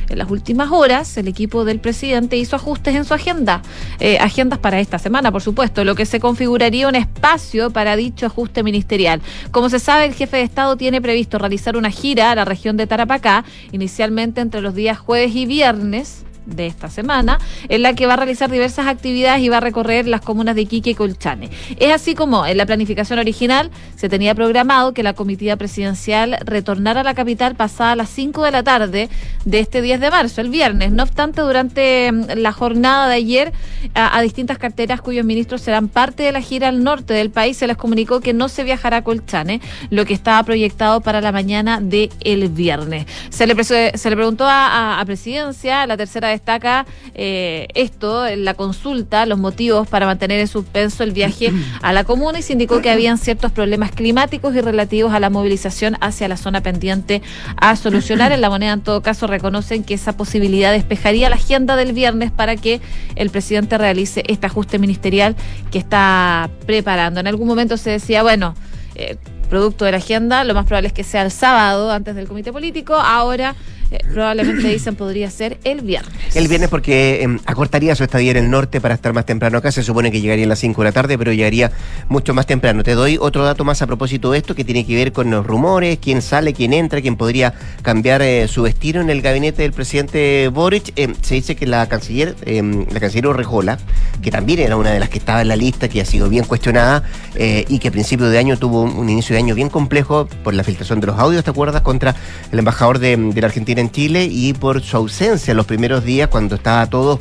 en 0.10 0.18
las 0.18 0.30
últimas 0.30 0.70
horas 0.70 1.16
el 1.16 1.30
equipo 1.30 1.64
del 1.64 1.80
presidente 1.80 2.36
hizo 2.36 2.58
ajustes 2.58 2.94
en 2.94 3.06
su 3.06 3.14
agenda, 3.14 3.62
eh, 4.02 4.18
agendas 4.20 4.60
para 4.60 4.82
esta 4.82 5.00
semana, 5.00 5.32
por 5.32 5.42
supuesto, 5.42 5.86
lo 5.86 5.96
que 5.96 6.06
se 6.06 6.20
configuraría 6.20 6.89
un 6.90 6.96
espacio 6.96 7.70
para 7.70 7.96
dicho 7.96 8.26
ajuste 8.26 8.64
ministerial. 8.64 9.22
Como 9.52 9.70
se 9.70 9.80
sabe, 9.80 10.06
el 10.06 10.14
jefe 10.14 10.38
de 10.38 10.44
Estado 10.44 10.76
tiene 10.76 11.02
previsto 11.02 11.38
realizar 11.38 11.78
una 11.78 11.92
gira 11.92 12.32
a 12.32 12.36
la 12.36 12.46
región 12.46 12.78
de 12.78 12.88
Tarapacá, 12.88 13.46
inicialmente 13.72 14.42
entre 14.42 14.62
los 14.62 14.76
días 14.76 14.98
jueves 14.98 15.36
y 15.36 15.46
viernes 15.46 16.26
de 16.46 16.68
esta 16.68 16.90
semana, 16.90 17.40
en 17.68 17.82
la 17.82 17.94
que 17.94 18.06
va 18.06 18.14
a 18.14 18.18
realizar 18.18 18.50
diversas 18.50 18.88
actividades 18.88 19.42
y 19.42 19.50
va 19.50 19.58
a 19.58 19.62
recorrer 19.62 20.08
las 20.08 20.22
comunas 20.22 20.56
de 20.56 20.62
Iquique 20.62 20.92
y 20.92 20.96
Colchane. 20.96 21.50
Es 21.80 21.92
así 21.94 22.16
como 22.16 22.46
en 22.46 22.58
la 22.58 22.66
planificación 22.66 23.20
original 23.20 23.72
se 23.96 24.10
tenía 24.10 24.36
programado 24.36 24.94
que 24.94 25.04
la 25.04 25.14
comitiva 25.14 25.56
presidencial 25.56 26.38
retornara 26.46 27.02
a 27.02 27.04
la 27.04 27.14
capital 27.14 27.56
pasada 27.56 27.96
las 27.96 28.10
5 28.10 28.44
de 28.44 28.52
la 28.52 28.64
tarde 28.64 29.10
de 29.46 29.60
este 29.60 29.82
10 29.82 30.00
de 30.00 30.12
marzo, 30.12 30.42
el 30.42 30.50
viernes. 30.50 30.92
No 30.92 31.04
obstante, 31.04 31.42
durante 31.42 32.12
mm, 32.12 32.26
la 32.38 32.52
jornada 32.52 33.08
de 33.08 33.16
ayer, 33.16 33.54
a, 33.94 34.22
distintas 34.22 34.58
carteras 34.58 35.02
cuyos 35.02 35.26
ministros 35.26 35.62
serán 35.62 35.88
parte 35.88 36.24
de 36.24 36.32
la 36.32 36.42
gira 36.42 36.70
al 36.70 36.84
norte 36.84 37.14
del 37.14 37.30
país, 37.30 37.58
se 37.58 37.68
les 37.68 37.78
comunicó 37.78 38.20
que 38.20 38.34
no 38.34 38.50
se 38.50 38.64
viajará 38.64 38.98
a 38.98 39.04
Colchane, 39.04 39.62
lo 39.90 40.06
que 40.06 40.14
estaba 40.14 40.42
proyectado 40.44 41.02
para 41.02 41.22
la 41.22 41.32
mañana 41.32 41.80
del 41.82 42.10
el 42.22 42.50
viernes. 42.50 43.06
Se 43.30 43.48
le, 43.48 43.64
se 43.64 44.10
le 44.10 44.16
preguntó 44.16 44.46
a, 44.46 45.00
a, 45.00 45.06
presidencia, 45.06 45.86
la 45.86 45.98
tercera 45.98 46.29
destaca 46.30 46.86
eh, 47.14 47.68
esto, 47.74 48.26
la 48.36 48.54
consulta, 48.54 49.26
los 49.26 49.40
motivos 49.40 49.88
para 49.88 50.06
mantener 50.06 50.40
en 50.40 50.48
suspenso 50.48 51.04
el 51.04 51.12
viaje 51.12 51.52
a 51.82 51.94
la 51.94 52.04
comuna 52.04 52.40
y 52.40 52.42
se 52.42 52.54
indicó 52.54 52.82
que 52.82 52.90
habían 52.90 53.18
ciertos 53.18 53.52
problemas 53.52 53.92
climáticos 53.92 54.56
y 54.56 54.62
relativos 54.62 55.14
a 55.14 55.20
la 55.20 55.30
movilización 55.30 55.98
hacia 56.02 56.28
la 56.28 56.38
zona 56.38 56.62
pendiente 56.62 57.22
a 57.58 57.76
solucionar. 57.76 58.32
En 58.32 58.42
la 58.42 58.50
moneda, 58.50 58.74
en 58.74 58.82
todo 58.82 59.02
caso, 59.02 59.28
reconocen 59.28 59.84
que 59.84 59.94
esa 59.94 60.16
posibilidad 60.16 60.72
despejaría 60.72 61.30
la 61.30 61.36
agenda 61.36 61.76
del 61.76 61.94
viernes 61.94 62.32
para 62.32 62.56
que 62.56 62.82
el 63.16 63.30
presidente 63.30 63.78
realice 63.78 64.24
este 64.28 64.48
ajuste 64.48 64.80
ministerial 64.80 65.36
que 65.72 65.80
está 65.80 66.50
preparando. 66.66 67.20
En 67.20 67.28
algún 67.28 67.48
momento 67.48 67.78
se 67.78 67.92
decía, 67.92 68.24
bueno, 68.24 68.56
eh, 68.96 69.18
producto 69.50 69.86
de 69.86 69.92
la 69.92 69.98
agenda, 69.98 70.44
lo 70.44 70.54
más 70.54 70.66
probable 70.66 70.88
es 70.88 70.94
que 70.94 71.04
sea 71.04 71.24
el 71.24 71.32
sábado 71.32 71.92
antes 71.92 72.16
del 72.16 72.28
comité 72.28 72.54
político. 72.54 72.94
Ahora 72.94 73.56
eh, 73.92 74.00
probablemente 74.14 74.68
dicen 74.68 74.96
podría 74.96 75.30
ser 75.32 75.58
el 75.64 75.82
viernes. 75.82 76.36
El 76.36 76.48
viernes 76.48 76.70
porque 76.70 77.24
em, 77.24 77.40
acortaría 77.46 77.96
su 77.96 78.04
estadía 78.04 78.32
en 78.32 78.38
el 78.38 78.50
norte 78.50 78.80
para 78.80 78.94
estar 78.94 79.14
más 79.14 79.26
temprano 79.26 79.58
acá. 79.58 79.72
Se 79.72 79.84
supone 79.84 80.12
que 80.12 80.22
llegaría 80.22 80.46
a 80.46 80.48
las 80.48 80.60
5 80.60 80.82
de 80.82 80.86
la 80.86 80.92
tarde, 80.92 81.18
pero 81.18 81.34
llegaría 81.34 81.72
mucho 82.08 82.34
más 82.34 82.46
temprano. 82.46 82.84
Te 82.84 82.94
doy 82.94 83.18
otro 83.20 83.44
dato 83.44 83.64
más 83.64 83.82
a 83.82 83.88
propósito 83.88 84.32
de 84.32 84.38
esto 84.38 84.54
que 84.56 84.64
tiene 84.64 84.86
que 84.86 84.96
ver 84.96 85.12
con 85.12 85.32
los 85.32 85.46
rumores, 85.46 85.98
quién 86.00 86.22
sale, 86.22 86.54
quién 86.54 86.74
entra, 86.74 87.02
quién 87.02 87.16
podría 87.16 87.54
cambiar 87.82 88.22
eh, 88.22 88.48
su 88.48 88.64
destino 88.64 89.02
en 89.02 89.10
el 89.10 89.22
gabinete 89.22 89.64
del 89.64 89.74
presidente 89.74 90.50
Boric. 90.50 90.94
Em, 90.96 91.16
se 91.22 91.36
dice 91.36 91.56
que 91.56 91.66
la 91.66 91.88
canciller, 91.90 92.36
em, 92.46 92.86
la 92.92 93.00
canciller 93.00 93.28
Orrejola, 93.28 93.80
que 94.22 94.30
también 94.30 94.60
era 94.60 94.78
una 94.78 94.92
de 94.92 95.00
las 95.00 95.10
que 95.10 95.18
estaba 95.18 95.42
en 95.42 95.48
la 95.48 95.56
lista, 95.56 95.88
que 95.90 96.02
ha 96.02 96.06
sido 96.06 96.30
bien 96.30 96.46
cuestionada 96.46 97.04
eh, 97.36 97.66
y 97.68 97.80
que 97.80 97.88
a 97.88 97.92
principio 97.92 98.30
de 98.30 98.38
año 98.38 98.58
tuvo 98.58 98.84
un, 98.84 99.10
inicio 99.10 99.34
de 99.34 99.42
año 99.42 99.56
bien 99.56 99.70
complejo 99.70 100.28
por 100.44 100.54
la 100.54 100.64
filtración 100.64 101.00
de 101.00 101.08
los 101.08 101.18
audios, 101.18 101.44
¿te 101.44 101.50
acuerdas? 101.50 101.82
Contra 101.82 102.16
el 102.52 102.60
embajador 102.60 103.00
de 103.00 103.18
la 103.18 103.48
Argentina 103.48 103.79
en 103.80 103.92
Chile 103.92 104.28
y 104.30 104.54
por 104.54 104.82
su 104.82 104.98
ausencia 104.98 105.52
en 105.52 105.58
los 105.58 105.66
primeros 105.66 106.04
días 106.04 106.30
cuando 106.30 106.56
estaba 106.56 106.88
todo 106.88 107.20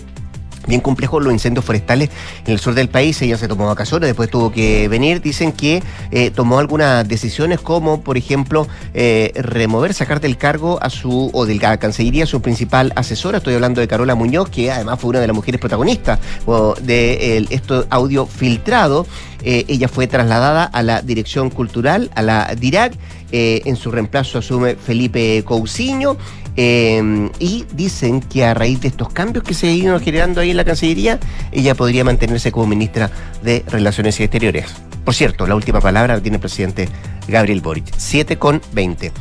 bien 0.68 0.81
complejo 0.81 1.18
los 1.18 1.33
incendios 1.33 1.64
forestales 1.64 2.11
en 2.47 2.53
el 2.53 2.61
sur 2.61 2.75
del 2.75 2.88
país. 2.88 3.21
Ella 3.23 3.37
se 3.37 3.49
tomó 3.49 3.66
vacaciones, 3.66 4.09
después 4.09 4.31
tuvo 4.31 4.53
que 4.53 4.87
venir. 4.88 5.21
Dicen 5.21 5.51
que 5.51 5.83
eh, 6.11 6.31
tomó 6.31 6.59
algunas 6.59 7.09
decisiones 7.09 7.61
como, 7.61 8.03
por 8.03 8.16
ejemplo, 8.16 8.68
eh, 8.94 9.33
remover, 9.35 9.94
sacar 9.94 10.21
del 10.21 10.37
cargo 10.37 10.79
a 10.83 10.90
su, 10.90 11.31
o 11.33 11.47
de 11.47 11.57
la 11.57 11.79
Cancillería, 11.79 12.25
a 12.25 12.27
su 12.27 12.40
principal 12.40 12.92
asesora. 12.94 13.38
Estoy 13.38 13.55
hablando 13.55 13.81
de 13.81 13.88
Carola 13.88 14.14
Muñoz, 14.14 14.51
que 14.51 14.71
además 14.71 15.01
fue 15.01 15.11
una 15.11 15.21
de 15.21 15.27
las 15.27 15.35
mujeres 15.35 15.61
protagonistas 15.61 16.21
de 16.83 17.47
este 17.51 17.75
audio 17.90 18.27
filtrado. 18.27 19.07
Eh, 19.42 19.64
ella 19.68 19.88
fue 19.88 20.07
trasladada 20.07 20.64
a 20.64 20.83
la 20.83 21.01
Dirección 21.01 21.49
Cultural, 21.51 22.11
a 22.14 22.23
la 22.23 22.55
DIRAC. 22.55 22.94
en 23.31 23.77
su 23.77 23.90
reemplazo 23.90 24.38
asume 24.38 24.77
Felipe 24.77 25.42
Cousiño. 25.44 26.16
Eh, 26.61 27.31
y 27.38 27.64
dicen 27.73 28.21
que 28.21 28.44
a 28.44 28.53
raíz 28.53 28.81
de 28.81 28.88
estos 28.88 29.11
cambios 29.11 29.44
que 29.44 29.55
se 29.55 29.73
ido 29.73 30.01
generando 30.01 30.40
ahí 30.40 30.51
en 30.51 30.57
la 30.57 30.64
Cancillería, 30.64 31.21
ella 31.53 31.77
podría 31.77 32.03
mantenerse 32.03 32.51
como 32.51 32.66
ministra 32.66 33.12
de 33.44 33.64
Relaciones 33.68 34.18
Exteriores. 34.18 34.66
Por 35.05 35.14
cierto, 35.14 35.47
la 35.47 35.55
última 35.55 35.81
palabra 35.81 36.16
la 36.16 36.21
tiene 36.21 36.38
el 36.38 36.40
presidente 36.40 36.88
Gabriel 37.29 37.61
Boric. 37.61 37.94
7 37.97 38.38
con 38.38 38.61
20. 38.73 39.12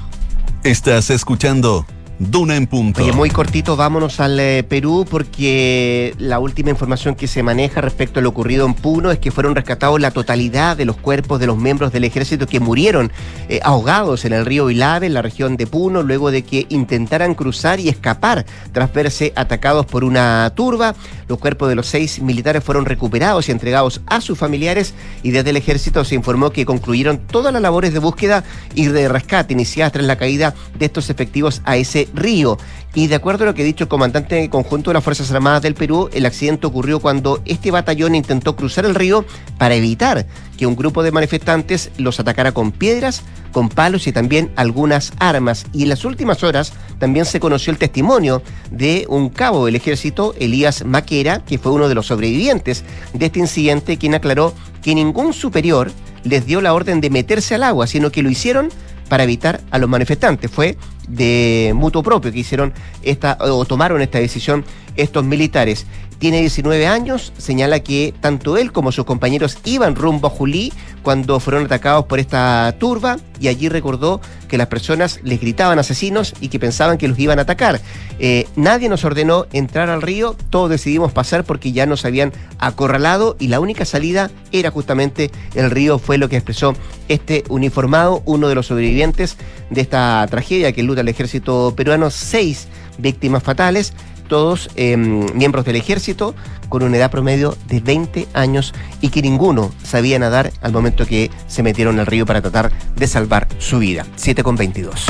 Estás 0.63 1.11
escuchando 1.11 1.85
Duna 2.19 2.55
en 2.55 2.65
punto. 2.65 3.05
Muy 3.13 3.29
cortito, 3.29 3.75
vámonos 3.75 4.19
al 4.19 4.39
eh, 4.39 4.63
Perú 4.67 5.05
porque 5.09 6.15
la 6.17 6.39
última 6.39 6.71
información 6.71 7.13
que 7.13 7.27
se 7.27 7.43
maneja 7.43 7.79
respecto 7.79 8.19
a 8.19 8.23
lo 8.23 8.29
ocurrido 8.29 8.65
en 8.65 8.73
Puno 8.73 9.11
es 9.11 9.19
que 9.19 9.29
fueron 9.29 9.53
rescatados 9.53 10.01
la 10.01 10.09
totalidad 10.09 10.75
de 10.75 10.85
los 10.85 10.97
cuerpos 10.97 11.39
de 11.39 11.45
los 11.45 11.57
miembros 11.57 11.91
del 11.91 12.05
ejército 12.05 12.47
que 12.47 12.59
murieron 12.59 13.11
eh, 13.49 13.59
ahogados 13.63 14.25
en 14.25 14.33
el 14.33 14.45
río 14.45 14.71
Ilave, 14.71 15.05
en 15.05 15.13
la 15.13 15.21
región 15.21 15.57
de 15.57 15.67
Puno, 15.67 16.01
luego 16.01 16.31
de 16.31 16.43
que 16.43 16.65
intentaran 16.69 17.35
cruzar 17.35 17.79
y 17.79 17.89
escapar 17.89 18.45
tras 18.71 18.91
verse 18.91 19.31
atacados 19.35 19.85
por 19.85 20.03
una 20.03 20.51
turba. 20.55 20.95
Los 21.27 21.39
cuerpos 21.39 21.67
de 21.69 21.75
los 21.75 21.87
seis 21.87 22.21
militares 22.21 22.63
fueron 22.63 22.85
recuperados 22.85 23.49
y 23.49 23.51
entregados 23.51 24.01
a 24.05 24.21
sus 24.21 24.37
familiares 24.37 24.93
y 25.23 25.31
desde 25.31 25.49
el 25.49 25.57
ejército 25.57 26.05
se 26.05 26.15
informó 26.15 26.51
que 26.51 26.65
concluyeron 26.65 27.19
todas 27.19 27.51
las 27.51 27.61
labores 27.61 27.93
de 27.93 27.99
búsqueda 27.99 28.43
y 28.75 28.85
de 28.87 29.09
rescate 29.09 29.53
iniciadas 29.53 29.93
tras 29.93 30.05
la 30.05 30.17
caída 30.17 30.55
de 30.77 30.85
estos 30.85 31.09
efectivos 31.09 31.61
a 31.65 31.77
ese 31.77 32.07
río. 32.13 32.57
Y 32.97 33.05
de 33.05 33.13
acuerdo 33.13 33.43
a 33.43 33.45
lo 33.45 33.53
que 33.53 33.61
ha 33.61 33.65
dicho 33.65 33.83
el 33.83 33.89
comandante 33.89 34.49
conjunto 34.49 34.89
de 34.89 34.95
las 34.95 35.03
Fuerzas 35.03 35.29
Armadas 35.29 35.61
del 35.61 35.75
Perú, 35.75 36.09
el 36.13 36.25
accidente 36.25 36.65
ocurrió 36.65 36.99
cuando 36.99 37.43
este 37.45 37.69
batallón 37.69 38.15
intentó 38.15 38.55
cruzar 38.55 38.85
el 38.85 38.95
río 38.95 39.23
para 39.59 39.75
evitar 39.75 40.25
que 40.57 40.65
un 40.65 40.75
grupo 40.75 41.03
de 41.03 41.11
manifestantes 41.11 41.91
los 41.99 42.19
atacara 42.19 42.53
con 42.53 42.71
piedras, 42.71 43.21
con 43.51 43.69
palos 43.69 44.07
y 44.07 44.11
también 44.11 44.51
algunas 44.55 45.13
armas. 45.19 45.67
Y 45.73 45.83
en 45.83 45.89
las 45.89 46.05
últimas 46.05 46.43
horas 46.43 46.73
también 46.97 47.25
se 47.25 47.39
conoció 47.39 47.69
el 47.69 47.77
testimonio 47.77 48.41
de 48.71 49.05
un 49.09 49.29
cabo 49.29 49.67
del 49.67 49.75
ejército, 49.75 50.33
Elías 50.39 50.83
Maquera, 50.83 51.45
que 51.45 51.59
fue 51.59 51.73
uno 51.73 51.89
de 51.89 51.93
los 51.93 52.07
sobrevivientes 52.07 52.83
de 53.13 53.27
este 53.27 53.37
incidente, 53.37 53.97
quien 53.97 54.15
aclaró 54.15 54.55
que 54.81 54.95
ningún 54.95 55.33
superior 55.33 55.91
les 56.23 56.47
dio 56.47 56.61
la 56.61 56.73
orden 56.73 56.99
de 56.99 57.11
meterse 57.11 57.53
al 57.53 57.61
agua, 57.61 57.85
sino 57.85 58.11
que 58.11 58.23
lo 58.23 58.31
hicieron 58.31 58.69
para 59.07 59.23
evitar 59.23 59.61
a 59.71 59.77
los 59.77 59.89
manifestantes. 59.89 60.51
Fue 60.51 60.77
de 61.07 61.71
mutuo 61.75 62.03
propio 62.03 62.31
que 62.31 62.39
hicieron 62.39 62.73
esta 63.01 63.37
o 63.39 63.65
tomaron 63.65 64.01
esta 64.01 64.19
decisión 64.19 64.65
estos 64.97 65.23
militares. 65.23 65.85
Tiene 66.19 66.39
19 66.39 66.87
años, 66.87 67.31
señala 67.37 67.79
que 67.79 68.11
tanto 68.19 68.57
él 68.57 68.71
como 68.71 68.91
sus 68.91 69.05
compañeros 69.05 69.59
iban 69.65 69.95
rumbo 69.95 70.27
a 70.27 70.31
Julí 70.31 70.73
cuando 71.03 71.39
fueron 71.39 71.65
atacados 71.65 72.05
por 72.05 72.19
esta 72.19 72.75
turba 72.79 73.17
y 73.39 73.49
allí 73.49 73.69
recordó 73.69 74.19
que 74.47 74.57
las 74.57 74.65
personas 74.65 75.19
les 75.23 75.39
gritaban 75.39 75.77
asesinos 75.77 76.33
y 76.41 76.47
que 76.47 76.59
pensaban 76.59 76.97
que 76.97 77.07
los 77.07 77.19
iban 77.19 77.37
a 77.37 77.43
atacar. 77.43 77.79
Eh, 78.17 78.47
nadie 78.55 78.89
nos 78.89 79.05
ordenó 79.05 79.45
entrar 79.53 79.91
al 79.91 80.01
río, 80.01 80.35
todos 80.49 80.71
decidimos 80.71 81.11
pasar 81.11 81.43
porque 81.43 81.71
ya 81.71 81.85
nos 81.85 82.03
habían 82.03 82.33
acorralado 82.57 83.35
y 83.39 83.49
la 83.49 83.59
única 83.59 83.85
salida 83.85 84.31
era 84.51 84.71
justamente 84.71 85.29
el 85.53 85.69
río, 85.69 85.99
fue 85.99 86.17
lo 86.17 86.29
que 86.29 86.37
expresó 86.37 86.75
este 87.09 87.43
uniformado, 87.47 88.23
uno 88.25 88.49
de 88.49 88.55
los 88.55 88.65
sobrevivientes 88.65 89.37
de 89.69 89.81
esta 89.81 90.25
tragedia 90.31 90.71
que 90.71 90.81
luta 90.81 91.01
el 91.01 91.09
ejército 91.09 91.73
peruano, 91.75 92.09
seis 92.09 92.67
víctimas 92.97 93.43
fatales 93.43 93.93
todos 94.27 94.69
em, 94.75 95.25
miembros 95.33 95.65
del 95.65 95.75
ejército 95.75 96.35
con 96.69 96.83
una 96.83 96.97
edad 96.97 97.11
promedio 97.11 97.57
de 97.67 97.79
20 97.79 98.27
años 98.33 98.73
y 99.01 99.09
que 99.09 99.21
ninguno 99.21 99.71
sabía 99.83 100.19
nadar 100.19 100.51
al 100.61 100.71
momento 100.71 101.05
que 101.05 101.31
se 101.47 101.63
metieron 101.63 101.99
al 101.99 102.05
río 102.05 102.25
para 102.25 102.41
tratar 102.41 102.71
de 102.95 103.07
salvar 103.07 103.47
su 103.57 103.79
vida. 103.79 104.05
7 104.15 104.43
con 104.43 104.55
22. 104.55 105.05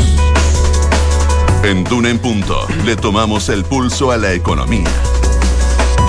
En 1.64 1.84
Duna 1.84 2.10
en 2.10 2.20
Punto 2.20 2.68
le 2.86 2.96
tomamos 2.96 3.50
el 3.50 3.64
pulso 3.64 4.12
a 4.12 4.18
la 4.18 4.34
economía. 4.34 4.88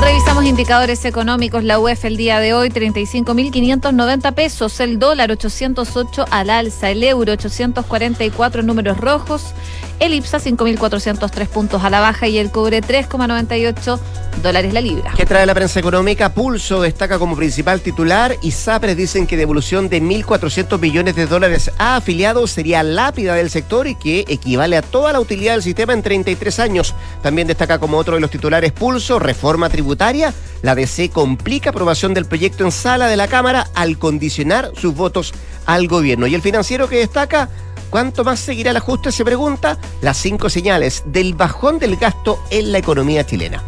Revisamos 0.01 0.45
indicadores 0.45 1.05
económicos. 1.05 1.65
La 1.65 1.81
UEF 1.81 2.05
el 2.05 2.17
día 2.17 2.39
de 2.39 2.55
hoy, 2.55 2.69
35.590 2.71 4.33
pesos. 4.33 4.79
El 4.79 4.99
dólar, 5.01 5.33
808 5.33 6.27
al 6.31 6.51
alza. 6.51 6.91
El 6.91 7.03
euro, 7.03 7.33
844 7.33 8.63
números 8.63 8.97
rojos. 8.99 9.55
El 10.01 10.15
IPSA, 10.15 10.39
5.403 10.39 11.49
puntos 11.49 11.83
a 11.83 11.91
la 11.91 12.01
baja. 12.01 12.29
Y 12.29 12.39
el 12.39 12.51
cobre, 12.51 12.81
3,98 12.83 13.99
dólares 14.43 14.73
la 14.73 14.81
libra. 14.81 15.13
¿Qué 15.17 15.27
trae 15.27 15.47
la 15.47 15.55
prensa 15.55 15.81
económica? 15.81 16.33
Pulso 16.33 16.81
destaca 16.81 17.19
como 17.19 17.37
principal 17.37 17.81
titular 17.81 18.37
y 18.43 18.53
SAPRES 18.53 18.97
dicen 18.97 19.27
que 19.27 19.37
devolución 19.37 19.89
de 19.89 20.01
1.400 20.01 20.79
millones 20.79 21.17
de 21.17 21.27
dólares 21.27 21.71
a 21.79 21.97
afiliados 21.97 22.53
sería 22.53 22.83
lápida 22.83 23.35
del 23.35 23.51
sector 23.51 23.89
y 23.89 23.97
que 23.97 24.25
equivale 24.29 24.77
a 24.77 24.83
toda 24.83 25.13
la 25.13 25.21
utilidad 25.21 25.55
del 25.55 25.63
sistema 25.63 25.93
en 25.93 26.03
33 26.03 26.61
años. 26.61 26.95
También 27.23 27.49
destaca 27.49 27.79
como 27.79 27.99
otro 27.99 28.15
de 28.15 28.21
los 28.21 28.31
titulares 28.31 28.73
Pulso, 28.73 29.19
reforma 29.19 29.69
tributaria 29.69 30.33
la 30.63 30.75
DC 30.75 31.11
complica 31.11 31.71
aprobación 31.71 32.15
del 32.15 32.27
proyecto 32.27 32.65
en 32.65 32.73
sala 32.73 33.07
de 33.07 33.17
la 33.17 33.29
Cámara 33.29 33.69
al 33.75 33.99
condicionar 33.99 34.73
sus 34.77 34.95
votos 34.95 35.33
al 35.67 35.87
gobierno. 35.87 36.27
Y 36.27 36.35
el 36.35 36.43
financiero 36.43 36.89
que 36.89 36.99
destaca, 36.99 37.49
¿cuánto 37.91 38.25
más 38.25 38.41
seguirá 38.41 38.71
el 38.71 38.77
ajuste? 38.77 39.13
Se 39.13 39.25
pregunta 39.25 39.79
las 40.01 40.17
cinco 40.17 40.49
señales 40.51 41.03
del 41.07 41.35
bajón 41.35 41.79
del 41.79 41.97
gasto 41.97 42.43
en 42.51 42.73
la 42.73 42.79
economía 42.79 43.25
chilena. 43.25 43.63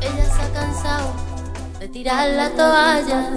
Ella 0.00 0.24
se 0.24 0.42
ha 0.42 0.52
cansado 0.52 1.12
de 1.78 1.88
tirar 1.88 2.28
la 2.30 2.50
toalla 2.50 3.30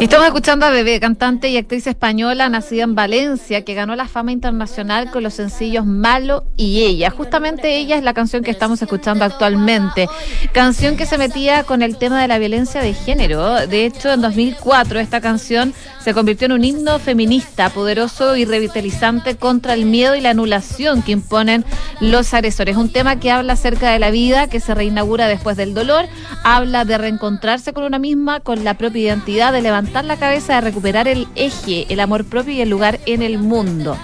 Estamos 0.00 0.26
escuchando 0.26 0.66
a 0.66 0.70
Bebé, 0.70 0.98
cantante 0.98 1.48
y 1.48 1.56
actriz 1.56 1.86
española 1.86 2.48
nacida 2.48 2.82
en 2.84 2.94
Valencia, 2.94 3.64
que 3.64 3.74
ganó 3.74 3.94
la 3.94 4.08
fama 4.08 4.32
internacional 4.32 5.10
con 5.10 5.22
los 5.22 5.34
sencillos 5.34 5.86
Malo 5.86 6.44
y 6.56 6.82
Ella. 6.82 7.10
Justamente 7.10 7.76
ella 7.76 7.96
es 7.96 8.02
la 8.02 8.14
canción 8.14 8.42
que 8.42 8.50
estamos 8.50 8.82
escuchando 8.82 9.24
actualmente. 9.24 10.08
Canción 10.52 10.96
que 10.96 11.06
se 11.06 11.18
metía 11.18 11.64
con 11.64 11.82
el 11.82 11.98
tema 11.98 12.20
de 12.20 12.28
la 12.28 12.38
violencia 12.38 12.80
de 12.80 12.94
género. 12.94 13.66
De 13.66 13.84
hecho, 13.84 14.12
en 14.12 14.22
2004 14.22 14.98
esta 14.98 15.20
canción 15.20 15.72
se 16.02 16.14
convirtió 16.14 16.46
en 16.46 16.52
un 16.52 16.64
himno 16.64 16.98
feminista 16.98 17.70
poderoso 17.70 18.36
y 18.36 18.44
revitalizante 18.44 19.36
contra 19.36 19.74
el 19.74 19.84
miedo 19.84 20.16
y 20.16 20.20
la 20.20 20.30
anulación 20.30 21.02
que 21.02 21.12
imponen 21.12 21.64
los 22.00 22.32
agresores. 22.34 22.76
Un 22.76 22.90
tema 22.90 23.20
que 23.20 23.30
habla 23.30 23.52
acerca 23.52 23.90
de 23.90 23.98
la 23.98 24.10
vida, 24.10 24.48
que 24.48 24.60
se 24.60 24.74
reinaugura 24.74 25.28
después 25.28 25.56
del 25.56 25.74
dolor, 25.74 26.06
habla 26.44 26.84
de 26.84 26.98
reencontrarse 26.98 27.72
con 27.72 27.84
una 27.84 27.98
misma, 27.98 28.40
con 28.48 28.64
la 28.64 28.78
propia 28.78 29.02
identidad, 29.02 29.52
de 29.52 29.60
levantar 29.60 30.06
la 30.06 30.16
cabeza, 30.16 30.54
de 30.54 30.62
recuperar 30.62 31.06
el 31.06 31.28
eje, 31.34 31.84
el 31.90 32.00
amor 32.00 32.24
propio 32.24 32.54
y 32.54 32.62
el 32.62 32.70
lugar 32.70 32.98
en 33.04 33.20
el 33.20 33.36
mundo. 33.36 33.94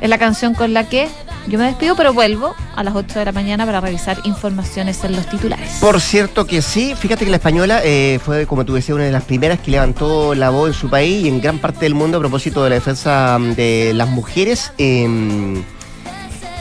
Es 0.00 0.08
la 0.08 0.16
canción 0.16 0.54
con 0.54 0.72
la 0.72 0.88
que 0.88 1.06
yo 1.48 1.58
me 1.58 1.66
despido, 1.66 1.94
pero 1.94 2.14
vuelvo 2.14 2.54
a 2.74 2.82
las 2.82 2.94
8 2.94 3.18
de 3.18 3.24
la 3.26 3.32
mañana 3.32 3.66
para 3.66 3.82
revisar 3.82 4.16
informaciones 4.24 5.04
en 5.04 5.14
los 5.14 5.26
titulares. 5.26 5.76
Por 5.82 6.00
cierto 6.00 6.46
que 6.46 6.62
sí, 6.62 6.94
fíjate 6.98 7.26
que 7.26 7.30
la 7.30 7.36
española 7.36 7.82
eh, 7.84 8.18
fue, 8.24 8.46
como 8.46 8.64
tú 8.64 8.72
decías, 8.72 8.94
una 8.94 9.04
de 9.04 9.12
las 9.12 9.24
primeras 9.24 9.60
que 9.60 9.70
levantó 9.70 10.34
la 10.34 10.48
voz 10.48 10.68
en 10.68 10.72
su 10.72 10.88
país 10.88 11.22
y 11.22 11.28
en 11.28 11.42
gran 11.42 11.58
parte 11.58 11.80
del 11.80 11.94
mundo 11.94 12.16
a 12.16 12.20
propósito 12.20 12.64
de 12.64 12.70
la 12.70 12.76
defensa 12.76 13.38
mm, 13.38 13.54
de 13.54 13.92
las 13.92 14.08
mujeres. 14.08 14.72
Em, 14.78 15.62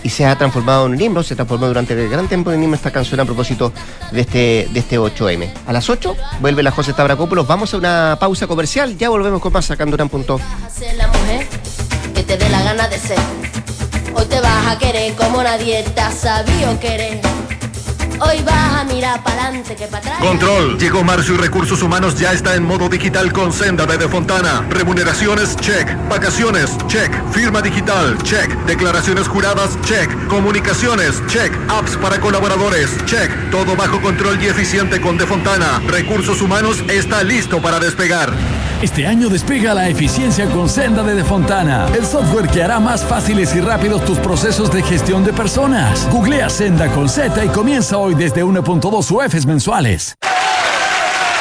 y 0.04 0.10
se 0.10 0.26
ha 0.26 0.38
transformado 0.38 0.86
en 0.86 0.94
un 0.94 1.02
himno, 1.02 1.24
se 1.24 1.36
transformó 1.36 1.68
durante 1.68 1.94
el 1.94 2.10
gran 2.10 2.28
tiempo 2.28 2.52
en 2.52 2.58
un 2.58 2.64
himno 2.64 2.76
esta 2.76 2.92
canción 2.92 3.20
a 3.20 3.26
propósito 3.26 3.72
de 4.12 4.22
este, 4.22 4.68
de 4.72 4.80
este 4.80 5.00
8M. 5.00 5.50
A 5.66 5.74
las 5.74 5.90
8 5.90 6.16
vuelve 6.42 6.62
la 6.64 6.72
José 6.72 6.94
Tabracópolos, 6.94 7.48
vamos 7.48 7.74
a 7.74 7.78
una 7.78 8.18
pausa 8.20 8.48
comercial, 8.48 8.98
ya 8.98 9.10
volvemos 9.10 9.42
con 9.42 9.54
más 9.54 9.66
sacando 9.66 9.98
un 10.02 10.10
punto. 10.10 10.40
Hoy 18.26 18.42
vas 18.44 18.82
a 18.82 18.84
mirar 18.86 19.22
para 19.22 19.44
adelante 19.44 19.76
que 19.76 19.86
para 19.88 19.98
atrás. 19.98 20.20
Control. 20.20 20.78
Llegó 20.78 21.04
Marcio 21.04 21.34
y 21.34 21.38
Recursos 21.38 21.82
Humanos 21.82 22.18
ya 22.18 22.32
está 22.32 22.56
en 22.56 22.64
modo 22.64 22.88
digital 22.88 23.34
con 23.34 23.52
Senda 23.52 23.86
de 23.86 23.98
De 23.98 24.08
Fontana. 24.08 24.66
Remuneraciones, 24.70 25.58
check. 25.58 25.90
Vacaciones, 26.08 26.78
check. 26.88 27.12
Firma 27.32 27.62
digital, 27.62 28.18
check. 28.24 28.50
Declaraciones 28.66 29.28
juradas, 29.28 29.78
check. 29.82 30.10
Comunicaciones, 30.28 31.22
check. 31.28 31.52
Apps 31.70 31.98
para 31.98 32.20
colaboradores, 32.22 32.90
check. 33.06 33.30
Todo 33.52 33.76
bajo 33.76 34.00
control 34.02 34.42
y 34.42 34.48
eficiente 34.48 35.02
con 35.02 35.18
De 35.18 35.26
Fontana. 35.26 35.82
Recursos 35.88 36.42
Humanos 36.42 36.82
está 36.88 37.24
listo 37.24 37.62
para 37.62 37.80
despegar. 37.80 38.32
Este 38.84 39.08
año 39.08 39.30
despega 39.30 39.74
la 39.74 39.88
eficiencia 39.88 40.46
con 40.48 40.68
Senda 40.68 41.04
de 41.04 41.16
De 41.16 41.24
Fontana, 41.24 41.88
el 41.96 42.06
software 42.06 42.50
que 42.50 42.62
hará 42.62 42.82
más 42.82 43.02
fáciles 43.02 43.56
y 43.56 43.62
rápidos 43.62 44.04
tus 44.04 44.18
procesos 44.18 44.74
de 44.74 44.84
gestión 44.84 45.24
de 45.24 45.32
personas. 45.32 46.06
Googlea 46.12 46.50
Senda 46.50 46.90
con 46.90 47.08
Z 47.08 47.46
y 47.46 47.48
comienza 47.48 47.98
hoy 47.98 48.13
desde 48.16 48.44
1.2 48.44 49.12
UFs 49.12 49.46
mensuales. 49.46 50.16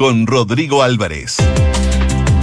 con 0.00 0.26
Rodrigo 0.26 0.82
Álvarez. 0.82 1.36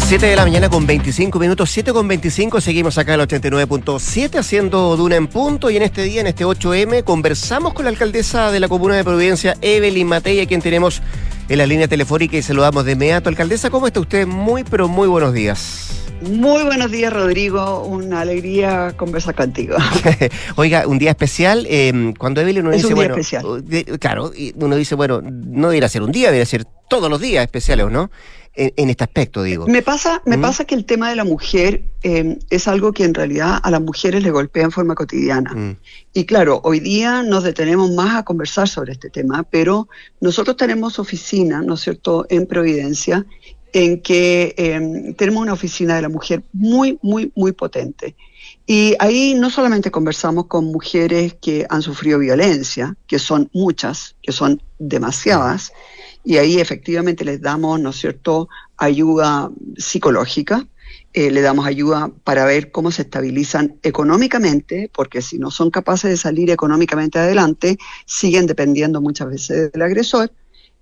7 0.05 0.27
de 0.27 0.35
la 0.35 0.43
mañana 0.43 0.69
con 0.69 0.85
25 0.85 1.39
minutos, 1.39 1.71
7 1.71 1.91
con 1.91 2.07
25, 2.07 2.61
seguimos 2.61 2.99
acá 2.99 3.15
en 3.15 3.21
el 3.21 3.27
89.7 3.27 4.37
haciendo 4.37 4.95
Duna 4.95 5.15
en 5.15 5.25
punto 5.25 5.71
y 5.71 5.77
en 5.77 5.81
este 5.81 6.03
día, 6.03 6.21
en 6.21 6.27
este 6.27 6.45
8M, 6.45 7.03
conversamos 7.03 7.73
con 7.73 7.85
la 7.85 7.89
alcaldesa 7.89 8.51
de 8.51 8.59
la 8.59 8.67
Comuna 8.67 8.95
de 8.95 9.03
Providencia, 9.03 9.57
Evelyn 9.61 10.05
Matei, 10.05 10.39
a 10.39 10.45
quien 10.45 10.61
tenemos 10.61 11.01
en 11.49 11.57
la 11.57 11.65
línea 11.65 11.87
telefónica 11.87 12.37
y 12.37 12.43
saludamos 12.43 12.85
de 12.85 12.91
inmediato. 12.91 13.27
Alcaldesa, 13.27 13.71
¿cómo 13.71 13.87
está 13.87 14.01
usted? 14.01 14.27
Muy, 14.27 14.63
pero 14.63 14.87
muy 14.87 15.07
buenos 15.07 15.33
días. 15.33 16.06
Muy 16.21 16.63
buenos 16.63 16.89
días, 16.91 17.13
Rodrigo. 17.13 17.83
Una 17.85 18.21
alegría 18.21 18.93
conversar 18.97 19.35
contigo. 19.35 19.75
Oiga, 20.55 20.87
un 20.87 20.97
día 20.97 21.11
especial. 21.11 21.65
eh, 21.69 22.13
cuando 22.17 22.41
Evelyn 22.41 22.63
uno 22.65 22.71
Es 22.71 22.77
dice, 22.77 22.87
un 22.87 22.93
día 22.95 23.07
bueno, 23.07 23.13
especial. 23.15 23.65
de- 23.65 23.85
claro, 23.99 24.31
uno 24.55 24.75
dice, 24.75 24.95
bueno, 24.95 25.21
no 25.21 25.69
debería 25.69 25.87
ser 25.89 26.01
un 26.01 26.11
día, 26.11 26.27
debería 26.27 26.45
ser 26.45 26.65
todos 26.89 27.09
los 27.09 27.21
días 27.21 27.43
especiales, 27.43 27.85
¿o 27.85 27.89
no? 27.91 28.09
En, 28.55 28.73
en 28.75 28.89
este 28.89 29.03
aspecto, 29.03 29.43
digo. 29.43 29.67
Me 29.67 29.83
pasa, 29.83 30.23
me 30.25 30.37
¿Mm? 30.37 30.41
pasa 30.41 30.65
que 30.65 30.73
el 30.73 30.85
tema 30.85 31.11
de 31.11 31.15
la 31.15 31.23
mujer 31.23 31.83
eh, 32.01 32.39
es 32.49 32.67
algo 32.67 32.91
que 32.93 33.03
en 33.03 33.13
realidad 33.13 33.59
a 33.61 33.69
las 33.69 33.81
mujeres 33.81 34.23
le 34.23 34.31
golpea 34.31 34.63
en 34.63 34.71
forma 34.71 34.95
cotidiana. 34.95 35.53
Mm. 35.53 35.77
Y 36.13 36.25
claro, 36.25 36.61
hoy 36.63 36.79
día 36.79 37.21
nos 37.21 37.43
detenemos 37.43 37.91
más 37.91 38.15
a 38.15 38.23
conversar 38.23 38.67
sobre 38.67 38.93
este 38.93 39.11
tema, 39.11 39.43
pero 39.43 39.87
nosotros 40.19 40.57
tenemos 40.57 40.97
oficina, 40.97 41.61
¿no 41.61 41.75
es 41.75 41.81
cierto?, 41.81 42.25
en 42.29 42.47
Providencia, 42.47 43.23
en 43.73 44.01
que 44.01 44.55
eh, 44.57 45.13
tenemos 45.17 45.41
una 45.41 45.53
oficina 45.53 45.95
de 45.95 46.01
la 46.01 46.09
mujer 46.09 46.43
muy, 46.53 46.99
muy, 47.01 47.31
muy 47.35 47.51
potente. 47.51 48.15
Y 48.65 48.95
ahí 48.99 49.33
no 49.33 49.49
solamente 49.49 49.91
conversamos 49.91 50.47
con 50.47 50.65
mujeres 50.65 51.35
que 51.41 51.65
han 51.69 51.81
sufrido 51.81 52.19
violencia, 52.19 52.95
que 53.07 53.19
son 53.19 53.49
muchas, 53.53 54.15
que 54.21 54.31
son 54.31 54.61
demasiadas, 54.77 55.71
y 56.23 56.37
ahí 56.37 56.59
efectivamente 56.59 57.23
les 57.23 57.41
damos, 57.41 57.79
¿no 57.79 57.91
es 57.91 57.95
cierto?, 57.95 58.49
ayuda 58.75 59.49
psicológica, 59.77 60.67
eh, 61.13 61.31
le 61.31 61.41
damos 61.41 61.65
ayuda 61.65 62.11
para 62.23 62.45
ver 62.45 62.69
cómo 62.71 62.91
se 62.91 63.03
estabilizan 63.03 63.77
económicamente, 63.81 64.91
porque 64.93 65.21
si 65.21 65.39
no 65.39 65.49
son 65.49 65.71
capaces 65.71 66.11
de 66.11 66.17
salir 66.17 66.51
económicamente 66.51 67.17
adelante, 67.17 67.77
siguen 68.05 68.45
dependiendo 68.45 69.01
muchas 69.01 69.29
veces 69.29 69.71
del 69.71 69.81
agresor. 69.81 70.31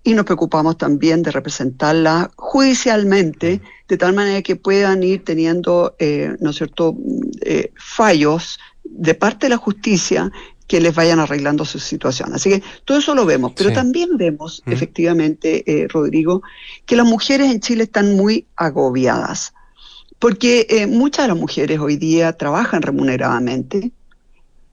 Y 0.05 0.13
nos 0.13 0.23
preocupamos 0.25 0.77
también 0.77 1.23
de 1.23 1.31
representarla 1.31 2.29
judicialmente, 2.35 3.59
de 3.87 3.97
tal 3.97 4.13
manera 4.13 4.43
que 4.43 4.55
puedan 4.55 5.01
ir 5.01 5.25
teniendo, 5.25 5.95
eh, 5.97 6.35
¿no 6.39 6.51
es 6.51 6.57
cierto?, 6.57 6.93
mm, 6.93 7.21
eh, 7.41 7.71
fallos 7.75 8.59
de 8.83 9.15
parte 9.15 9.47
de 9.47 9.49
la 9.49 9.57
justicia 9.57 10.31
que 10.67 10.79
les 10.79 10.93
vayan 10.93 11.19
arreglando 11.19 11.65
su 11.65 11.79
situación. 11.79 12.33
Así 12.35 12.51
que 12.51 12.61
todo 12.85 12.99
eso 12.99 13.15
lo 13.15 13.25
vemos, 13.25 13.53
pero 13.55 13.69
Sí. 13.69 13.75
también 13.75 14.15
vemos, 14.15 14.61
efectivamente, 14.67 15.63
eh, 15.65 15.87
Rodrigo, 15.87 16.43
que 16.85 16.95
las 16.95 17.07
mujeres 17.07 17.51
en 17.51 17.59
Chile 17.59 17.83
están 17.83 18.15
muy 18.15 18.45
agobiadas, 18.55 19.53
porque 20.19 20.67
eh, 20.69 20.85
muchas 20.85 21.25
de 21.25 21.29
las 21.29 21.37
mujeres 21.37 21.79
hoy 21.79 21.97
día 21.97 22.33
trabajan 22.33 22.83
remuneradamente, 22.83 23.91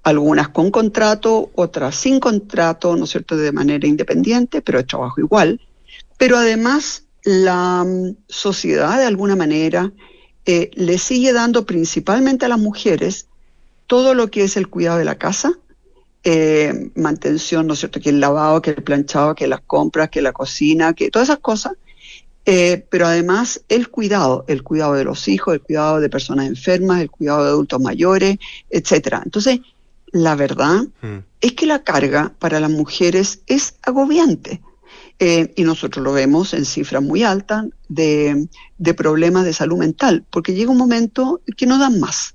algunas 0.02 0.48
con 0.48 0.70
contrato, 0.70 1.50
otras 1.54 1.94
sin 1.94 2.20
contrato, 2.20 2.96
¿no 2.96 3.04
es 3.04 3.10
cierto?, 3.10 3.36
de 3.36 3.52
manera 3.52 3.86
independiente, 3.86 4.60
pero 4.60 4.80
es 4.80 4.86
trabajo 4.86 5.20
igual. 5.20 5.60
Pero 6.18 6.36
además 6.36 7.04
la 7.24 7.84
mm, 7.84 8.16
sociedad, 8.28 8.98
de 8.98 9.06
alguna 9.06 9.36
manera, 9.36 9.92
eh, 10.44 10.70
le 10.74 10.98
sigue 10.98 11.32
dando 11.32 11.66
principalmente 11.66 12.44
a 12.44 12.48
las 12.48 12.58
mujeres 12.58 13.28
todo 13.86 14.14
lo 14.14 14.30
que 14.30 14.44
es 14.44 14.56
el 14.56 14.68
cuidado 14.68 14.98
de 14.98 15.04
la 15.04 15.18
casa, 15.18 15.52
eh, 16.24 16.90
mantención, 16.94 17.66
¿no 17.66 17.74
es 17.74 17.80
cierto?, 17.80 18.00
que 18.00 18.10
el 18.10 18.20
lavado, 18.20 18.62
que 18.62 18.70
el 18.70 18.82
planchado, 18.82 19.34
que 19.34 19.46
las 19.46 19.60
compras, 19.60 20.10
que 20.10 20.22
la 20.22 20.32
cocina, 20.32 20.94
que 20.94 21.10
todas 21.10 21.28
esas 21.28 21.40
cosas, 21.40 21.74
eh, 22.44 22.84
pero 22.90 23.06
además 23.06 23.62
el 23.68 23.88
cuidado, 23.88 24.44
el 24.48 24.64
cuidado 24.64 24.94
de 24.94 25.04
los 25.04 25.28
hijos, 25.28 25.54
el 25.54 25.60
cuidado 25.60 26.00
de 26.00 26.08
personas 26.08 26.46
enfermas, 26.46 27.00
el 27.00 27.10
cuidado 27.10 27.44
de 27.44 27.50
adultos 27.50 27.80
mayores, 27.80 28.38
etcétera. 28.68 29.22
Entonces, 29.24 29.60
la 30.12 30.34
verdad 30.36 30.84
Mm. 31.02 31.18
es 31.40 31.52
que 31.54 31.66
la 31.66 31.82
carga 31.82 32.32
para 32.38 32.60
las 32.60 32.70
mujeres 32.70 33.40
es 33.46 33.74
agobiante. 33.82 34.62
Eh, 35.18 35.52
y 35.56 35.62
nosotros 35.64 36.02
lo 36.04 36.12
vemos 36.12 36.52
en 36.54 36.64
cifras 36.64 37.02
muy 37.02 37.22
altas 37.22 37.66
de, 37.88 38.48
de 38.78 38.94
problemas 38.94 39.44
de 39.44 39.52
salud 39.52 39.78
mental, 39.78 40.24
porque 40.30 40.54
llega 40.54 40.70
un 40.70 40.78
momento 40.78 41.40
que 41.56 41.66
no 41.66 41.78
dan 41.78 42.00
más. 42.00 42.34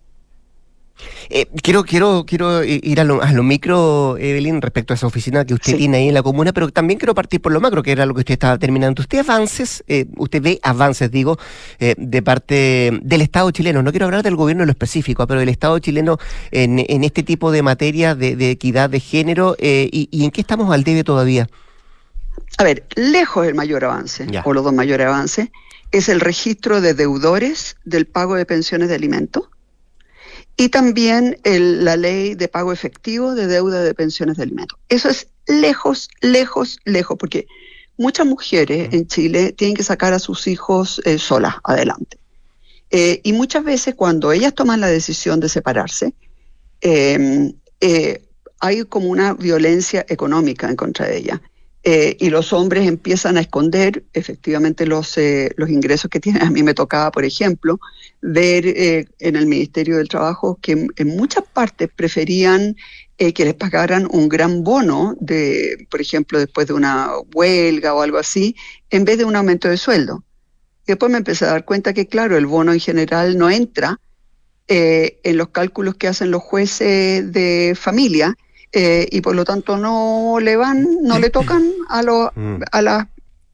Eh, 1.29 1.45
quiero, 1.61 1.83
quiero, 1.83 2.25
quiero 2.25 2.63
ir 2.63 2.99
a 2.99 3.03
lo, 3.03 3.21
a 3.21 3.31
lo 3.31 3.43
micro, 3.43 4.17
Evelyn, 4.17 4.61
respecto 4.61 4.93
a 4.93 4.95
esa 4.95 5.07
oficina 5.07 5.45
que 5.45 5.53
usted 5.53 5.73
Sí. 5.73 5.77
tiene 5.77 5.97
ahí 5.97 6.07
en 6.07 6.13
la 6.13 6.23
comuna, 6.23 6.53
pero 6.53 6.69
también 6.69 6.97
quiero 6.99 7.13
partir 7.13 7.41
por 7.41 7.51
lo 7.51 7.59
macro, 7.61 7.83
que 7.83 7.91
era 7.91 8.05
lo 8.05 8.13
que 8.13 8.21
usted 8.21 8.33
estaba 8.33 8.57
terminando. 8.57 9.01
¿Usted 9.01 9.19
avances, 9.19 9.83
eh, 9.87 10.05
usted 10.17 10.41
ve 10.41 10.59
avances, 10.63 11.11
digo, 11.11 11.37
eh, 11.79 11.93
de 11.97 12.21
parte 12.21 12.99
del 13.03 13.21
Estado 13.21 13.51
chileno? 13.51 13.83
No 13.83 13.91
quiero 13.91 14.05
hablar 14.05 14.23
del 14.23 14.35
gobierno 14.35 14.63
en 14.63 14.67
lo 14.67 14.71
específico, 14.71 15.27
pero 15.27 15.39
del 15.39 15.49
Estado 15.49 15.77
chileno 15.79 16.17
en, 16.51 16.83
en 16.87 17.03
este 17.03 17.23
tipo 17.23 17.51
de 17.51 17.61
materia 17.61 18.15
de, 18.15 18.35
de 18.35 18.51
equidad 18.51 18.89
de 18.89 18.99
género 18.99 19.55
eh, 19.59 19.89
y, 19.91 20.07
y 20.11 20.25
en 20.25 20.31
qué 20.31 20.41
estamos 20.41 20.73
al 20.73 20.83
debe 20.83 21.03
todavía. 21.03 21.49
A 22.57 22.63
ver, 22.63 22.85
lejos 22.95 23.45
el 23.45 23.53
mayor 23.55 23.83
avance, 23.85 24.25
Ya. 24.31 24.41
o 24.45 24.53
los 24.53 24.63
dos 24.63 24.73
mayores 24.73 25.05
avances, 25.07 25.49
es 25.91 26.09
el 26.09 26.19
registro 26.21 26.81
de 26.81 26.93
deudores 26.93 27.77
del 27.85 28.07
pago 28.07 28.35
de 28.35 28.45
pensiones 28.45 28.89
de 28.89 28.95
alimentos 28.95 29.49
y 30.57 30.69
también 30.69 31.37
el- 31.43 31.85
la 31.85 31.95
ley 31.95 32.35
de 32.35 32.47
pago 32.47 32.73
efectivo 32.73 33.35
de 33.35 33.47
deuda 33.47 33.83
de 33.83 33.93
pensiones 33.93 34.37
de 34.37 34.43
alimentos. 34.43 34.77
Eso 34.89 35.07
es 35.09 35.27
lejos, 35.45 36.09
lejos, 36.21 36.79
lejos, 36.83 37.17
porque 37.17 37.47
muchas 37.97 38.25
mujeres 38.25 38.93
en 38.93 39.07
Chile 39.07 39.53
tienen 39.53 39.75
que 39.75 39.83
sacar 39.83 40.13
a 40.13 40.19
sus 40.19 40.47
hijos 40.47 41.01
eh, 41.05 41.19
solas 41.19 41.55
adelante. 41.63 42.17
Eh, 42.89 43.21
y 43.23 43.33
muchas 43.33 43.63
veces 43.63 43.95
cuando 43.95 44.31
ellas 44.31 44.53
toman 44.53 44.81
la 44.81 44.87
decisión 44.87 45.39
de 45.39 45.49
separarse, 45.49 46.13
eh, 46.81 47.53
eh, 47.81 48.21
hay 48.59 48.83
como 48.85 49.09
una 49.09 49.33
violencia 49.33 50.05
económica 50.09 50.67
en 50.69 50.75
contra 50.75 51.07
de 51.07 51.17
ellas. 51.17 51.39
Eh, 51.83 52.17
y 52.19 52.29
los 52.29 52.51
hombres 52.51 52.85
empiezan 52.87 53.37
a 53.37 53.41
esconder 53.41 54.03
efectivamente 54.13 54.85
los, 54.85 55.17
eh, 55.17 55.53
los 55.55 55.69
ingresos 55.69 56.09
que 56.09 56.19
tienen. 56.19 56.41
A 56.41 56.49
mí 56.49 56.61
me 56.63 56.73
tocaba, 56.73 57.11
por 57.11 57.23
ejemplo, 57.23 57.79
ver 58.21 58.65
eh, 58.65 59.05
en 59.19 59.35
el 59.35 59.45
Ministerio 59.45 59.97
del 59.97 60.09
Trabajo 60.09 60.57
que 60.61 60.71
en, 60.73 60.87
en 60.95 61.15
muchas 61.15 61.43
partes 61.53 61.89
preferían 61.95 62.75
eh, 63.19 63.33
que 63.33 63.45
les 63.45 63.55
pagaran 63.55 64.07
un 64.11 64.29
gran 64.29 64.63
bono 64.63 65.15
de, 65.19 65.87
por 65.89 66.01
ejemplo, 66.01 66.37
después 66.37 66.67
de 66.67 66.73
una 66.73 67.09
huelga 67.33 67.95
o 67.95 68.01
algo 68.03 68.19
así, 68.19 68.55
en 68.91 69.05
vez 69.05 69.17
de 69.17 69.25
un 69.25 69.35
aumento 69.35 69.67
de 69.67 69.77
sueldo. 69.77 70.23
Y 70.85 70.91
después 70.91 71.11
me 71.11 71.17
empecé 71.17 71.45
a 71.45 71.49
dar 71.49 71.65
cuenta 71.65 71.93
que, 71.93 72.05
claro, 72.07 72.37
el 72.37 72.45
bono 72.45 72.73
en 72.73 72.79
general 72.79 73.37
no 73.37 73.49
entra 73.49 73.99
eh, 74.67 75.19
en 75.23 75.37
los 75.37 75.49
cálculos 75.49 75.95
que 75.95 76.07
hacen 76.07 76.29
los 76.29 76.43
jueces 76.43 77.31
de 77.31 77.73
familia 77.75 78.35
eh, 78.71 79.07
y 79.11 79.21
por 79.21 79.35
lo 79.35 79.45
tanto 79.45 79.77
no 79.77 80.37
le 80.39 80.55
van, 80.55 80.87
no 81.01 81.17
le 81.17 81.29
tocan 81.31 81.71
a, 81.89 82.03
los 82.03 82.29
Mm. 82.35 82.61
a 82.71 82.81
las 82.81 83.07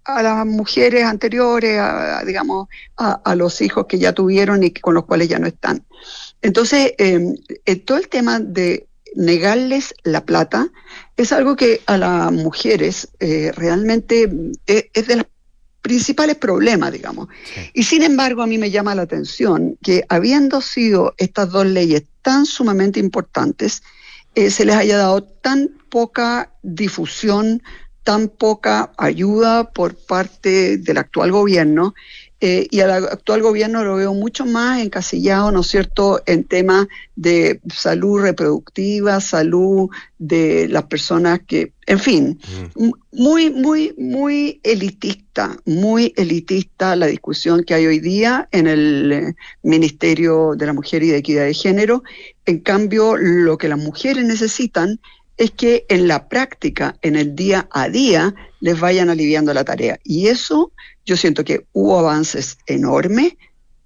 a 0.05 0.21
las 0.23 0.45
mujeres 0.45 1.03
anteriores, 1.05 1.77
a, 1.79 2.19
a, 2.19 2.25
digamos, 2.25 2.67
a, 2.97 3.13
a 3.23 3.35
los 3.35 3.61
hijos 3.61 3.85
que 3.87 3.99
ya 3.99 4.13
tuvieron 4.13 4.63
y 4.63 4.71
que- 4.71 4.81
con 4.81 4.93
los 4.93 5.05
cuales 5.05 5.27
ya 5.29 5.39
no 5.39 5.47
están. 5.47 5.85
Entonces, 6.41 6.93
eh, 6.97 7.33
eh, 7.65 7.75
todo 7.77 7.97
el 7.97 8.09
tema 8.09 8.39
de 8.39 8.87
negarles 9.15 9.93
la 10.03 10.25
plata 10.25 10.69
es 11.17 11.31
algo 11.31 11.55
que 11.55 11.81
a 11.85 11.97
las 11.97 12.31
mujeres 12.31 13.09
eh, 13.19 13.51
realmente 13.55 14.29
eh, 14.67 14.89
es 14.93 15.07
de 15.07 15.17
los 15.17 15.25
principales 15.81 16.35
problemas, 16.37 16.91
digamos. 16.91 17.27
Y 17.73 17.83
sin 17.83 18.03
embargo, 18.03 18.41
a 18.41 18.47
mí 18.47 18.57
me 18.57 18.71
llama 18.71 18.95
la 18.95 19.01
atención 19.03 19.77
que 19.83 20.03
habiendo 20.09 20.61
sido 20.61 21.13
estas 21.17 21.49
dos 21.51 21.65
leyes 21.65 22.03
tan 22.21 22.45
sumamente 22.45 22.99
importantes, 22.99 23.83
eh, 24.35 24.49
se 24.49 24.65
les 24.65 24.75
haya 24.75 24.97
dado 24.97 25.23
tan 25.23 25.69
poca 25.89 26.51
difusión, 26.63 27.61
tan 28.03 28.27
poca 28.29 28.91
ayuda 28.97 29.71
por 29.71 29.95
parte 29.95 30.77
del 30.77 30.97
actual 30.97 31.31
gobierno. 31.31 31.93
eh, 32.45 32.67
y 32.71 32.81
al 32.81 32.91
actual 32.91 33.41
gobierno 33.41 33.85
lo 33.85 33.95
veo 33.95 34.13
mucho 34.13 34.45
más 34.45 34.81
encasillado, 34.81 35.49
¿no 35.53 35.61
es 35.61 35.67
cierto?, 35.67 36.21
en 36.25 36.43
temas 36.43 36.87
de 37.15 37.61
salud 37.73 38.19
reproductiva, 38.19 39.21
salud 39.21 39.87
de 40.19 40.67
las 40.67 40.83
personas 40.83 41.39
que, 41.47 41.71
en 41.85 41.99
fin, 41.99 42.39
m- 42.75 42.91
muy, 43.13 43.49
muy, 43.49 43.95
muy 43.97 44.59
elitista, 44.63 45.55
muy 45.65 46.11
elitista 46.17 46.97
la 46.97 47.05
discusión 47.07 47.63
que 47.63 47.75
hay 47.75 47.85
hoy 47.85 47.99
día 47.99 48.49
en 48.51 48.67
el 48.67 49.11
eh, 49.13 49.35
Ministerio 49.61 50.53
de 50.57 50.65
la 50.65 50.73
Mujer 50.73 51.01
y 51.03 51.11
de 51.11 51.19
Equidad 51.19 51.45
de 51.45 51.53
Género. 51.53 52.03
En 52.45 52.59
cambio, 52.59 53.15
lo 53.15 53.57
que 53.57 53.69
las 53.69 53.79
mujeres 53.79 54.25
necesitan 54.25 54.99
es 55.43 55.51
que 55.51 55.85
en 55.89 56.07
la 56.07 56.27
práctica, 56.29 56.95
en 57.01 57.15
el 57.15 57.35
día 57.35 57.67
a 57.71 57.89
día, 57.89 58.33
les 58.61 58.79
vayan 58.79 59.09
aliviando 59.09 59.53
la 59.53 59.63
tarea. 59.63 59.99
Y 60.03 60.27
eso 60.27 60.71
yo 61.05 61.17
siento 61.17 61.43
que 61.43 61.65
hubo 61.73 61.99
avances 61.99 62.57
enormes, 62.65 63.33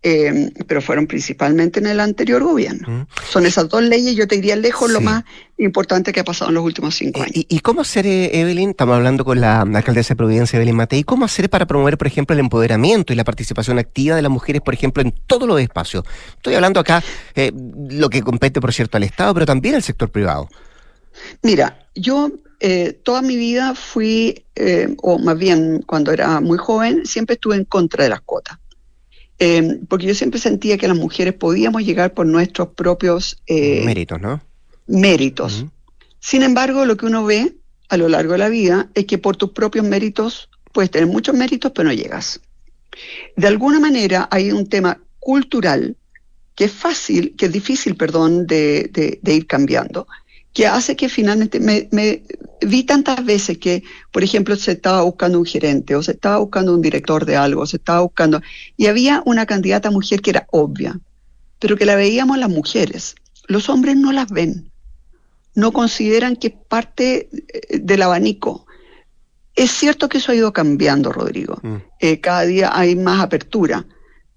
eh, 0.04 0.52
pero 0.68 0.82
fueron 0.82 1.08
principalmente 1.08 1.80
en 1.80 1.88
el 1.88 2.00
anterior 2.00 2.44
gobierno. 2.44 3.08
Son 3.28 3.48
esas 3.48 3.68
dos 3.68 3.82
leyes, 3.82 4.16
yo 4.16 4.28
te 4.28 4.36
diría 4.36 4.56
lejos 4.56 4.92
lo 4.92 5.02
más 5.02 5.24
importante 5.58 6.14
que 6.14 6.20
ha 6.20 6.24
pasado 6.24 6.50
en 6.50 6.56
los 6.56 6.64
últimos 6.64 6.96
cinco 6.96 7.22
años. 7.24 7.36
¿Y, 7.36 7.48
y 7.50 7.60
cómo 7.62 7.82
hacer, 7.82 8.06
eh, 8.06 8.40
Evelyn? 8.40 8.70
Estamos 8.70 8.96
hablando 8.96 9.26
con 9.26 9.42
la 9.42 9.62
alcaldesa 9.62 10.10
de 10.10 10.18
Providencia, 10.18 10.58
Evelyn 10.58 10.76
Matei. 10.76 11.04
¿Cómo 11.04 11.26
hacer 11.26 11.50
para 11.50 11.66
promover, 11.66 11.98
por 11.98 12.06
ejemplo, 12.06 12.36
el 12.36 12.40
empoderamiento 12.40 13.12
y 13.12 13.16
la 13.16 13.24
participación 13.24 13.80
activa 13.80 14.16
de 14.16 14.22
las 14.22 14.32
mujeres, 14.32 14.62
por 14.62 14.76
ejemplo, 14.76 15.02
en 15.02 15.12
todos 15.26 15.48
los 15.48 15.60
espacios? 15.60 16.06
Estoy 16.36 16.54
hablando 16.54 16.80
acá, 16.80 17.04
eh, 17.34 17.52
lo 17.90 18.10
que 18.12 18.22
compete, 18.22 18.62
por 18.62 18.72
cierto, 18.72 18.98
al 18.98 19.04
Estado, 19.04 19.34
pero 19.34 19.48
también 19.48 19.74
al 19.74 19.84
sector 19.84 20.12
privado. 20.12 20.48
Mira, 21.44 21.88
yo 21.96 22.32
eh, 22.60 22.94
toda 23.04 23.22
mi 23.22 23.36
vida 23.36 23.76
fui, 23.76 24.44
eh, 24.56 24.96
o 25.02 25.20
más 25.20 25.38
bien 25.38 25.84
cuando 25.86 26.12
era 26.12 26.40
muy 26.42 26.58
joven, 26.58 27.06
siempre 27.06 27.36
estuve 27.36 27.56
en 27.56 27.66
contra 27.66 28.04
de 28.04 28.10
las 28.10 28.22
cuotas. 28.22 28.58
Eh, 29.40 29.80
porque 29.88 30.08
yo 30.08 30.16
siempre 30.16 30.40
sentía 30.40 30.78
que 30.80 30.88
las 30.88 30.98
mujeres 30.98 31.34
podíamos 31.36 31.84
llegar 31.84 32.14
por 32.16 32.26
nuestros 32.26 32.70
propios 32.70 33.42
eh, 33.46 33.84
Méritos, 33.86 34.20
¿no? 34.20 34.42
méritos. 34.88 35.66
Sin 36.20 36.42
embargo, 36.44 36.86
lo 36.86 36.98
que 36.98 37.06
uno 37.06 37.24
ve 37.26 37.56
a 37.90 37.98
lo 37.98 38.10
largo 38.10 38.32
de 38.34 38.40
la 38.40 38.50
vida 38.50 38.90
es 38.96 39.06
que 39.06 39.18
por 39.18 39.38
tus 39.38 39.52
propios 39.52 39.86
méritos 39.86 40.50
puedes 40.74 40.90
tener 40.92 41.08
muchos 41.08 41.36
méritos, 41.36 41.72
pero 41.74 41.88
no 41.90 41.94
llegas. 41.94 42.42
De 43.36 43.48
alguna 43.48 43.80
manera 43.80 44.28
hay 44.32 44.52
un 44.52 44.68
tema 44.68 45.00
cultural 45.20 45.96
que 46.56 46.64
es 46.66 46.72
fácil, 46.72 47.36
que 47.38 47.46
es 47.46 47.52
difícil, 47.52 47.96
perdón, 47.96 48.48
de, 48.48 48.90
de- 48.92 49.20
de 49.22 49.34
ir 49.36 49.46
cambiando, 49.46 50.08
que 50.58 50.66
hace 50.66 50.96
que 50.96 51.08
finalmente 51.08 51.60
me, 51.60 51.88
me 51.92 52.24
vi 52.62 52.82
tantas 52.82 53.24
veces 53.24 53.60
que, 53.60 53.84
por 54.12 54.24
ejemplo, 54.24 54.56
se 54.56 54.72
estaba 54.72 55.04
buscando 55.04 55.38
un 55.38 55.46
gerente 55.46 55.96
o 55.96 56.02
se 56.02 56.14
estaba 56.14 56.40
buscando 56.40 56.74
un 56.74 56.82
director 56.82 57.26
de 57.26 57.36
algo, 57.36 57.68
se 57.68 57.78
estaba 57.78 58.00
buscando, 58.00 58.42
y 58.76 58.88
había 58.88 59.22
una 59.28 59.46
candidata 59.46 59.92
mujer 59.92 60.20
que 60.20 60.32
era 60.32 60.48
obvia, 60.50 61.00
pero 61.60 61.78
que 61.78 61.86
la 61.86 61.96
veíamos 61.96 62.40
las 62.40 62.50
mujeres. 62.50 63.14
Los 63.46 63.70
hombres 63.70 63.98
no 63.98 64.12
las 64.12 64.32
ven, 64.32 64.72
no 65.54 65.72
consideran 65.74 66.36
que 66.36 66.48
es 66.48 66.54
parte 66.68 67.30
eh, 67.32 67.78
del 67.78 68.02
abanico. 68.02 68.66
Es 69.54 69.70
cierto 69.70 70.10
que 70.10 70.18
eso 70.18 70.32
ha 70.32 70.36
ido 70.36 70.54
cambiando, 70.54 71.12
Rodrigo. 71.12 71.62
Eh, 72.00 72.20
cada 72.20 72.46
día 72.46 72.72
hay 72.74 72.96
más 72.96 73.22
apertura, 73.22 73.86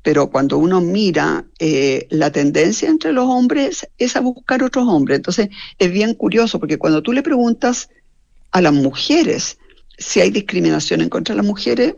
pero 0.02 0.30
cuando 0.30 0.58
uno 0.58 0.80
mira 0.80 1.44
eh, 1.58 2.06
la 2.10 2.30
tendencia 2.30 2.88
entre 2.88 3.12
los 3.12 3.26
hombres 3.26 3.86
es 3.98 4.16
a 4.16 4.20
buscar 4.20 4.62
otros 4.62 4.86
hombres. 4.88 5.16
Entonces 5.16 5.48
es 5.78 5.90
bien 5.90 6.14
curioso 6.14 6.58
porque 6.58 6.78
cuando 6.78 7.02
tú 7.02 7.12
le 7.12 7.22
preguntas 7.22 7.90
a 8.50 8.60
las 8.60 8.72
mujeres 8.72 9.58
si 10.00 10.20
hay 10.20 10.30
discriminación 10.30 11.02
en 11.02 11.10
contra 11.10 11.34
de 11.34 11.36
las 11.36 11.46
mujeres, 11.46 11.94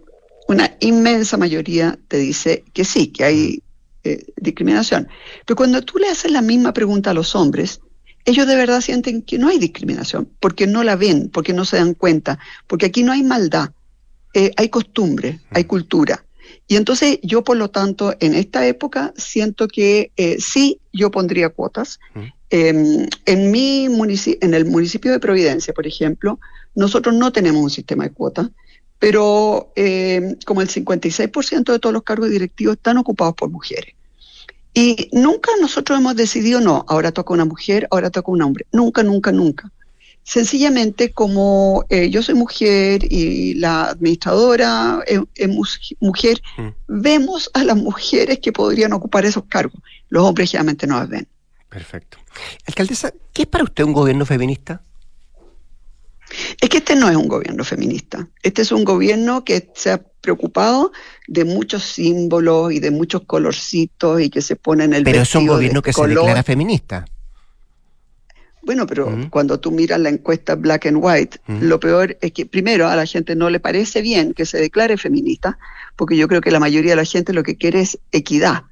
una 0.48 0.76
inmensa 0.80 1.36
mayoría 1.36 1.98
te 2.08 2.18
dice 2.18 2.64
que 2.72 2.84
sí, 2.84 3.06
que 3.06 3.24
hay 3.24 3.62
eh, 4.04 4.26
discriminación. 4.36 5.08
Pero 5.46 5.56
cuando 5.56 5.80
tú 5.82 5.98
le 5.98 6.08
haces 6.08 6.32
la 6.32 6.42
misma 6.42 6.72
pregunta 6.72 7.10
a 7.10 7.14
los 7.14 7.36
hombres, 7.36 7.80
ellos 8.24 8.46
de 8.46 8.56
verdad 8.56 8.80
sienten 8.80 9.22
que 9.22 9.38
no 9.38 9.48
hay 9.48 9.58
discriminación, 9.58 10.28
porque 10.40 10.66
no 10.66 10.82
la 10.82 10.96
ven, 10.96 11.30
porque 11.32 11.52
no 11.52 11.64
se 11.64 11.76
dan 11.76 11.94
cuenta, 11.94 12.38
porque 12.66 12.86
aquí 12.86 13.04
no 13.04 13.12
hay 13.12 13.22
maldad, 13.22 13.70
eh, 14.34 14.50
hay 14.56 14.68
costumbre, 14.68 15.40
hay 15.50 15.64
cultura. 15.64 16.24
Y 16.68 16.76
entonces 16.76 17.18
yo, 17.22 17.44
por 17.44 17.56
lo 17.56 17.70
tanto, 17.70 18.14
en 18.20 18.34
esta 18.34 18.66
época 18.66 19.12
siento 19.16 19.68
que 19.68 20.12
eh, 20.16 20.36
sí, 20.38 20.80
yo 20.92 21.10
pondría 21.10 21.50
cuotas. 21.50 22.00
Eh, 22.50 23.08
en, 23.26 23.50
mi 23.50 23.84
en 23.84 24.54
el 24.54 24.64
municipio 24.66 25.10
de 25.10 25.18
Providencia, 25.18 25.74
por 25.74 25.86
ejemplo, 25.86 26.38
nosotros 26.74 27.14
no 27.14 27.32
tenemos 27.32 27.62
un 27.62 27.70
sistema 27.70 28.04
de 28.04 28.10
cuotas, 28.10 28.50
pero 28.98 29.72
eh, 29.74 30.36
como 30.46 30.62
el 30.62 30.68
56% 30.68 31.72
de 31.72 31.78
todos 31.78 31.92
los 31.92 32.02
cargos 32.04 32.30
directivos 32.30 32.76
están 32.76 32.98
ocupados 32.98 33.34
por 33.34 33.50
mujeres. 33.50 33.94
Y 34.74 35.08
nunca 35.12 35.50
nosotros 35.60 35.98
hemos 35.98 36.16
decidido, 36.16 36.60
no, 36.60 36.84
ahora 36.88 37.12
toca 37.12 37.34
una 37.34 37.44
mujer, 37.44 37.86
ahora 37.90 38.10
toca 38.10 38.30
un 38.30 38.42
hombre. 38.42 38.66
Nunca, 38.72 39.02
nunca, 39.02 39.32
nunca. 39.32 39.70
Sencillamente 40.24 41.12
como 41.12 41.84
eh, 41.88 42.08
yo 42.10 42.22
soy 42.22 42.34
mujer 42.34 43.04
y 43.10 43.54
la 43.54 43.86
administradora 43.90 45.02
es, 45.06 45.20
es 45.34 45.48
mus- 45.48 45.94
mujer, 46.00 46.40
vemos 46.86 47.50
a 47.54 47.64
las 47.64 47.76
mujeres 47.76 48.38
que 48.38 48.52
podrían 48.52 48.92
ocupar 48.92 49.24
esos 49.24 49.44
cargos. 49.46 49.80
Los 50.08 50.24
hombres 50.24 50.50
generalmente 50.50 50.86
no 50.86 50.98
las 50.98 51.08
ven. 51.08 51.26
Perfecto. 51.68 52.18
Alcaldesa, 52.66 53.12
¿qué 53.32 53.42
es 53.42 53.48
para 53.48 53.64
usted 53.64 53.82
un 53.84 53.92
gobierno 53.92 54.24
feminista? 54.24 54.82
Es 56.60 56.68
que 56.70 56.78
este 56.78 56.96
no 56.96 57.10
es 57.10 57.16
un 57.16 57.28
gobierno 57.28 57.62
feminista. 57.64 58.26
Este 58.42 58.62
es 58.62 58.72
un 58.72 58.84
gobierno 58.84 59.44
que 59.44 59.70
se 59.74 59.90
ha 59.90 60.02
preocupado 60.20 60.92
de 61.26 61.44
muchos 61.44 61.82
símbolos 61.82 62.72
y 62.72 62.78
de 62.78 62.90
muchos 62.90 63.22
colorcitos 63.26 64.20
y 64.20 64.30
que 64.30 64.40
se 64.40 64.56
ponen 64.56 64.94
el 64.94 65.02
Pero 65.04 65.20
es 65.22 65.34
un 65.34 65.46
gobierno 65.46 65.82
que 65.82 65.92
se 65.92 66.00
declara 66.06 66.42
feminista. 66.42 67.04
Bueno, 68.62 68.86
pero 68.86 69.10
cuando 69.30 69.58
tú 69.58 69.72
miras 69.72 69.98
la 69.98 70.08
encuesta 70.08 70.54
black 70.54 70.86
and 70.86 70.98
white, 71.00 71.40
lo 71.60 71.80
peor 71.80 72.16
es 72.20 72.32
que 72.32 72.46
primero 72.46 72.86
a 72.86 72.94
la 72.94 73.06
gente 73.06 73.34
no 73.34 73.50
le 73.50 73.58
parece 73.58 74.02
bien 74.02 74.34
que 74.34 74.46
se 74.46 74.58
declare 74.58 74.96
feminista, 74.96 75.58
porque 75.96 76.16
yo 76.16 76.28
creo 76.28 76.40
que 76.40 76.52
la 76.52 76.60
mayoría 76.60 76.92
de 76.92 76.96
la 76.96 77.04
gente 77.04 77.32
lo 77.32 77.42
que 77.42 77.56
quiere 77.56 77.80
es 77.80 77.98
equidad. 78.12 78.62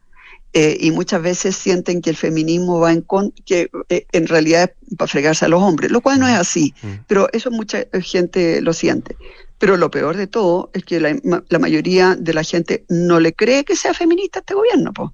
Eh, 0.52 0.76
y 0.80 0.90
muchas 0.90 1.22
veces 1.22 1.56
sienten 1.56 2.02
que 2.02 2.10
el 2.10 2.16
feminismo 2.16 2.80
va 2.80 2.92
en 2.92 3.02
con 3.02 3.30
que 3.46 3.70
eh, 3.88 4.06
en 4.10 4.26
realidad 4.26 4.72
es 4.90 4.96
para 4.96 5.08
fregarse 5.08 5.44
a 5.44 5.48
los 5.48 5.62
hombres, 5.62 5.92
lo 5.92 6.00
cual 6.00 6.18
no 6.18 6.26
es 6.26 6.34
así, 6.34 6.74
pero 7.06 7.28
eso 7.32 7.50
mucha 7.52 7.84
gente 8.02 8.60
lo 8.60 8.72
siente. 8.72 9.16
Pero 9.58 9.76
lo 9.76 9.90
peor 9.90 10.16
de 10.16 10.26
todo 10.26 10.70
es 10.72 10.84
que 10.84 11.00
la 11.00 11.58
mayoría 11.58 12.16
de 12.16 12.34
la 12.34 12.42
gente 12.42 12.84
no 12.88 13.20
le 13.20 13.32
cree 13.32 13.64
que 13.64 13.76
sea 13.76 13.92
feminista 13.92 14.38
este 14.40 14.54
gobierno. 14.54 14.92
po. 14.92 15.12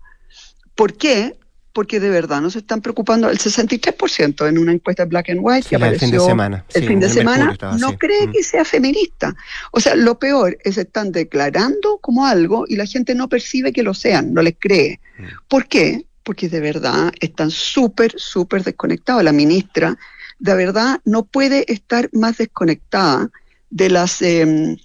¿Por 0.75 0.95
qué? 0.95 1.37
Porque 1.77 2.01
de 2.01 2.09
verdad 2.09 2.41
no 2.41 2.49
se 2.49 2.61
están 2.61 2.81
preocupando. 2.81 3.29
El 3.29 3.37
63% 3.39 4.49
en 4.49 4.57
una 4.57 4.73
encuesta 4.73 5.05
black 5.05 5.29
and 5.29 5.41
white 5.43 5.65
Sí, 5.65 5.69
que 5.69 5.77
apareció 5.77 6.09
fin 6.09 6.11
de 6.19 6.25
semana. 6.25 6.65
el 6.73 6.81
Sí, 6.83 6.89
fin 6.89 7.01
de 7.01 7.09
semana 7.11 7.53
estaba 7.53 7.77
no 7.77 7.99
cree 7.99 8.27
Mm. 8.29 8.33
que 8.33 8.43
sea 8.43 8.65
feminista. 8.65 9.37
O 9.73 9.81
sea, 9.81 9.95
lo 9.95 10.19
peor 10.19 10.57
es 10.65 10.79
están 10.79 11.13
declarando 11.13 11.99
como 12.01 12.25
algo 12.25 12.65
y 12.67 12.77
la 12.77 12.87
gente 12.87 13.15
no 13.15 13.29
percibe 13.29 13.75
que 13.75 13.83
lo 13.83 13.93
sean, 13.93 14.33
no 14.33 14.41
les 14.41 14.55
cree. 14.59 15.01
Mm. 15.19 15.25
¿Por 15.49 15.67
qué? 15.69 16.07
Porque 16.23 16.49
de 16.49 16.61
verdad 16.61 17.13
están 17.21 17.51
súper, 17.51 18.15
súper 18.17 18.65
desconectados. 18.65 19.23
La 19.23 19.33
ministra, 19.33 19.99
de 20.39 20.55
verdad, 20.55 21.01
no 21.05 21.27
puede 21.27 21.71
estar 21.71 22.09
más 22.15 22.39
desconectada 22.39 23.29
de 23.69 23.91
las, 23.91 24.23
eh, 24.23 24.79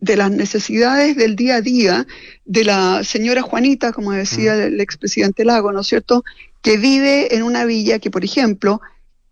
de 0.00 0.16
las 0.16 0.30
necesidades 0.30 1.16
del 1.16 1.36
día 1.36 1.56
a 1.56 1.60
día 1.60 2.06
de 2.44 2.64
la 2.64 3.04
señora 3.04 3.42
Juanita, 3.42 3.92
como 3.92 4.12
decía 4.12 4.54
el 4.54 4.80
expresidente 4.80 5.44
Lago, 5.44 5.72
¿no 5.72 5.80
es 5.80 5.86
cierto?, 5.86 6.24
que 6.62 6.76
vive 6.76 7.34
en 7.34 7.42
una 7.42 7.64
villa 7.64 7.98
que, 7.98 8.10
por 8.10 8.24
ejemplo, 8.24 8.80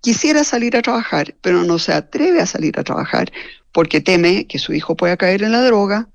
quisiera 0.00 0.44
salir 0.44 0.76
a 0.76 0.82
trabajar, 0.82 1.34
pero 1.40 1.62
no 1.64 1.78
se 1.78 1.92
atreve 1.92 2.40
a 2.40 2.46
salir 2.46 2.78
a 2.78 2.84
trabajar 2.84 3.30
porque 3.72 4.00
teme 4.00 4.46
que 4.46 4.58
su 4.58 4.72
hijo 4.72 4.96
pueda 4.96 5.16
caer 5.16 5.42
en 5.42 5.52
la 5.52 5.62
droga, 5.62 6.08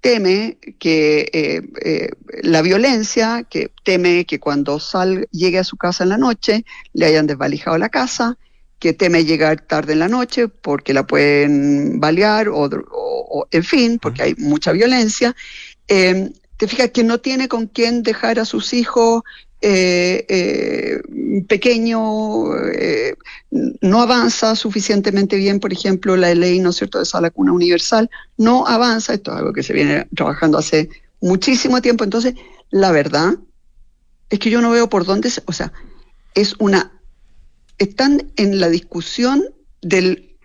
teme 0.00 0.58
que 0.78 1.30
eh, 1.32 1.62
eh, 1.82 2.10
la 2.42 2.62
violencia, 2.62 3.44
que 3.48 3.70
teme 3.84 4.26
que 4.26 4.38
cuando 4.38 4.78
sal, 4.78 5.26
llegue 5.30 5.58
a 5.58 5.64
su 5.64 5.76
casa 5.76 6.04
en 6.04 6.10
la 6.10 6.18
noche 6.18 6.64
le 6.92 7.06
hayan 7.06 7.26
desvalijado 7.26 7.78
la 7.78 7.88
casa, 7.88 8.38
que 8.84 8.92
teme 8.92 9.24
llegar 9.24 9.62
tarde 9.62 9.94
en 9.94 10.00
la 10.00 10.08
noche 10.08 10.46
porque 10.48 10.92
la 10.92 11.06
pueden 11.06 12.00
balear 12.00 12.50
o, 12.50 12.64
o- 12.64 13.40
o- 13.40 13.48
en 13.50 13.64
fin, 13.64 13.98
porque 13.98 14.22
hay 14.24 14.34
mucha 14.36 14.72
violencia. 14.72 15.34
Eh, 15.88 16.30
te 16.58 16.68
fijas 16.68 16.90
que 16.90 17.02
no 17.02 17.16
tiene 17.18 17.48
con 17.48 17.66
quién 17.66 18.02
dejar 18.02 18.38
a 18.38 18.44
sus 18.44 18.74
hijos 18.74 19.22
eh, 19.62 20.26
eh, 20.28 21.00
pequeño, 21.48 22.54
eh, 22.74 23.14
no 23.80 24.02
avanza 24.02 24.54
suficientemente 24.54 25.36
bien, 25.36 25.60
por 25.60 25.72
ejemplo, 25.72 26.14
la 26.18 26.34
ley, 26.34 26.60
¿no 26.60 26.68
es 26.68 26.76
cierto?, 26.76 26.98
de 26.98 27.04
esa 27.04 27.22
lacuna 27.22 27.52
universal, 27.52 28.10
no 28.36 28.66
avanza, 28.66 29.14
esto 29.14 29.30
es 29.32 29.38
algo 29.38 29.54
que 29.54 29.62
se 29.62 29.72
viene 29.72 30.06
trabajando 30.14 30.58
hace 30.58 30.90
muchísimo 31.22 31.80
tiempo, 31.80 32.04
entonces, 32.04 32.34
la 32.70 32.92
verdad 32.92 33.32
es 34.28 34.38
que 34.38 34.50
yo 34.50 34.60
no 34.60 34.70
veo 34.72 34.90
por 34.90 35.06
dónde, 35.06 35.30
se- 35.30 35.42
o 35.46 35.52
sea, 35.52 35.72
es 36.34 36.54
una, 36.58 36.93
están 37.78 38.30
en 38.36 38.60
la 38.60 38.68
discusión 38.68 39.42
del 39.82 40.36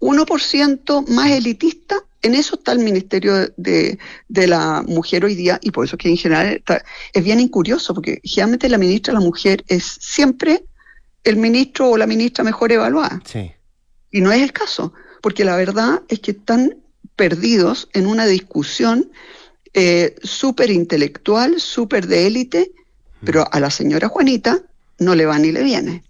1% 0.00 1.06
más 1.08 1.30
elitista, 1.30 1.96
en 2.22 2.34
eso 2.34 2.56
está 2.56 2.72
el 2.72 2.78
Ministerio 2.80 3.34
de, 3.56 3.98
de 4.28 4.46
la 4.46 4.82
Mujer 4.86 5.24
hoy 5.24 5.34
día, 5.34 5.58
y 5.62 5.70
por 5.70 5.84
eso 5.84 5.96
es 5.96 6.02
que 6.02 6.08
en 6.08 6.16
general 6.16 6.46
está- 6.48 6.84
es 7.12 7.22
bien 7.24 7.40
incurioso, 7.40 7.94
porque 7.94 8.20
generalmente 8.24 8.68
la 8.68 8.78
ministra 8.78 9.12
de 9.12 9.20
la 9.20 9.24
Mujer 9.26 9.64
es 9.68 9.84
siempre 10.00 10.64
el 11.24 11.36
ministro 11.36 11.90
o 11.90 11.96
la 11.96 12.06
ministra 12.06 12.42
mejor 12.44 12.72
evaluada. 12.72 13.20
Sí. 13.24 13.52
Y 14.10 14.20
no 14.20 14.32
es 14.32 14.40
el 14.42 14.52
caso, 14.52 14.92
porque 15.20 15.44
la 15.44 15.56
verdad 15.56 16.02
es 16.08 16.20
que 16.20 16.30
están 16.32 16.76
perdidos 17.16 17.88
en 17.92 18.06
una 18.06 18.26
discusión 18.26 19.10
eh, 19.74 20.14
súper 20.22 20.70
intelectual, 20.70 21.60
súper 21.60 22.06
de 22.06 22.26
élite, 22.26 22.72
pero 23.24 23.46
a 23.52 23.60
la 23.60 23.70
señora 23.70 24.08
Juanita 24.08 24.60
no 24.98 25.14
le 25.14 25.26
va 25.26 25.38
ni 25.38 25.52
le 25.52 25.62
viene. 25.62 26.04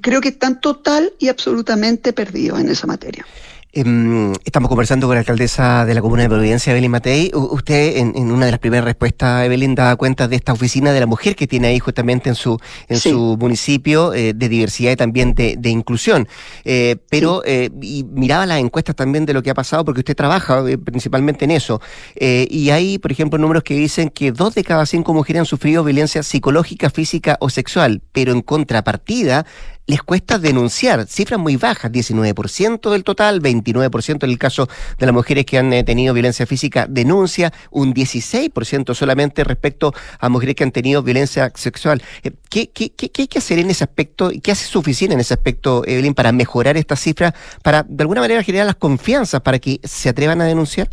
Creo 0.00 0.20
que 0.20 0.28
están 0.28 0.60
total 0.60 1.12
y 1.18 1.28
absolutamente 1.28 2.12
perdidos 2.12 2.60
en 2.60 2.68
esa 2.68 2.86
materia. 2.86 3.26
Em, 3.74 4.34
estamos 4.44 4.68
conversando 4.68 5.06
con 5.06 5.14
la 5.16 5.20
alcaldesa 5.20 5.86
de 5.86 5.94
la 5.94 6.02
Comuna 6.02 6.24
de 6.24 6.28
Providencia, 6.28 6.72
Evelyn 6.72 6.90
Matei. 6.90 7.30
Usted, 7.32 7.96
en, 7.96 8.12
en 8.16 8.30
una 8.30 8.44
de 8.44 8.50
las 8.52 8.60
primeras 8.60 8.84
respuestas, 8.84 9.46
Evelyn, 9.46 9.74
daba 9.74 9.96
cuenta 9.96 10.28
de 10.28 10.36
esta 10.36 10.52
oficina 10.52 10.92
de 10.92 11.00
la 11.00 11.06
mujer 11.06 11.34
que 11.34 11.46
tiene 11.46 11.68
ahí 11.68 11.78
justamente 11.78 12.28
en 12.28 12.34
su, 12.34 12.58
en 12.88 12.98
Sí. 12.98 13.08
su 13.08 13.38
municipio, 13.40 14.12
eh, 14.12 14.34
de 14.34 14.48
diversidad 14.50 14.92
y 14.92 14.96
también 14.96 15.32
de, 15.32 15.56
de 15.58 15.70
inclusión. 15.70 16.28
Eh, 16.66 16.96
pero, 17.08 17.42
eh, 17.46 17.70
y 17.80 18.04
miraba 18.04 18.44
las 18.44 18.60
encuestas 18.60 18.94
también 18.94 19.24
de 19.24 19.32
lo 19.32 19.42
que 19.42 19.48
ha 19.48 19.54
pasado, 19.54 19.86
porque 19.86 20.00
usted 20.00 20.16
trabaja 20.16 20.62
eh, 20.68 20.76
principalmente 20.76 21.46
en 21.46 21.52
eso. 21.52 21.80
Eh, 22.14 22.46
y 22.50 22.68
hay, 22.68 22.98
por 22.98 23.10
ejemplo, 23.10 23.38
números 23.38 23.62
que 23.62 23.72
dicen 23.72 24.10
que 24.10 24.32
dos 24.32 24.54
de 24.54 24.64
cada 24.64 24.84
cinco 24.84 25.14
mujeres 25.14 25.40
han 25.40 25.46
sufrido 25.46 25.82
violencia 25.82 26.22
psicológica, 26.22 26.90
física 26.90 27.38
o 27.40 27.48
sexual, 27.48 28.02
pero 28.12 28.32
en 28.32 28.42
contrapartida, 28.42 29.46
les 29.92 30.02
cuesta 30.02 30.38
denunciar, 30.38 31.06
cifras 31.06 31.38
muy 31.38 31.56
bajas, 31.56 31.92
19% 31.92 32.90
del 32.90 33.04
total, 33.04 33.42
29% 33.42 34.24
en 34.24 34.30
el 34.30 34.38
caso 34.38 34.66
de 34.98 35.04
las 35.04 35.14
mujeres 35.14 35.44
que 35.44 35.58
han 35.58 35.70
eh, 35.70 35.84
tenido 35.84 36.14
violencia 36.14 36.46
física 36.46 36.86
denuncia, 36.88 37.52
un 37.70 37.92
16% 37.92 38.94
solamente 38.94 39.44
respecto 39.44 39.92
a 40.18 40.30
mujeres 40.30 40.54
que 40.54 40.64
han 40.64 40.72
tenido 40.72 41.02
violencia 41.02 41.52
sexual. 41.54 42.02
Eh, 42.22 42.30
¿Qué, 42.48 42.70
qué, 42.70 42.88
qué, 42.94 43.10
qué 43.10 43.22
hay 43.22 43.28
que 43.28 43.36
hacer 43.36 43.58
en 43.58 43.68
ese 43.68 43.84
aspecto 43.84 44.30
qué 44.42 44.52
hace 44.52 44.64
su 44.64 44.78
oficina 44.78 45.12
en 45.12 45.20
ese 45.20 45.34
aspecto, 45.34 45.82
Evelyn, 45.86 46.14
para 46.14 46.32
mejorar 46.32 46.78
estas 46.78 46.98
cifras, 46.98 47.34
para 47.62 47.82
de 47.82 48.02
alguna 48.02 48.22
manera 48.22 48.42
generar 48.42 48.64
las 48.64 48.76
confianzas 48.76 49.42
para 49.42 49.58
que 49.58 49.78
se 49.84 50.08
atrevan 50.08 50.40
a 50.40 50.46
denunciar? 50.46 50.88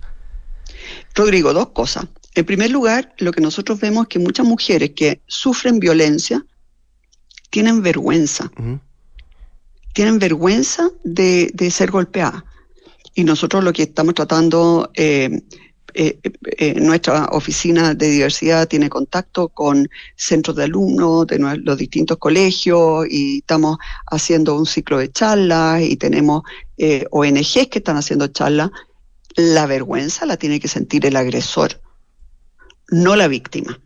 Rodrigo, 1.16 1.54
dos 1.54 1.70
cosas. 1.70 2.06
En 2.36 2.43
primer 2.43 2.70
lugar, 2.70 3.14
lo 3.18 3.32
que 3.32 3.39
nosotros 3.39 3.80
vemos 3.80 4.04
es 4.04 4.10
que 4.10 4.20
muchas 4.20 4.45
mujeres 4.45 4.91
que 4.93 5.22
sufren 5.26 5.80
violencia 5.80 6.43
tienen 7.50 7.82
vergüenza. 7.82 8.52
Tienen 10.00 10.18
vergüenza 10.18 10.89
de, 11.04 11.72
ser 11.72 11.91
golpeadas. 11.91 12.41
Y 13.16 13.26
nosotros 13.26 13.66
lo 13.66 13.74
que 13.74 13.84
estamos 13.84 14.14
tratando, 14.14 14.89
eh, 14.95 15.41
eh, 15.93 16.18
eh, 16.58 16.76
nuestra 16.80 17.26
oficina 17.34 17.93
de 17.93 18.10
diversidad 18.10 18.70
tiene 18.70 18.88
contacto 18.88 19.50
con 19.50 19.89
centros 20.16 20.56
de 20.56 20.64
alumnos 20.64 21.28
de 21.28 21.39
los 21.39 21.78
distintos 21.78 22.18
colegios 22.18 23.08
y 23.10 23.39
estamos 23.39 23.78
haciendo 24.10 24.56
un 24.56 24.66
ciclo 24.66 25.00
de 25.00 25.12
charlas 25.12 25.82
y 25.82 25.97
tenemos 25.97 26.43
eh, 26.78 27.04
ONGs 27.12 27.68
que 27.68 27.80
están 27.80 27.97
haciendo 27.97 28.28
charlas. 28.28 28.70
La 29.36 29.66
vergüenza 29.66 30.26
la 30.26 30.38
tiene 30.38 30.62
que 30.62 30.70
sentir 30.70 31.06
el 31.06 31.18
agresor, 31.18 31.82
no 32.89 33.18
la 33.18 33.28
víctima. 33.28 33.78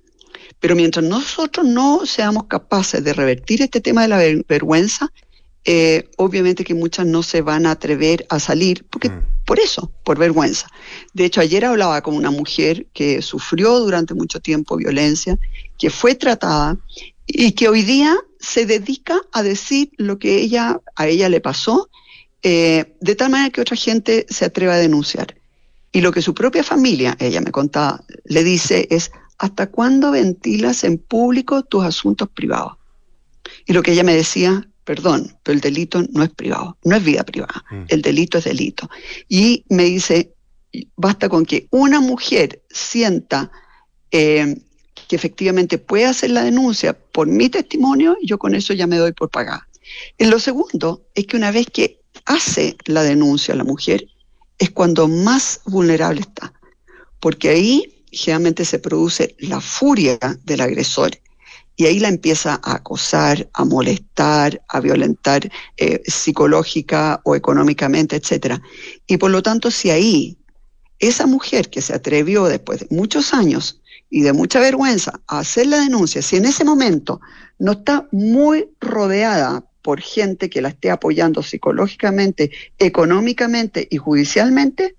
Pero 0.59 0.75
mientras 0.75 1.03
nosotros 1.03 1.65
no 1.65 2.05
seamos 2.05 2.43
capaces 2.43 3.03
de 3.03 3.13
revertir 3.13 3.63
este 3.63 3.81
tema 3.81 4.03
de 4.03 4.09
la 4.09 4.17
ver- 4.17 4.45
vergüenza, 4.47 5.11
eh, 5.65 6.09
obviamente 6.17 6.63
que 6.63 6.73
muchas 6.73 7.05
no 7.05 7.23
se 7.23 7.41
van 7.41 7.65
a 7.65 7.71
atrever 7.71 8.25
a 8.29 8.39
salir, 8.39 8.85
porque 8.89 9.11
por 9.45 9.59
eso, 9.59 9.91
por 10.03 10.17
vergüenza. 10.17 10.67
De 11.13 11.25
hecho, 11.25 11.41
ayer 11.41 11.63
hablaba 11.65 12.01
con 12.01 12.15
una 12.15 12.31
mujer 12.31 12.87
que 12.93 13.21
sufrió 13.21 13.79
durante 13.79 14.13
mucho 14.13 14.39
tiempo 14.41 14.75
violencia, 14.75 15.37
que 15.77 15.89
fue 15.89 16.15
tratada 16.15 16.77
y 17.27 17.53
que 17.53 17.69
hoy 17.69 17.83
día 17.83 18.15
se 18.39 18.65
dedica 18.65 19.21
a 19.31 19.41
decir 19.41 19.91
lo 19.97 20.19
que 20.19 20.41
ella, 20.41 20.81
a 20.95 21.07
ella 21.07 21.29
le 21.29 21.39
pasó, 21.39 21.89
eh, 22.41 22.95
de 22.99 23.15
tal 23.15 23.29
manera 23.29 23.49
que 23.49 23.61
otra 23.61 23.77
gente 23.77 24.25
se 24.29 24.45
atreva 24.45 24.73
a 24.73 24.77
denunciar. 24.77 25.35
Y 25.93 26.01
lo 26.01 26.11
que 26.11 26.21
su 26.21 26.33
propia 26.33 26.63
familia, 26.63 27.15
ella 27.19 27.39
me 27.39 27.51
contaba, 27.51 28.03
le 28.25 28.43
dice 28.43 28.87
es, 28.89 29.11
¿hasta 29.37 29.67
cuándo 29.67 30.11
ventilas 30.11 30.83
en 30.83 30.97
público 30.97 31.63
tus 31.63 31.85
asuntos 31.85 32.27
privados? 32.27 32.73
Y 33.65 33.73
lo 33.73 33.81
que 33.81 33.93
ella 33.93 34.03
me 34.03 34.15
decía, 34.15 34.67
perdón, 34.83 35.37
pero 35.43 35.55
el 35.55 35.61
delito 35.61 36.03
no 36.11 36.23
es 36.23 36.29
privado, 36.29 36.77
no 36.83 36.95
es 36.95 37.03
vida 37.03 37.23
privada, 37.23 37.63
el 37.87 38.01
delito 38.01 38.37
es 38.37 38.43
delito. 38.43 38.89
Y 39.29 39.63
me 39.69 39.83
dice, 39.85 40.33
basta 40.95 41.29
con 41.29 41.45
que 41.45 41.67
una 41.71 42.01
mujer 42.01 42.61
sienta 42.69 43.51
eh, 44.11 44.57
que 45.07 45.15
efectivamente 45.15 45.77
puede 45.77 46.05
hacer 46.05 46.31
la 46.31 46.43
denuncia 46.43 46.93
por 46.93 47.27
mi 47.27 47.49
testimonio, 47.49 48.17
yo 48.23 48.37
con 48.37 48.55
eso 48.55 48.73
ya 48.73 48.87
me 48.87 48.97
doy 48.97 49.13
por 49.13 49.29
pagada. 49.29 49.67
En 50.17 50.29
lo 50.29 50.39
segundo 50.39 51.05
es 51.15 51.27
que 51.27 51.37
una 51.37 51.51
vez 51.51 51.67
que 51.71 52.01
hace 52.25 52.75
la 52.85 53.03
denuncia 53.03 53.55
la 53.55 53.63
mujer, 53.63 54.07
es 54.59 54.69
cuando 54.69 55.07
más 55.07 55.61
vulnerable 55.65 56.21
está, 56.21 56.53
porque 57.19 57.49
ahí 57.49 58.05
generalmente 58.11 58.65
se 58.65 58.79
produce 58.79 59.35
la 59.39 59.59
furia 59.59 60.19
del 60.43 60.61
agresor 60.61 61.11
y 61.75 61.85
ahí 61.85 61.99
la 61.99 62.07
empieza 62.07 62.59
a 62.63 62.75
acosar, 62.75 63.49
a 63.53 63.65
molestar, 63.65 64.61
a 64.69 64.79
violentar 64.79 65.51
eh, 65.77 66.01
psicológica 66.05 67.21
o 67.23 67.35
económicamente, 67.35 68.15
etcétera. 68.15 68.61
Y 69.07 69.17
por 69.17 69.31
lo 69.31 69.41
tanto, 69.41 69.71
si 69.71 69.89
ahí 69.89 70.37
esa 70.99 71.25
mujer 71.25 71.69
que 71.69 71.81
se 71.81 71.93
atrevió 71.93 72.45
después 72.45 72.81
de 72.81 72.95
muchos 72.95 73.33
años 73.33 73.81
y 74.09 74.21
de 74.21 74.33
mucha 74.33 74.59
vergüenza 74.59 75.19
a 75.27 75.39
hacer 75.39 75.67
la 75.67 75.79
denuncia, 75.79 76.21
si 76.21 76.37
en 76.37 76.45
ese 76.45 76.63
momento 76.63 77.19
no 77.57 77.73
está 77.73 78.07
muy 78.11 78.69
rodeada 78.79 79.65
por 79.81 79.99
gente 79.99 80.49
que 80.49 80.61
la 80.61 80.69
esté 80.69 80.91
apoyando 80.91 81.41
psicológicamente, 81.41 82.51
económicamente 82.77 83.87
y 83.89 83.97
judicialmente, 83.97 84.95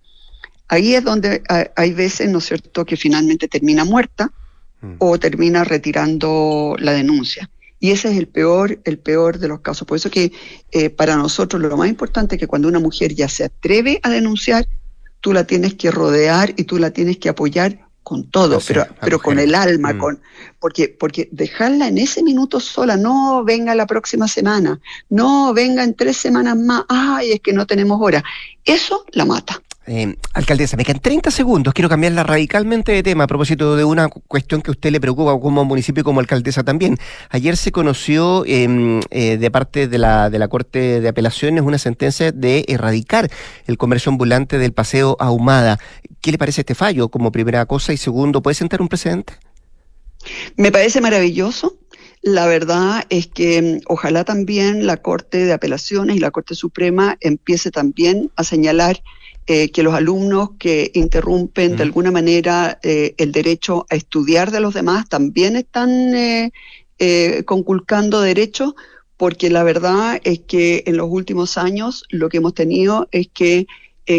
ahí 0.68 0.94
es 0.94 1.04
donde 1.04 1.42
hay, 1.48 1.66
hay 1.76 1.92
veces, 1.94 2.28
¿no 2.28 2.38
es 2.38 2.46
cierto?, 2.46 2.84
que 2.84 2.96
finalmente 2.96 3.48
termina 3.48 3.84
muerta 3.84 4.32
o 4.98 5.18
termina 5.18 5.64
retirando 5.64 6.76
la 6.78 6.92
denuncia. 6.92 7.50
Y 7.80 7.90
ese 7.90 8.10
es 8.10 8.16
el 8.16 8.28
peor, 8.28 8.78
el 8.84 8.98
peor 8.98 9.38
de 9.38 9.48
los 9.48 9.60
casos. 9.60 9.86
Por 9.86 9.96
eso 9.96 10.10
que 10.10 10.32
eh, 10.72 10.90
para 10.90 11.16
nosotros 11.16 11.60
lo 11.60 11.76
más 11.76 11.88
importante 11.88 12.36
es 12.36 12.40
que 12.40 12.46
cuando 12.46 12.68
una 12.68 12.80
mujer 12.80 13.14
ya 13.14 13.28
se 13.28 13.44
atreve 13.44 14.00
a 14.02 14.08
denunciar, 14.08 14.66
tú 15.20 15.32
la 15.32 15.44
tienes 15.44 15.74
que 15.74 15.90
rodear 15.90 16.54
y 16.56 16.64
tú 16.64 16.78
la 16.78 16.90
tienes 16.92 17.18
que 17.18 17.28
apoyar 17.28 17.80
con 18.04 18.30
todo, 18.30 18.60
pero, 18.66 18.86
pero 19.00 19.18
con 19.18 19.38
el 19.38 19.54
alma, 19.54 19.94
Mm. 19.94 19.98
con 19.98 20.20
porque, 20.60 20.88
porque 20.88 21.28
dejarla 21.32 21.88
en 21.88 21.98
ese 21.98 22.22
minuto 22.22 22.60
sola, 22.60 22.98
no 22.98 23.42
venga 23.44 23.74
la 23.74 23.86
próxima 23.86 24.28
semana, 24.28 24.78
no 25.08 25.54
venga 25.54 25.82
en 25.82 25.94
tres 25.94 26.18
semanas 26.18 26.56
más, 26.56 26.84
ay, 26.88 27.32
es 27.32 27.40
que 27.40 27.54
no 27.54 27.66
tenemos 27.66 27.98
hora, 28.00 28.22
eso 28.64 29.06
la 29.12 29.24
mata. 29.24 29.60
Eh, 29.86 30.16
alcaldesa, 30.32 30.78
me 30.78 30.84
quedan 30.84 31.00
30 31.02 31.30
segundos. 31.30 31.74
Quiero 31.74 31.90
cambiarla 31.90 32.22
radicalmente 32.22 32.92
de 32.92 33.02
tema 33.02 33.24
a 33.24 33.26
propósito 33.26 33.76
de 33.76 33.84
una 33.84 34.08
cu- 34.08 34.22
cuestión 34.26 34.62
que 34.62 34.70
a 34.70 34.72
usted 34.72 34.90
le 34.90 34.98
preocupa 35.00 35.38
como 35.38 35.62
municipio 35.66 36.00
y 36.00 36.04
como 36.04 36.20
alcaldesa 36.20 36.62
también. 36.62 36.96
Ayer 37.28 37.56
se 37.58 37.70
conoció 37.70 38.44
eh, 38.46 39.00
eh, 39.10 39.36
de 39.36 39.50
parte 39.50 39.86
de 39.86 39.98
la, 39.98 40.30
de 40.30 40.38
la 40.38 40.48
Corte 40.48 41.02
de 41.02 41.08
Apelaciones 41.08 41.62
una 41.64 41.76
sentencia 41.76 42.32
de 42.32 42.64
erradicar 42.66 43.30
el 43.66 43.76
comercio 43.76 44.10
ambulante 44.10 44.56
del 44.58 44.72
Paseo 44.72 45.16
Ahumada. 45.20 45.78
¿Qué 46.22 46.32
le 46.32 46.38
parece 46.38 46.62
este 46.62 46.74
fallo 46.74 47.08
como 47.10 47.30
primera 47.30 47.66
cosa? 47.66 47.92
Y 47.92 47.98
segundo, 47.98 48.40
¿puede 48.42 48.54
sentar 48.54 48.80
un 48.80 48.88
precedente? 48.88 49.34
Me 50.56 50.72
parece 50.72 51.02
maravilloso. 51.02 51.76
La 52.22 52.46
verdad 52.46 53.04
es 53.10 53.26
que 53.26 53.60
mm, 53.60 53.80
ojalá 53.86 54.24
también 54.24 54.86
la 54.86 54.96
Corte 54.96 55.44
de 55.44 55.52
Apelaciones 55.52 56.16
y 56.16 56.20
la 56.20 56.30
Corte 56.30 56.54
Suprema 56.54 57.18
empiece 57.20 57.70
también 57.70 58.30
a 58.36 58.44
señalar 58.44 59.02
eh, 59.46 59.70
que 59.70 59.82
los 59.82 59.92
alumnos 59.92 60.52
que 60.58 60.90
interrumpen 60.94 61.76
de 61.76 61.82
alguna 61.82 62.10
manera 62.10 62.78
eh, 62.82 63.14
el 63.18 63.30
derecho 63.30 63.84
a 63.90 63.94
estudiar 63.94 64.50
de 64.50 64.60
los 64.60 64.72
demás 64.72 65.06
también 65.06 65.56
están 65.56 66.14
eh, 66.14 66.50
conculcando 67.44 68.22
derechos, 68.22 68.74
porque 69.18 69.50
la 69.50 69.62
verdad 69.62 70.18
es 70.24 70.38
que 70.40 70.84
en 70.86 70.96
los 70.96 71.08
últimos 71.10 71.58
años 71.58 72.04
lo 72.08 72.30
que 72.30 72.38
hemos 72.38 72.54
tenido 72.54 73.06
es 73.12 73.28
que 73.28 73.66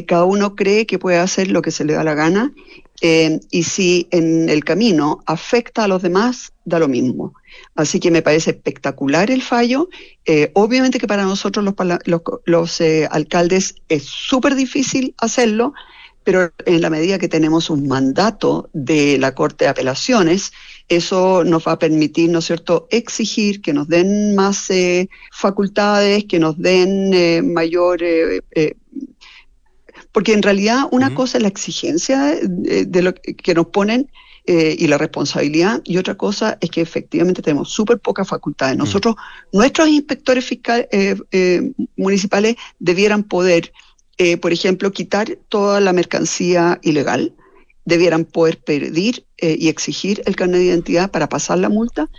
cada 0.06 0.26
uno 0.26 0.56
cree 0.56 0.86
que 0.86 1.00
puede 1.00 1.18
hacer 1.18 1.50
lo 1.50 1.64
que 1.64 1.72
se 1.72 1.86
le 1.86 1.94
da 1.94 2.04
la 2.04 2.14
gana 2.14 2.54
y 3.02 3.64
si 3.64 4.08
en 4.12 4.50
el 4.50 4.64
camino 4.64 5.24
afecta 5.26 5.84
a 5.84 5.88
los 5.88 6.02
demás, 6.02 6.54
da 6.66 6.78
lo 6.80 6.88
mismo. 6.88 7.34
Así 7.76 8.00
que 8.00 8.10
me 8.10 8.22
parece 8.22 8.52
espectacular 8.52 9.30
el 9.30 9.42
fallo. 9.42 9.90
Eh, 10.26 10.50
obviamente 10.54 10.98
que 10.98 11.08
para 11.08 11.24
nosotros 11.24 11.64
los, 11.66 12.22
los, 12.46 12.82
eh, 12.82 13.08
alcaldes 13.12 13.76
es 13.90 14.04
súper 14.04 14.56
difícil 14.56 15.14
hacerlo, 15.18 15.74
pero 16.24 16.54
en 16.66 16.82
la 16.82 16.90
medida 16.90 17.20
que 17.20 17.28
tenemos 17.28 17.70
un 17.70 17.86
mandato 17.88 18.70
de 18.72 19.18
la 19.20 19.36
Corte 19.36 19.66
de 19.66 19.70
Apelaciones, 19.70 20.54
eso 20.88 21.44
nos 21.44 21.68
va 21.68 21.74
a 21.74 21.80
permitir, 21.80 22.30
¿no 22.30 22.40
es 22.40 22.46
cierto?, 22.46 22.88
exigir 22.92 23.62
que 23.62 23.74
nos 23.74 23.90
den 23.90 24.36
más 24.36 24.70
eh, 24.70 25.10
facultades, 25.34 26.24
que 26.26 26.40
nos 26.40 26.58
den 26.58 27.54
mayor... 27.54 28.00
porque 30.14 30.34
en 30.34 30.44
realidad 30.44 30.88
una 30.92 31.14
cosa 31.14 31.38
es 31.38 31.42
la 31.42 31.50
exigencia 31.50 32.40
de 32.42 33.02
lo 33.02 33.14
que 33.14 33.54
nos 33.54 33.68
ponen 33.68 34.10
eh, 34.48 34.76
y 34.78 34.86
la 34.86 35.00
responsabilidad, 35.00 35.82
y 35.86 35.98
otra 35.98 36.16
cosa 36.16 36.58
es 36.62 36.70
que 36.70 36.82
efectivamente 36.82 37.42
tenemos 37.42 37.70
súper 37.72 38.00
pocas 38.00 38.28
facultades. 38.28 38.78
Nosotros, 38.78 39.16
nuestros 39.52 39.88
inspectores 39.90 40.46
fiscales 40.46 40.88
eh, 40.92 41.16
eh, 41.32 41.72
municipales 41.98 42.56
debieran 42.78 43.24
poder, 43.24 43.74
por 44.42 44.54
ejemplo, 44.54 44.92
quitar 44.92 45.40
toda 45.50 45.82
la 45.82 45.94
mercancía 45.94 46.80
ilegal, 46.84 47.34
debieran 47.86 48.24
poder 48.24 48.60
pedir 48.60 49.26
y 49.42 49.68
exigir 49.68 50.22
el 50.26 50.36
carnet 50.36 50.60
de 50.60 50.66
identidad 50.68 51.12
para 51.12 51.28
pasar 51.28 51.58
la 51.58 51.70
multa 51.70 52.10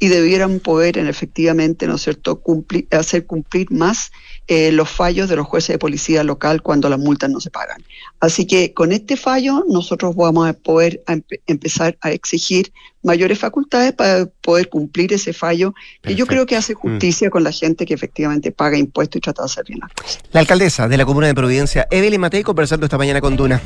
y 0.00 0.08
debieran 0.08 0.60
poder 0.60 0.96
en, 0.98 1.06
efectivamente, 1.06 1.86
¿no 1.86 1.96
es 1.96 2.02
cierto?, 2.02 2.40
cumplir, 2.40 2.88
hacer 2.90 3.26
cumplir 3.26 3.70
más 3.70 4.10
eh, 4.48 4.72
los 4.72 4.88
fallos 4.88 5.28
de 5.28 5.36
los 5.36 5.46
jueces 5.46 5.74
de 5.74 5.78
policía 5.78 6.24
local 6.24 6.62
cuando 6.62 6.88
las 6.88 6.98
multas 6.98 7.30
no 7.30 7.38
se 7.38 7.50
pagan. 7.50 7.84
Así 8.18 8.46
que 8.46 8.72
con 8.72 8.92
este 8.92 9.16
fallo 9.16 9.64
nosotros 9.68 10.16
vamos 10.16 10.48
a 10.48 10.54
poder 10.54 11.02
empezar 11.46 11.98
a 12.00 12.10
exigir 12.10 12.72
mayores 13.02 13.38
facultades 13.38 13.92
para 13.92 14.26
poder 14.26 14.70
cumplir 14.70 15.12
ese 15.12 15.34
fallo 15.34 15.74
que 16.02 16.14
yo 16.14 16.26
creo 16.26 16.46
que 16.46 16.56
hace 16.56 16.74
mm. 16.74 16.78
justicia 16.78 17.30
con 17.30 17.44
la 17.44 17.52
gente 17.52 17.84
que 17.84 17.94
efectivamente 17.94 18.52
paga 18.52 18.78
impuestos 18.78 19.18
y 19.18 19.20
trata 19.20 19.42
de 19.42 19.46
hacer 19.46 19.64
bien 19.68 19.80
las 19.80 19.92
cosas. 19.92 20.18
La 20.32 20.40
alcaldesa 20.40 20.88
de 20.88 20.96
la 20.96 21.04
Comuna 21.04 21.26
de 21.26 21.34
Providencia, 21.34 21.86
Evelyn 21.90 22.20
Matei, 22.20 22.42
conversando 22.42 22.86
esta 22.86 22.96
mañana 22.96 23.20
con 23.20 23.36
Duna. 23.36 23.60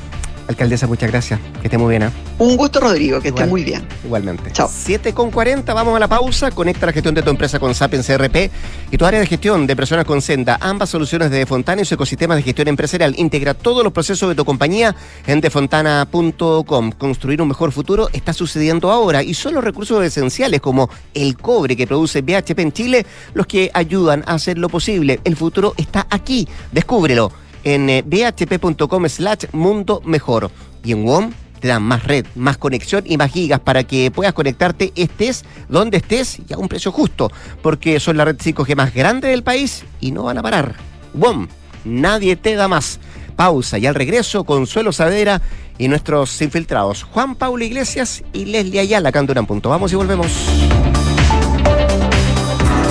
Alcaldesa, 0.49 0.87
muchas 0.87 1.11
gracias. 1.11 1.41
Que 1.61 1.69
esté 1.69 1.79
muy 1.79 1.91
bien. 1.91 2.05
¿eh? 2.05 2.11
Un 2.39 2.57
gusto, 2.57 2.81
Rodrigo. 2.81 3.21
Que 3.21 3.29
esté 3.29 3.47
muy 3.47 3.65
bien. 3.65 3.87
Igualmente. 4.05 4.51
Chao. 4.53 4.69
7 4.71 5.13
con 5.15 5.31
40, 5.31 5.73
vamos 5.73 5.97
a 5.97 5.99
la 5.99 6.09
pausa. 6.09 6.51
Conecta 6.51 6.87
la 6.87 6.93
gestión 6.93 7.15
de 7.15 7.23
tu 7.23 7.31
empresa 7.31 7.59
con 7.59 7.75
Sapiens 7.75 8.07
CRP 8.07 8.51
y 8.91 8.99
tu 8.99 9.05
área 9.07 9.21
de 9.21 9.27
gestión 9.27 9.67
de 9.67 9.77
personas 9.77 10.05
con 10.05 10.21
Senda. 10.21 10.59
Ambas 10.61 10.91
soluciones 10.91 11.31
de 11.31 11.39
Defontana 11.39 11.83
y 11.83 11.85
su 11.85 11.95
ecosistema 11.95 12.37
de 12.37 12.43
gestión 12.43 12.69
empresarial. 12.69 13.15
Integra 13.17 13.55
todos 13.55 13.83
los 13.83 13.93
procesos 13.93 14.29
de 14.29 14.35
tu 14.35 14.45
compañía 14.45 14.95
en 15.27 15.41
defontana.com. 15.41 16.93
Construir 16.93 17.41
un 17.41 17.49
mejor 17.49 17.73
futuro 17.73 18.09
está 18.13 18.33
sucediendo 18.33 18.91
ahora 18.91 19.23
y 19.23 19.35
son 19.35 19.55
los 19.55 19.65
recursos 19.65 20.05
esenciales 20.05 20.61
como 20.61 20.91
el 21.15 21.37
cobre 21.37 21.77
que 21.77 21.87
produce 21.87 22.23
BHP 22.23 22.59
en 22.59 22.73
Chile 22.73 23.07
los 23.33 23.47
que 23.47 23.71
ayudan 23.73 24.23
a 24.27 24.35
hacerlo 24.35 24.69
posible. 24.69 25.21
El 25.25 25.37
futuro 25.37 25.75
está 25.77 26.07
aquí. 26.11 26.47
Descúbrelo 26.73 27.44
en 27.65 27.91
eh, 27.91 28.03
bhp.com 28.07 29.09
slash 29.09 29.47
mundo 29.53 30.01
mejor. 30.05 30.51
Y 30.85 30.93
en 30.93 31.05
WOM 31.05 31.33
te 31.61 31.69
dan 31.69 31.83
más 31.83 32.05
red, 32.05 32.27
más 32.35 32.59
conexión 32.59 33.05
y 33.07 33.17
más 33.17 33.33
gigas 33.33 33.61
para 33.61 33.85
que 33.85 34.11
puedas 34.11 34.35
conectarte 34.35 34.93
estés 34.97 35.45
donde 35.69 35.97
estés 35.97 36.39
y 36.47 36.53
a 36.53 36.59
un 36.59 36.69
precio 36.69 36.93
justo, 36.93 37.31
porque 37.63 37.99
son 38.01 38.19
la 38.19 38.27
red 38.27 38.37
5G 38.37 38.77
más 38.77 38.95
grande 38.95 39.29
del 39.29 39.43
país 39.43 39.85
y 39.99 40.11
no 40.13 40.25
van 40.25 40.39
a 40.39 40.43
parar. 40.43 40.77
WOM, 41.15 41.49
nadie 41.85 42.37
te 42.37 42.55
da 42.55 42.69
más. 42.69 43.01
Pausa 43.35 43.79
y 43.79 43.87
al 43.87 43.95
regreso, 43.95 44.45
Consuelo 44.45 44.93
Saavedra 44.93 45.41
y 45.79 45.89
nuestros 45.89 46.41
infiltrados, 46.41 47.03
Juan 47.03 47.35
Pablo 47.35 47.65
Iglesias 47.65 48.23
y 48.33 48.45
Leslie 48.45 48.81
Ayala, 48.81 49.11
Canduran 49.11 49.47
Punto. 49.47 49.71
Vamos 49.71 49.93
y 49.93 49.97
volvemos. 49.97 50.29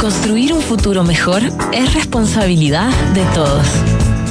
Construir 0.01 0.51
un 0.51 0.61
futuro 0.61 1.03
mejor 1.03 1.43
es 1.71 1.93
responsabilidad 1.93 2.89
de 3.13 3.23
todos. 3.33 3.92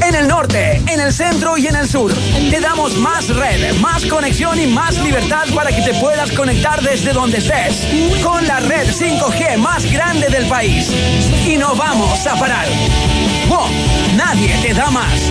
En 0.00 0.14
el 0.14 0.26
norte, 0.28 0.82
en 0.88 1.00
el 1.00 1.12
centro 1.12 1.56
y 1.58 1.66
en 1.66 1.76
el 1.76 1.88
sur. 1.88 2.12
Te 2.50 2.60
damos 2.60 2.96
más 2.96 3.28
red, 3.28 3.74
más 3.80 4.04
conexión 4.06 4.58
y 4.58 4.66
más 4.66 4.98
libertad 5.02 5.44
para 5.54 5.70
que 5.70 5.82
te 5.82 5.94
puedas 5.94 6.30
conectar 6.32 6.80
desde 6.80 7.12
donde 7.12 7.38
estés. 7.38 7.86
Con 8.22 8.46
la 8.46 8.60
red 8.60 8.88
5G 8.88 9.58
más 9.58 9.90
grande 9.92 10.28
del 10.28 10.46
país. 10.46 10.90
Y 11.46 11.56
no 11.56 11.74
vamos 11.74 12.26
a 12.26 12.34
parar. 12.36 12.66
Nadie 14.16 14.56
te 14.62 14.72
da 14.72 14.90
más. 14.90 15.30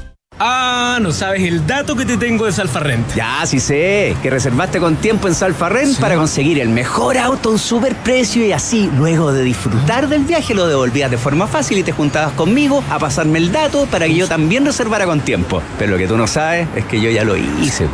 Ah, 0.43 0.97
no 0.99 1.11
sabes 1.11 1.43
el 1.43 1.67
dato 1.67 1.95
que 1.95 2.03
te 2.03 2.17
tengo 2.17 2.47
de 2.47 2.51
Salfarrent. 2.51 3.13
Ya, 3.13 3.45
sí 3.45 3.59
sé, 3.59 4.17
que 4.23 4.31
reservaste 4.31 4.79
con 4.79 4.95
tiempo 4.95 5.27
en 5.27 5.35
Salfarrent 5.35 5.99
para 5.99 6.15
conseguir 6.15 6.59
el 6.59 6.69
mejor 6.69 7.15
auto 7.19 7.49
a 7.49 7.51
un 7.51 7.59
super 7.59 7.95
precio 7.95 8.43
y 8.43 8.51
así, 8.51 8.89
luego 8.97 9.31
de 9.31 9.43
disfrutar 9.43 10.09
del 10.09 10.23
viaje, 10.23 10.55
lo 10.55 10.65
devolvías 10.65 11.11
de 11.11 11.19
forma 11.19 11.45
fácil 11.45 11.77
y 11.77 11.83
te 11.83 11.91
juntabas 11.91 12.33
conmigo 12.33 12.83
a 12.89 12.97
pasarme 12.97 13.37
el 13.37 13.51
dato 13.51 13.85
para 13.85 14.07
que 14.07 14.15
yo 14.15 14.27
también 14.27 14.65
reservara 14.65 15.05
con 15.05 15.19
tiempo. 15.19 15.61
Pero 15.77 15.91
lo 15.91 15.99
que 15.99 16.07
tú 16.07 16.17
no 16.17 16.25
sabes 16.25 16.67
es 16.75 16.85
que 16.85 16.99
yo 16.99 17.11
ya 17.11 17.23
lo 17.23 17.37
hice, 17.37 17.87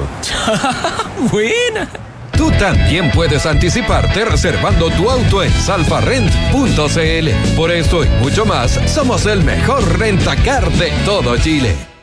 Buena. 1.29 1.89
Tú 2.31 2.49
también 2.51 3.11
puedes 3.11 3.45
anticiparte 3.45 4.23
reservando 4.23 4.89
tu 4.91 5.09
auto 5.09 5.43
en 5.43 5.51
salfarrent.cl. 5.51 7.55
Por 7.57 7.71
esto 7.71 8.05
y 8.05 8.07
mucho 8.21 8.45
más, 8.45 8.79
somos 8.85 9.25
el 9.25 9.43
mejor 9.43 9.99
rentacar 9.99 10.71
de 10.71 10.93
todo 11.03 11.35
Chile. 11.35 11.96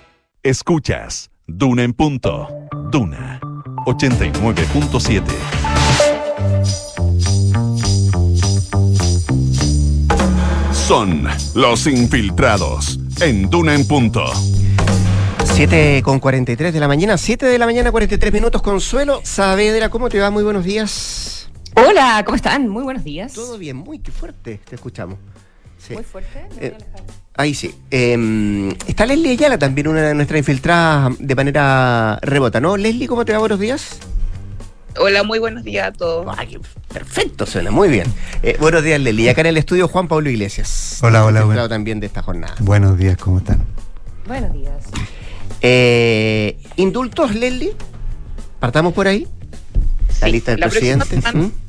Escuchas 0.44 1.30
Duna 1.46 1.84
en 1.84 1.94
punto. 1.94 2.46
Duna 2.92 3.40
89.7. 3.86 5.22
son 10.74 11.26
los 11.54 11.86
infiltrados 11.86 13.00
en 13.22 13.48
Duna 13.48 13.74
en 13.74 13.88
Punto. 13.88 14.22
7 15.44 16.02
con 16.04 16.20
43 16.20 16.74
de 16.74 16.80
la 16.80 16.88
mañana, 16.88 17.16
7 17.16 17.46
de 17.46 17.58
la 17.58 17.64
mañana, 17.64 17.90
43 17.90 18.30
minutos. 18.30 18.60
Consuelo 18.60 19.20
Saavedra, 19.22 19.88
¿cómo 19.88 20.10
te 20.10 20.18
va? 20.20 20.30
Muy 20.30 20.42
buenos 20.42 20.64
días. 20.66 21.48
Hola, 21.74 22.22
¿cómo 22.26 22.36
están? 22.36 22.68
Muy 22.68 22.82
buenos 22.82 23.02
días. 23.02 23.32
Todo 23.32 23.56
bien, 23.56 23.78
muy 23.78 23.98
fuerte, 23.98 24.60
te 24.62 24.74
escuchamos. 24.74 25.16
Sí. 25.86 25.94
Muy 25.94 26.02
fuerte. 26.04 26.46
Eh, 26.60 26.74
ahí 27.34 27.54
sí. 27.54 27.74
Eh, 27.90 28.74
está 28.86 29.04
Leslie 29.06 29.32
Ayala 29.32 29.58
también, 29.58 29.88
una 29.88 30.02
de 30.02 30.14
nuestras 30.14 30.38
infiltradas 30.38 31.12
de 31.18 31.34
manera 31.34 32.18
remota, 32.22 32.60
¿no? 32.60 32.76
Leslie, 32.76 33.06
¿cómo 33.06 33.24
te 33.24 33.32
va? 33.32 33.38
Buenos 33.38 33.60
días. 33.60 33.98
Hola, 34.96 35.24
muy 35.24 35.40
buenos 35.40 35.64
días 35.64 35.88
a 35.88 35.92
todos. 35.92 36.32
Ay, 36.38 36.56
perfecto, 36.92 37.46
suena 37.46 37.70
muy 37.72 37.88
bien. 37.88 38.06
Eh, 38.42 38.56
buenos 38.60 38.82
días, 38.84 39.00
Leslie. 39.00 39.28
Acá 39.28 39.40
en 39.42 39.48
el 39.48 39.56
estudio, 39.56 39.88
Juan 39.88 40.06
Pablo 40.08 40.30
Iglesias. 40.30 41.00
Hola, 41.02 41.24
hola, 41.24 41.44
bueno. 41.44 41.68
también 41.68 41.98
de 42.00 42.06
esta 42.06 42.22
jornada. 42.22 42.54
Buenos 42.60 42.96
días, 42.96 43.16
¿cómo 43.18 43.38
están? 43.38 43.62
Buenos 44.26 44.52
días. 44.52 44.72
Eh, 45.60 46.58
indultos, 46.76 47.34
Leslie. 47.34 47.74
Partamos 48.60 48.94
por 48.94 49.08
ahí. 49.08 49.26
La 50.20 50.28
lista 50.28 50.52
del 50.52 50.60
la 50.60 50.68
próxima 50.68 51.04
presidente. 51.04 51.28
semana- 51.28 51.48
¿Mm? 51.48 51.63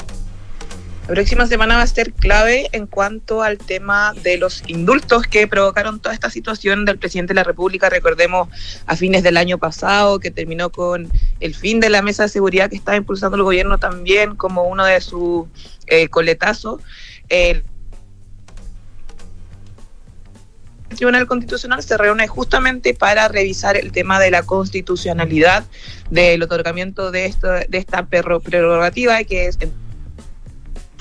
La 1.07 1.13
próxima 1.13 1.45
semana 1.45 1.75
va 1.75 1.83
a 1.83 1.87
ser 1.87 2.13
clave 2.13 2.67
en 2.71 2.87
cuanto 2.87 3.43
al 3.43 3.59
tema 3.59 4.15
de 4.23 4.39
los 4.39 4.63
indultos 4.65 5.27
que 5.27 5.47
provocaron 5.47 5.99
toda 5.99 6.15
esta 6.15 6.31
situación 6.31 6.83
del 6.83 6.97
presidente 6.97 7.35
de 7.35 7.35
la 7.35 7.43
República. 7.43 7.91
Recordemos 7.91 8.49
a 8.87 8.95
fines 8.95 9.21
del 9.21 9.37
año 9.37 9.59
pasado 9.59 10.19
que 10.19 10.31
terminó 10.31 10.71
con 10.71 11.07
el 11.41 11.53
fin 11.53 11.79
de 11.79 11.91
la 11.91 12.01
mesa 12.01 12.23
de 12.23 12.29
seguridad 12.29 12.71
que 12.71 12.77
estaba 12.77 12.97
impulsando 12.97 13.37
el 13.37 13.43
gobierno 13.43 13.77
también 13.77 14.35
como 14.35 14.63
uno 14.63 14.83
de 14.83 14.99
sus 14.99 15.45
eh, 15.85 16.07
coletazos. 16.07 16.81
El 17.29 17.63
Tribunal 20.95 21.27
Constitucional 21.27 21.83
se 21.83 21.97
reúne 21.97 22.27
justamente 22.27 22.95
para 22.95 23.27
revisar 23.27 23.77
el 23.77 23.91
tema 23.91 24.19
de 24.19 24.31
la 24.31 24.41
constitucionalidad 24.41 25.65
del 26.09 26.41
otorgamiento 26.41 27.11
de, 27.11 27.27
esto, 27.27 27.47
de 27.47 27.77
esta 27.77 28.07
prerrogativa 28.07 29.23
que 29.23 29.45
es 29.45 29.59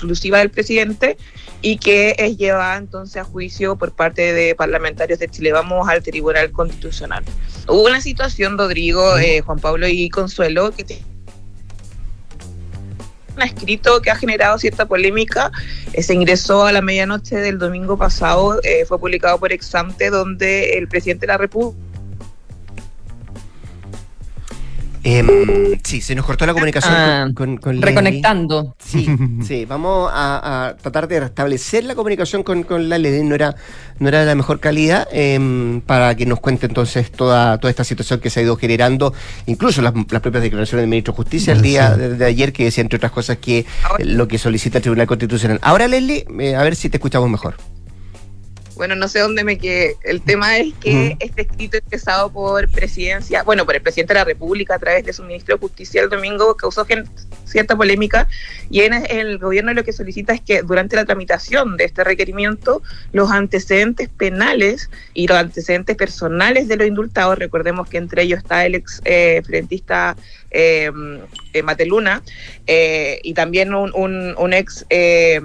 exclusiva 0.05 0.37
del 0.39 0.49
presidente 0.51 1.17
y 1.61 1.77
que 1.77 2.15
es 2.17 2.37
llevada 2.37 2.77
entonces 2.77 3.17
a 3.17 3.23
juicio 3.23 3.75
por 3.75 3.91
parte 3.91 4.33
de 4.33 4.55
parlamentarios 4.55 5.19
de 5.19 5.27
Chile. 5.27 5.51
Vamos 5.51 5.87
al 5.89 6.03
Tribunal 6.03 6.51
Constitucional. 6.51 7.23
Hubo 7.67 7.83
una 7.85 8.01
situación, 8.01 8.57
Rodrigo, 8.57 9.17
eh, 9.17 9.41
Juan 9.41 9.59
Pablo 9.59 9.87
y 9.87 10.09
Consuelo, 10.09 10.71
que 10.71 10.83
te- 10.83 11.01
escrito 13.43 14.01
que 14.01 14.09
ha 14.11 14.15
generado 14.15 14.57
cierta 14.57 14.85
polémica. 14.85 15.51
Eh, 15.93 16.03
se 16.03 16.13
ingresó 16.13 16.65
a 16.65 16.71
la 16.71 16.81
medianoche 16.81 17.35
del 17.35 17.57
domingo 17.57 17.97
pasado, 17.97 18.59
eh, 18.63 18.85
fue 18.87 18.97
publicado 18.99 19.39
por 19.39 19.51
Exante, 19.51 20.09
donde 20.09 20.77
el 20.77 20.87
presidente 20.87 21.25
de 21.25 21.33
la 21.33 21.37
República 21.37 21.77
Em, 25.07 25.27
sí, 25.83 26.01
se 26.01 26.15
nos 26.15 26.25
cortó 26.25 26.47
la 26.47 26.53
comunicación 26.53 26.91
Ah, 26.97 27.25
con, 27.35 27.57
con, 27.57 27.57
con 27.57 27.75
Leslie. 27.75 27.89
reconectando. 27.91 28.75
Sí, 28.83 29.07
sí, 29.47 29.65
vamos 29.65 30.09
a, 30.11 30.69
a 30.69 30.77
tratar 30.77 31.07
de 31.07 31.19
restablecer 31.19 31.83
la 31.83 31.93
comunicación 31.93 32.41
con, 32.41 32.63
con 32.63 32.89
la 32.89 32.97
Leslie. 32.97 33.23
No 33.23 33.35
era, 33.35 33.55
no 33.99 34.07
era 34.07 34.21
de 34.21 34.25
la 34.25 34.33
mejor 34.33 34.59
calidad 34.59 35.07
em, 35.11 35.81
para 35.81 36.15
que 36.15 36.25
nos 36.25 36.39
cuente 36.39 36.65
entonces 36.65 37.11
toda, 37.11 37.59
toda 37.59 37.69
esta 37.69 37.83
situación 37.83 38.19
que 38.19 38.31
se 38.31 38.39
ha 38.39 38.43
ido 38.43 38.55
generando, 38.57 39.13
incluso 39.45 39.83
las, 39.83 39.93
las 40.09 40.21
propias 40.21 40.41
declaraciones 40.41 40.81
del 40.81 40.89
ministro 40.89 41.13
de 41.13 41.17
Justicia 41.17 41.53
el 41.53 41.61
día 41.61 41.91
de, 41.95 42.15
de 42.15 42.25
ayer, 42.25 42.51
que 42.51 42.63
decía 42.63 42.81
entre 42.81 42.97
otras 42.97 43.11
cosas 43.11 43.37
que 43.37 43.59
eh, 43.59 43.65
lo 43.99 44.27
que 44.27 44.39
solicita 44.39 44.79
el 44.79 44.81
Tribunal 44.81 45.05
Constitucional. 45.05 45.59
Ahora, 45.61 45.87
Leslie, 45.87 46.25
eh, 46.39 46.55
a 46.55 46.63
ver 46.63 46.75
si 46.75 46.89
te 46.89 46.97
escuchamos 46.97 47.29
mejor. 47.29 47.53
Bueno, 48.75 48.95
no 48.95 49.07
sé 49.07 49.19
dónde 49.19 49.43
me 49.43 49.57
quedé. 49.57 49.95
El 50.03 50.21
tema 50.21 50.57
es 50.57 50.73
que 50.81 51.15
este 51.19 51.43
escrito 51.43 51.77
empezado 51.77 52.31
por 52.31 52.69
presidencia, 52.69 53.43
bueno, 53.43 53.65
por 53.65 53.75
el 53.75 53.81
presidente 53.81 54.13
de 54.13 54.19
la 54.19 54.25
República 54.25 54.75
a 54.75 54.79
través 54.79 55.05
de 55.05 55.13
su 55.13 55.23
ministro 55.23 55.55
de 55.55 55.61
Justicia 55.61 56.01
el 56.01 56.09
domingo 56.09 56.55
causó 56.57 56.85
cierta 57.45 57.77
polémica 57.77 58.27
y 58.69 58.81
en 58.81 58.93
el 59.09 59.37
gobierno 59.37 59.73
lo 59.73 59.83
que 59.85 59.93
solicita 59.93 60.33
es 60.33 60.41
que 60.41 60.61
durante 60.61 60.95
la 60.97 61.05
tramitación 61.05 61.77
de 61.77 61.85
este 61.85 62.03
requerimiento 62.03 62.81
los 63.13 63.31
antecedentes 63.31 64.09
penales 64.09 64.89
y 65.13 65.27
los 65.27 65.37
antecedentes 65.37 65.95
personales 65.95 66.67
de 66.67 66.75
los 66.75 66.87
indultados, 66.87 67.37
recordemos 67.39 67.87
que 67.87 67.97
entre 67.97 68.23
ellos 68.23 68.39
está 68.39 68.65
el 68.65 68.75
ex 68.75 69.01
eh, 69.05 69.41
frentista 69.45 70.17
eh, 70.51 70.91
eh, 71.53 71.63
Mateluna 71.63 72.21
eh, 72.67 73.19
y 73.23 73.33
también 73.33 73.73
un, 73.73 73.91
un- 73.95 74.35
un 74.37 74.53
ex 74.53 74.85
eh, 74.89 75.39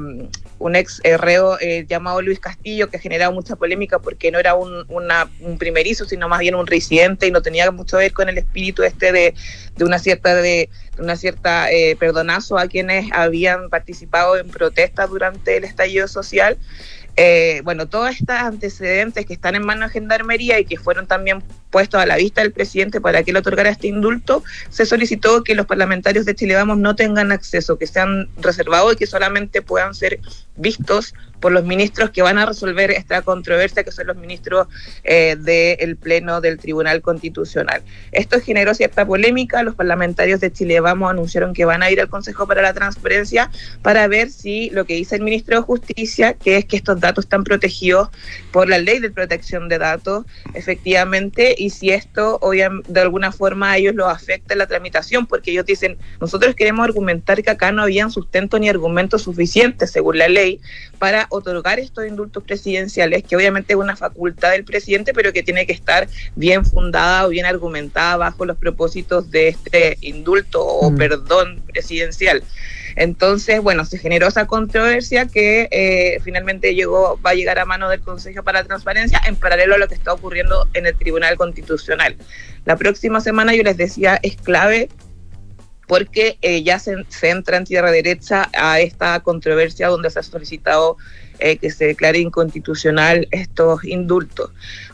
un 0.60 0.76
ex 0.76 1.00
reo 1.18 1.58
eh, 1.60 1.84
llamado 1.88 2.22
Luis 2.22 2.38
Castillo 2.38 2.88
que 2.88 2.98
ha 2.98 3.00
generado 3.00 3.32
mucha 3.32 3.56
polémica 3.56 3.98
porque 3.98 4.30
no 4.30 4.38
era 4.38 4.54
un, 4.54 4.84
una- 4.88 5.28
un 5.40 5.58
primerizo, 5.58 6.04
sino 6.04 6.28
más 6.28 6.38
bien 6.38 6.54
un 6.54 6.66
residente 6.68 7.26
y 7.26 7.32
no 7.32 7.42
tenía 7.42 7.68
mucho 7.72 7.96
que 7.96 8.04
ver 8.04 8.12
con 8.12 8.28
el 8.28 8.38
espíritu 8.38 8.82
este 8.84 9.10
de, 9.10 9.34
de 9.76 9.84
una 9.84 9.98
cierta 9.98 10.34
de, 10.36 10.68
una 10.98 11.16
cierta 11.16 11.72
eh, 11.72 11.96
perdonazo 11.96 12.58
a 12.58 12.68
quienes 12.68 13.10
habían 13.12 13.68
participado 13.70 14.36
en 14.36 14.48
protestas 14.48 15.10
durante 15.10 15.56
el 15.56 15.64
estallido 15.64 16.06
social. 16.06 16.56
Eh, 17.16 17.60
bueno, 17.64 17.88
todos 17.88 18.10
estos 18.12 18.36
antecedentes 18.36 19.26
que 19.26 19.34
están 19.34 19.54
en 19.54 19.64
manos 19.66 19.88
de 19.88 19.94
Gendarmería 19.94 20.58
y 20.60 20.64
que 20.64 20.78
fueron 20.78 21.06
también 21.06 21.42
puestos 21.70 22.00
a 22.00 22.06
la 22.06 22.16
vista 22.16 22.40
del 22.40 22.52
presidente 22.52 23.00
para 23.00 23.22
que 23.22 23.32
él 23.32 23.36
otorgara 23.36 23.68
este 23.68 23.88
indulto, 23.88 24.42
se 24.70 24.86
solicitó 24.86 25.42
que 25.42 25.54
los 25.54 25.66
parlamentarios 25.66 26.24
de 26.24 26.34
Chile 26.34 26.54
Vamos 26.54 26.78
no 26.78 26.94
tengan 26.96 27.32
acceso, 27.32 27.76
que 27.78 27.86
sean 27.86 28.28
reservados 28.38 28.92
y 28.94 28.96
que 28.96 29.06
solamente 29.06 29.60
puedan 29.60 29.92
ser 29.94 30.20
vistos 30.60 31.14
por 31.40 31.52
los 31.52 31.64
ministros 31.64 32.10
que 32.10 32.22
van 32.22 32.38
a 32.38 32.46
resolver 32.46 32.90
esta 32.90 33.22
controversia, 33.22 33.82
que 33.82 33.90
son 33.90 34.06
los 34.06 34.16
ministros 34.16 34.68
eh, 35.04 35.36
del 35.36 35.96
Pleno 35.96 36.40
del 36.40 36.58
Tribunal 36.58 37.00
Constitucional. 37.00 37.82
Esto 38.12 38.40
generó 38.40 38.74
cierta 38.74 39.06
polémica. 39.06 39.62
Los 39.62 39.74
parlamentarios 39.74 40.40
de 40.40 40.52
Chile 40.52 40.80
Vamos 40.80 41.10
anunciaron 41.10 41.54
que 41.54 41.64
van 41.64 41.82
a 41.82 41.90
ir 41.90 42.00
al 42.00 42.08
Consejo 42.08 42.46
para 42.46 42.62
la 42.62 42.74
Transparencia 42.74 43.50
para 43.82 44.06
ver 44.06 44.30
si 44.30 44.70
lo 44.70 44.84
que 44.84 44.94
dice 44.94 45.16
el 45.16 45.22
ministro 45.22 45.56
de 45.56 45.62
Justicia, 45.62 46.34
que 46.34 46.58
es 46.58 46.64
que 46.66 46.76
estos 46.76 47.00
datos 47.00 47.24
están 47.24 47.44
protegidos 47.44 48.08
por 48.52 48.68
la 48.68 48.78
ley 48.78 48.98
de 48.98 49.10
protección 49.10 49.68
de 49.68 49.78
datos, 49.78 50.26
efectivamente, 50.54 51.54
y 51.56 51.70
si 51.70 51.90
esto 51.90 52.40
de 52.88 53.00
alguna 53.00 53.32
forma 53.32 53.72
a 53.72 53.78
ellos 53.78 53.94
los 53.94 54.08
afecta 54.08 54.54
en 54.54 54.58
la 54.58 54.66
tramitación, 54.66 55.26
porque 55.26 55.52
ellos 55.52 55.64
dicen, 55.64 55.96
nosotros 56.20 56.54
queremos 56.54 56.84
argumentar 56.84 57.42
que 57.42 57.50
acá 57.50 57.72
no 57.72 57.82
habían 57.82 58.10
sustento 58.10 58.58
ni 58.58 58.68
argumentos 58.68 59.22
suficientes, 59.22 59.90
según 59.90 60.18
la 60.18 60.28
ley, 60.28 60.49
para 60.98 61.26
otorgar 61.30 61.78
estos 61.78 62.06
indultos 62.06 62.42
presidenciales, 62.42 63.22
que 63.22 63.36
obviamente 63.36 63.74
es 63.74 63.78
una 63.78 63.96
facultad 63.96 64.50
del 64.50 64.64
presidente, 64.64 65.12
pero 65.14 65.32
que 65.32 65.42
tiene 65.42 65.66
que 65.66 65.72
estar 65.72 66.08
bien 66.34 66.64
fundada 66.64 67.26
o 67.26 67.28
bien 67.28 67.46
argumentada 67.46 68.16
bajo 68.16 68.44
los 68.44 68.56
propósitos 68.56 69.30
de 69.30 69.48
este 69.48 69.98
indulto 70.00 70.64
o 70.64 70.90
Mm. 70.90 70.96
perdón 70.96 71.62
presidencial. 71.72 72.42
Entonces, 72.96 73.62
bueno, 73.62 73.84
se 73.84 73.98
generó 73.98 74.26
esa 74.26 74.46
controversia 74.46 75.26
que 75.26 75.68
eh, 75.70 76.20
finalmente 76.24 76.74
llegó, 76.74 77.20
va 77.24 77.30
a 77.30 77.34
llegar 77.34 77.58
a 77.58 77.64
mano 77.64 77.88
del 77.88 78.00
Consejo 78.00 78.42
para 78.42 78.60
la 78.60 78.66
Transparencia 78.66 79.20
en 79.26 79.36
paralelo 79.36 79.76
a 79.76 79.78
lo 79.78 79.88
que 79.88 79.94
está 79.94 80.12
ocurriendo 80.12 80.68
en 80.74 80.86
el 80.86 80.96
Tribunal 80.96 81.36
Constitucional. 81.36 82.16
La 82.64 82.76
próxima 82.76 83.20
semana, 83.20 83.54
yo 83.54 83.62
les 83.62 83.76
decía, 83.76 84.18
es 84.22 84.36
clave 84.36 84.88
porque 85.90 86.38
eh, 86.40 86.62
ya 86.62 86.78
se, 86.78 86.94
se 87.08 87.30
entra 87.30 87.56
en 87.56 87.64
tierra 87.64 87.90
derecha 87.90 88.48
a 88.56 88.78
esta 88.78 89.18
controversia 89.24 89.88
donde 89.88 90.08
se 90.08 90.20
ha 90.20 90.22
solicitado 90.22 90.98
eh, 91.40 91.56
que 91.56 91.70
se 91.70 91.86
declare 91.86 92.18
inconstitucional 92.18 93.26
estos 93.30 93.84
indultos. 93.84 94.50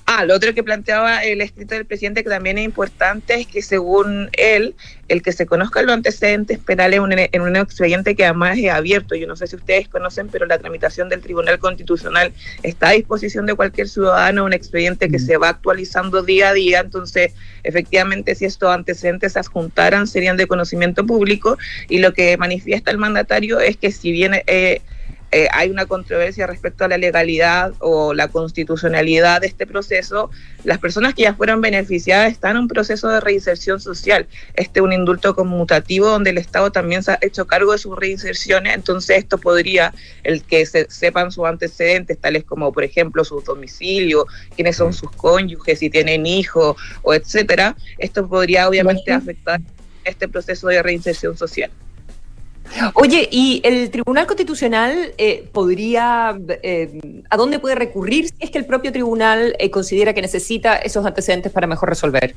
Ah, 0.09 0.25
lo 0.25 0.37
otro 0.37 0.55
que 0.55 0.63
planteaba 0.63 1.25
el 1.25 1.41
escrito 1.41 1.75
del 1.75 1.85
presidente 1.85 2.23
que 2.23 2.31
también 2.31 2.59
es 2.59 2.65
importante 2.65 3.35
es 3.35 3.47
que 3.49 3.61
según 3.61 4.31
él, 4.35 4.77
el 5.09 5.21
que 5.21 5.33
se 5.33 5.47
conozcan 5.47 5.87
los 5.87 5.95
antecedentes 5.95 6.61
penales 6.61 6.99
en 6.99 7.03
un, 7.03 7.13
en 7.13 7.41
un 7.43 7.57
expediente 7.57 8.15
que 8.15 8.25
además 8.25 8.57
es 8.57 8.71
abierto, 8.71 9.17
yo 9.17 9.27
no 9.27 9.35
sé 9.35 9.49
si 9.49 9.57
ustedes 9.57 9.89
conocen, 9.89 10.29
pero 10.29 10.47
la 10.47 10.59
tramitación 10.59 11.09
del 11.09 11.23
Tribunal 11.23 11.59
Constitucional 11.59 12.33
está 12.63 12.91
a 12.91 12.93
disposición 12.93 13.47
de 13.47 13.55
cualquier 13.55 13.89
ciudadano, 13.89 14.45
un 14.45 14.53
expediente 14.53 15.09
que 15.09 15.19
se 15.19 15.39
va 15.39 15.49
actualizando 15.49 16.23
día 16.23 16.51
a 16.51 16.53
día, 16.53 16.81
entonces 16.81 17.33
efectivamente 17.65 18.37
si 18.37 18.45
estos 18.45 18.71
antecedentes 18.71 19.33
se 19.33 19.41
adjuntaran 19.41 20.07
serían 20.07 20.37
de 20.37 20.47
conocimiento 20.47 21.05
público 21.05 21.59
y 21.89 21.99
lo 21.99 22.13
que 22.13 22.37
manifiesta 22.37 22.93
el 22.93 22.99
mandatario 22.99 23.59
es 23.59 23.77
que 23.77 23.91
si 23.91 24.13
bien... 24.13 24.35
Eh, 24.47 24.83
eh, 25.33 25.49
hay 25.53 25.71
una 25.71 25.87
controversia 25.87 26.47
respecto 26.47 26.85
a 26.85 26.89
la 26.89 26.99
legalidad 26.99 27.73
o 27.81 28.15
la 28.15 28.29
constitucionalidad 28.29 29.41
de 29.41 29.49
este 29.49 29.67
proceso, 29.67 30.31
las 30.63 30.79
personas 30.79 31.15
que 31.15 31.23
ya 31.23 31.35
fueron 31.35 31.61
beneficiadas 31.61 32.31
están 32.31 32.53
en 32.53 32.63
un 32.63 32.69
proceso 32.69 33.09
de 33.09 33.21
reinserción 33.21 33.81
social. 33.81 34.29
Este 34.55 34.81
es 34.81 34.85
un 34.85 34.93
indulto 34.93 35.35
conmutativo 35.35 36.09
donde 36.09 36.31
el 36.31 36.39
Estado 36.39 36.71
también 36.71 37.03
se 37.03 37.13
ha 37.13 37.19
hecho 37.21 37.47
cargo 37.47 37.73
de 37.73 37.79
sus 37.79 37.99
reinserciones, 37.99 38.75
entonces 38.75 39.19
esto 39.19 39.39
podría, 39.39 39.93
el 40.23 40.43
que 40.43 40.65
se 40.65 40.87
sepan 40.89 41.33
sus 41.33 41.45
antecedentes, 41.45 42.19
tales 42.19 42.45
como 42.45 42.73
por 42.73 42.85
ejemplo 42.85 43.25
su 43.25 43.41
domicilio, 43.41 44.27
quiénes 44.55 44.77
son 44.77 44.93
sus 44.93 45.11
cónyuges, 45.11 45.81
si 45.81 45.91
tienen 45.91 46.25
hijos 46.25 46.77
o 47.03 47.15
etcétera, 47.15 47.77
esto 47.99 48.29
podría 48.29 48.69
obviamente 48.69 49.13
afectar 49.13 49.61
este 50.05 50.29
proceso 50.29 50.69
de 50.69 50.83
reinserción 50.83 51.37
social. 51.37 51.71
Oye, 52.95 53.29
¿y 53.31 53.61
el 53.65 53.91
Tribunal 53.91 54.27
Constitucional 54.27 55.13
eh, 55.19 55.49
podría, 55.53 56.39
eh, 56.63 56.99
a 57.31 57.37
dónde 57.37 57.59
puede 57.59 57.75
recurrir 57.75 58.29
si 58.29 58.35
es 58.41 58.51
que 58.51 58.59
el 58.59 58.67
propio 58.67 58.93
tribunal 58.93 59.55
eh, 59.59 59.71
considera 59.71 60.13
que 60.15 60.23
necesita 60.23 60.77
esos 60.77 61.05
antecedentes 61.07 61.53
para 61.53 61.67
mejor 61.67 61.89
resolver? 61.89 62.35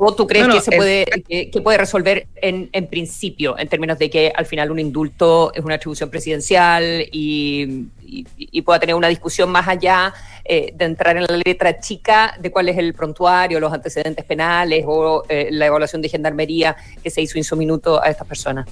¿O 0.00 0.14
tú 0.14 0.28
crees 0.28 0.46
No, 0.46 0.54
no, 0.54 0.60
que 0.60 0.64
se 0.64 0.76
puede, 0.76 1.04
que, 1.28 1.50
que 1.50 1.60
puede 1.60 1.76
resolver 1.76 2.28
en, 2.36 2.68
en 2.70 2.86
principio, 2.86 3.58
en 3.58 3.66
términos 3.66 3.98
de 3.98 4.08
que 4.08 4.32
al 4.32 4.46
final 4.46 4.70
un 4.70 4.78
indulto 4.78 5.52
es 5.52 5.64
una 5.64 5.74
atribución 5.74 6.08
presidencial 6.08 7.04
y, 7.10 7.86
y- 8.06 8.24
y 8.36 8.62
pueda 8.62 8.78
tener 8.78 8.94
una 8.94 9.08
discusión 9.08 9.50
más 9.50 9.66
allá 9.66 10.14
eh, 10.44 10.72
de 10.76 10.84
entrar 10.84 11.16
en 11.16 11.24
la 11.24 11.36
letra 11.44 11.80
chica 11.80 12.36
de 12.40 12.52
cuál 12.52 12.68
es 12.68 12.78
el 12.78 12.94
prontuario, 12.94 13.58
los 13.58 13.72
antecedentes 13.72 14.24
penales 14.24 14.84
o 14.86 15.24
eh, 15.28 15.48
la 15.50 15.66
evaluación 15.66 16.00
de 16.00 16.08
gendarmería 16.08 16.76
que 17.02 17.10
se 17.10 17.20
hizo 17.20 17.36
en 17.36 17.42
su 17.42 17.56
minuto 17.56 18.00
a 18.00 18.08
estas 18.08 18.26
personas? 18.28 18.68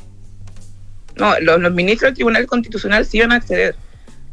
No, 1.16 1.38
los, 1.40 1.60
los 1.60 1.72
ministros 1.72 2.08
del 2.08 2.14
Tribunal 2.14 2.46
Constitucional 2.46 3.06
sí 3.06 3.20
van 3.20 3.32
a 3.32 3.36
acceder. 3.36 3.74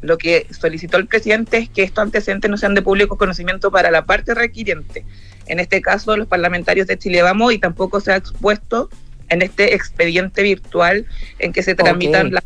Lo 0.01 0.17
que 0.17 0.47
solicitó 0.51 0.97
el 0.97 1.07
presidente 1.07 1.57
es 1.57 1.69
que 1.69 1.83
estos 1.83 2.03
antecedentes 2.03 2.51
no 2.51 2.57
sean 2.57 2.75
de 2.75 2.81
público 2.81 3.17
conocimiento 3.17 3.71
para 3.71 3.89
la 3.89 4.05
parte 4.05 4.33
requiriente. 4.33 5.05
En 5.45 5.59
este 5.59 5.81
caso, 5.81 6.17
los 6.17 6.27
parlamentarios 6.27 6.87
de 6.87 6.97
Chile 6.97 7.21
Vamos 7.21 7.53
y 7.53 7.57
tampoco 7.57 8.01
se 8.01 8.11
ha 8.11 8.17
expuesto 8.17 8.89
en 9.29 9.41
este 9.41 9.73
expediente 9.73 10.43
virtual 10.43 11.05
en 11.39 11.53
que 11.53 11.63
se 11.63 11.75
tramitan 11.75 12.27
Ok. 12.27 12.33
las 12.33 12.43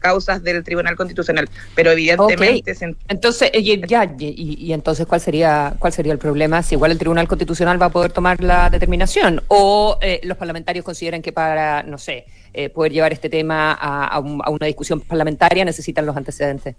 causas 0.00 0.42
del 0.42 0.64
Tribunal 0.64 0.96
Constitucional. 0.96 1.48
Pero 1.76 1.92
evidentemente 1.92 2.74
se 2.74 2.96
Entonces, 3.08 3.50
y, 3.54 3.86
ya, 3.86 4.12
y, 4.18 4.56
y 4.66 4.72
entonces, 4.72 5.06
¿cuál 5.06 5.20
sería, 5.20 5.74
¿cuál 5.78 5.92
sería 5.92 6.12
el 6.12 6.18
problema? 6.18 6.62
Si 6.64 6.74
igual 6.74 6.90
el 6.90 6.98
Tribunal 6.98 7.28
Constitucional 7.28 7.80
va 7.80 7.86
a 7.86 7.90
poder 7.90 8.10
tomar 8.12 8.42
la 8.42 8.68
determinación 8.70 9.42
o 9.48 9.98
eh, 10.02 10.20
los 10.24 10.36
parlamentarios 10.36 10.84
consideran 10.84 11.22
que 11.22 11.32
para, 11.32 11.82
no 11.84 11.98
sé, 11.98 12.24
eh, 12.52 12.68
poder 12.68 12.90
llevar 12.92 13.12
este 13.12 13.28
tema 13.28 13.72
a, 13.72 14.06
a 14.06 14.18
un- 14.18 14.40
a 14.44 14.50
una 14.50 14.66
discusión 14.66 15.00
parlamentaria 15.00 15.64
necesitan 15.64 16.04
los 16.06 16.16
antecedentes. 16.16 16.74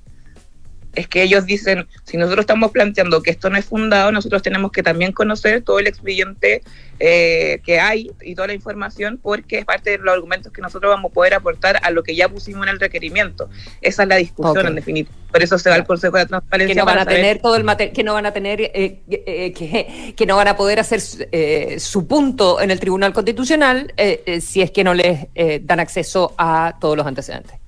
Es 0.93 1.07
que 1.07 1.23
ellos 1.23 1.45
dicen, 1.45 1.87
si 2.03 2.17
nosotros 2.17 2.43
estamos 2.43 2.71
planteando 2.71 3.21
que 3.21 3.31
esto 3.31 3.49
no 3.49 3.57
es 3.57 3.65
fundado, 3.65 4.11
nosotros 4.11 4.41
tenemos 4.41 4.71
que 4.71 4.83
también 4.83 5.11
conocer 5.11 5.61
todo 5.61 5.79
el 5.79 5.87
expediente 5.87 6.63
eh, 6.99 7.61
que 7.65 7.79
hay 7.79 8.11
y 8.21 8.35
toda 8.35 8.47
la 8.47 8.53
información, 8.53 9.19
porque 9.21 9.59
es 9.59 9.65
parte 9.65 9.91
de 9.91 9.97
los 9.97 10.13
argumentos 10.13 10.51
que 10.51 10.61
nosotros 10.61 10.91
vamos 10.91 11.11
a 11.11 11.13
poder 11.13 11.33
aportar 11.33 11.79
a 11.81 11.91
lo 11.91 12.03
que 12.03 12.15
ya 12.15 12.29
pusimos 12.29 12.63
en 12.67 12.73
el 12.73 12.79
requerimiento. 12.79 13.49
Esa 13.81 14.03
es 14.03 14.09
la 14.09 14.17
discusión, 14.17 14.67
en 14.67 14.75
definitiva. 14.75 15.15
Por 15.31 15.41
eso 15.41 15.57
se 15.57 15.69
va 15.69 15.75
al 15.75 15.85
Consejo 15.85 16.17
de 16.17 16.25
Transparencia. 16.25 16.75
Que 16.75 16.79
no 16.79 16.85
van 16.85 16.99
a 16.99 17.05
tener 17.05 17.39
todo 17.39 17.55
el 17.55 17.91
que 17.93 18.03
no 18.03 18.13
van 18.13 18.25
a 18.25 18.33
tener, 18.33 18.61
eh, 18.61 18.99
eh, 19.09 19.53
que, 19.53 20.13
que 20.15 20.25
no 20.25 20.35
van 20.35 20.49
a 20.49 20.57
poder 20.57 20.79
hacer 20.79 21.01
eh, 21.31 21.79
su 21.79 22.05
punto 22.05 22.59
en 22.59 22.69
el 22.69 22.79
Tribunal 22.79 23.13
Constitucional 23.13 23.93
eh, 23.97 24.23
eh, 24.25 24.41
si 24.41 24.61
es 24.61 24.71
que 24.71 24.83
no 24.83 24.93
les 24.93 25.27
eh, 25.35 25.61
dan 25.63 25.79
acceso 25.79 26.33
a 26.37 26.75
todos 26.79 26.97
los 26.97 27.05
antecedentes. 27.05 27.60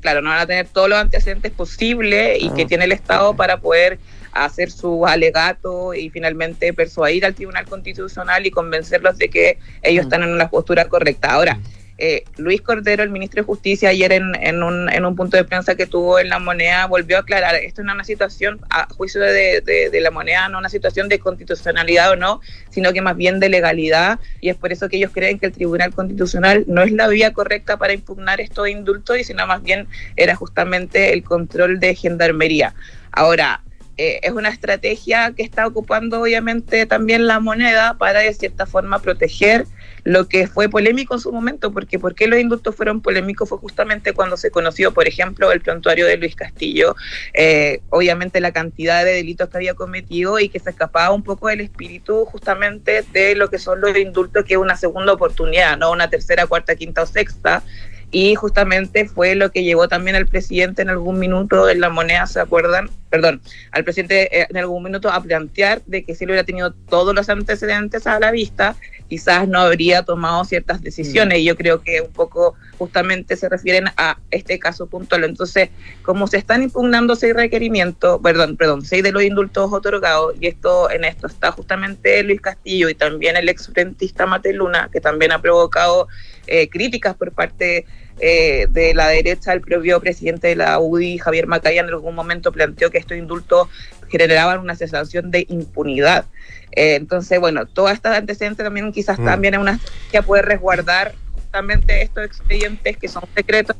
Claro, 0.00 0.22
no 0.22 0.30
van 0.30 0.40
a 0.40 0.46
tener 0.46 0.66
todos 0.68 0.88
los 0.88 0.98
antecedentes 0.98 1.52
posibles 1.52 2.42
y 2.42 2.48
Ah, 2.48 2.54
que 2.54 2.66
tiene 2.66 2.84
el 2.84 2.92
Estado 2.92 3.34
para 3.34 3.58
poder 3.58 3.98
hacer 4.32 4.70
su 4.70 5.06
alegato 5.06 5.94
y 5.94 6.10
finalmente 6.10 6.72
persuadir 6.72 7.24
al 7.24 7.34
Tribunal 7.34 7.66
Constitucional 7.66 8.46
y 8.46 8.50
convencerlos 8.50 9.18
de 9.18 9.28
que 9.28 9.58
ellos 9.82 10.04
están 10.04 10.22
en 10.22 10.38
la 10.38 10.50
postura 10.50 10.88
correcta. 10.88 11.32
Ahora, 11.32 11.58
eh, 12.00 12.24
Luis 12.38 12.62
Cordero, 12.62 13.02
el 13.02 13.10
ministro 13.10 13.42
de 13.42 13.46
Justicia, 13.46 13.90
ayer 13.90 14.12
en, 14.12 14.34
en 14.40 14.62
un, 14.62 14.90
en 14.90 15.04
un 15.04 15.14
punto 15.14 15.36
de 15.36 15.44
prensa 15.44 15.74
que 15.74 15.86
tuvo 15.86 16.18
en 16.18 16.28
la 16.28 16.38
moneda, 16.38 16.86
volvió 16.86 17.18
a 17.18 17.20
aclarar, 17.20 17.54
esto 17.56 17.82
no 17.82 17.92
es 17.92 17.94
una 17.94 18.04
situación, 18.04 18.58
a 18.70 18.88
juicio 18.92 19.20
de, 19.20 19.60
de- 19.60 19.90
de 19.90 20.00
la 20.00 20.10
moneda, 20.10 20.48
no 20.48 20.58
una 20.58 20.68
situación 20.68 21.08
de 21.08 21.18
constitucionalidad 21.18 22.10
o 22.10 22.16
no, 22.16 22.40
sino 22.70 22.92
que 22.92 23.00
más 23.02 23.16
bien 23.16 23.38
de 23.38 23.48
legalidad, 23.48 24.18
y 24.40 24.48
es 24.48 24.56
por 24.56 24.72
eso 24.72 24.88
que 24.88 24.96
ellos 24.96 25.12
creen 25.14 25.38
que 25.38 25.46
el 25.46 25.52
Tribunal 25.52 25.94
Constitucional 25.94 26.64
no 26.66 26.82
es 26.82 26.92
la 26.92 27.06
vía 27.08 27.32
correcta 27.32 27.76
para 27.76 27.92
impugnar 27.92 28.40
estos 28.40 28.68
indultos, 28.68 29.18
y 29.18 29.24
sino 29.24 29.46
más 29.46 29.62
bien 29.62 29.86
era 30.16 30.34
justamente 30.34 31.12
el 31.12 31.22
control 31.22 31.78
de 31.80 31.94
gendarmería. 31.94 32.74
Ahora, 33.12 33.62
eh, 34.02 34.18
es 34.22 34.32
una 34.32 34.48
estrategia 34.48 35.34
que 35.36 35.42
está 35.42 35.66
ocupando 35.66 36.22
obviamente 36.22 36.86
también 36.86 37.26
la 37.26 37.38
moneda 37.38 37.98
para 37.98 38.20
de 38.20 38.32
cierta 38.32 38.64
forma 38.64 38.98
proteger 39.00 39.66
lo 40.04 40.26
que 40.26 40.46
fue 40.46 40.70
polémico 40.70 41.12
en 41.12 41.20
su 41.20 41.30
momento, 41.30 41.70
porque 41.70 41.98
¿por 41.98 42.14
qué 42.14 42.26
los 42.26 42.38
indultos 42.38 42.74
fueron 42.74 43.02
polémicos? 43.02 43.50
Fue 43.50 43.58
justamente 43.58 44.14
cuando 44.14 44.38
se 44.38 44.50
conoció, 44.50 44.94
por 44.94 45.06
ejemplo, 45.06 45.52
el 45.52 45.60
prontuario 45.60 46.06
de 46.06 46.16
Luis 46.16 46.34
Castillo, 46.34 46.96
eh, 47.34 47.82
obviamente 47.90 48.40
la 48.40 48.52
cantidad 48.52 49.04
de 49.04 49.12
delitos 49.12 49.50
que 49.50 49.58
había 49.58 49.74
cometido 49.74 50.38
y 50.38 50.48
que 50.48 50.60
se 50.60 50.70
escapaba 50.70 51.12
un 51.12 51.22
poco 51.22 51.48
del 51.48 51.60
espíritu 51.60 52.24
justamente 52.24 53.04
de 53.12 53.34
lo 53.34 53.50
que 53.50 53.58
son 53.58 53.82
los 53.82 53.94
indultos, 53.98 54.46
que 54.46 54.54
es 54.54 54.60
una 54.60 54.78
segunda 54.78 55.12
oportunidad, 55.12 55.76
no 55.76 55.90
una 55.90 56.08
tercera, 56.08 56.46
cuarta, 56.46 56.74
quinta 56.74 57.02
o 57.02 57.06
sexta, 57.06 57.62
y 58.10 58.34
justamente 58.34 59.08
fue 59.08 59.34
lo 59.34 59.50
que 59.50 59.62
llevó 59.62 59.88
también 59.88 60.16
al 60.16 60.26
presidente 60.26 60.82
en 60.82 60.88
algún 60.88 61.18
minuto 61.18 61.68
en 61.68 61.80
la 61.80 61.90
moneda, 61.90 62.26
¿se 62.26 62.40
acuerdan? 62.40 62.90
Perdón, 63.08 63.40
al 63.72 63.84
presidente 63.84 64.40
eh, 64.40 64.46
en 64.50 64.56
algún 64.56 64.82
minuto 64.82 65.10
a 65.10 65.22
plantear 65.22 65.82
de 65.86 66.04
que 66.04 66.14
si 66.14 66.24
él 66.24 66.30
hubiera 66.30 66.44
tenido 66.44 66.72
todos 66.72 67.14
los 67.14 67.28
antecedentes 67.28 68.06
a 68.06 68.18
la 68.18 68.30
vista, 68.30 68.76
quizás 69.10 69.48
no 69.48 69.58
habría 69.58 70.04
tomado 70.04 70.44
ciertas 70.44 70.80
decisiones. 70.80 71.40
Y 71.40 71.44
yo 71.44 71.56
creo 71.56 71.82
que 71.82 72.00
un 72.00 72.12
poco 72.12 72.54
justamente 72.78 73.36
se 73.36 73.48
refieren 73.48 73.86
a 73.96 74.18
este 74.30 74.58
caso 74.60 74.86
puntual. 74.86 75.24
Entonces, 75.24 75.68
como 76.02 76.28
se 76.28 76.38
están 76.38 76.62
impugnando 76.62 77.16
seis 77.16 77.34
requerimientos, 77.34 78.20
perdón, 78.22 78.56
perdón, 78.56 78.84
seis 78.84 79.02
de 79.02 79.10
los 79.10 79.24
indultos 79.24 79.72
otorgados, 79.72 80.34
y 80.40 80.46
esto 80.46 80.88
en 80.90 81.04
esto 81.04 81.26
está 81.26 81.50
justamente 81.50 82.22
Luis 82.22 82.40
Castillo 82.40 82.88
y 82.88 82.94
también 82.94 83.36
el 83.36 83.48
exfrentista 83.48 84.26
Mateluna, 84.26 84.88
que 84.92 85.00
también 85.00 85.32
ha 85.32 85.42
provocado 85.42 86.06
eh, 86.46 86.68
críticas 86.70 87.16
por 87.16 87.32
parte 87.32 87.84
eh, 88.22 88.66
de 88.70 88.94
la 88.94 89.08
derecha, 89.08 89.52
el 89.52 89.62
propio 89.62 89.98
presidente 89.98 90.48
de 90.48 90.56
la 90.56 90.78
UDI, 90.78 91.18
Javier 91.18 91.46
Macaya, 91.46 91.80
en 91.80 91.88
algún 91.88 92.14
momento 92.14 92.52
planteó 92.52 92.90
que 92.90 92.98
estos 92.98 93.16
indultos 93.16 93.68
generaban 94.10 94.60
una 94.60 94.74
sensación 94.74 95.30
de 95.30 95.46
impunidad. 95.48 96.24
Eh, 96.72 96.94
entonces, 96.96 97.40
bueno, 97.40 97.66
todas 97.66 97.94
estas 97.94 98.16
antecedentes 98.18 98.64
también 98.64 98.92
quizás 98.92 99.18
Mm. 99.18 99.24
también 99.24 99.54
es 99.54 99.60
una 99.60 99.80
que 100.12 100.22
puede 100.22 100.42
resguardar 100.42 101.14
justamente 101.34 102.02
estos 102.02 102.24
expedientes 102.24 102.96
que 102.96 103.08
son 103.08 103.24
secretos 103.34 103.76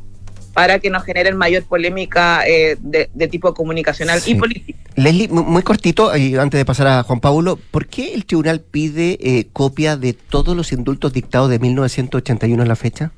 para 0.52 0.80
que 0.80 0.90
no 0.90 1.00
generen 1.00 1.36
mayor 1.36 1.62
polémica 1.64 2.42
eh, 2.46 2.76
de, 2.80 3.08
de 3.14 3.28
tipo 3.28 3.54
comunicacional 3.54 4.20
y 4.26 4.34
político. 4.34 4.78
Leslie, 4.96 5.28
mu- 5.28 5.44
muy 5.44 5.62
cortito, 5.62 6.14
y 6.16 6.36
antes 6.36 6.58
de 6.58 6.64
pasar 6.64 6.88
a 6.88 7.02
Juan 7.04 7.20
Pablo, 7.20 7.56
¿por 7.70 7.86
qué 7.86 8.12
el 8.14 8.24
tribunal 8.26 8.60
pide 8.60 9.16
eh, 9.20 9.46
copia 9.52 9.96
de 9.96 10.12
todos 10.12 10.56
los 10.56 10.72
indultos 10.72 11.12
dictados 11.12 11.48
de 11.50 11.60
1981 11.60 12.60
en 12.62 12.68
la 12.68 12.74
fecha? 12.74 13.12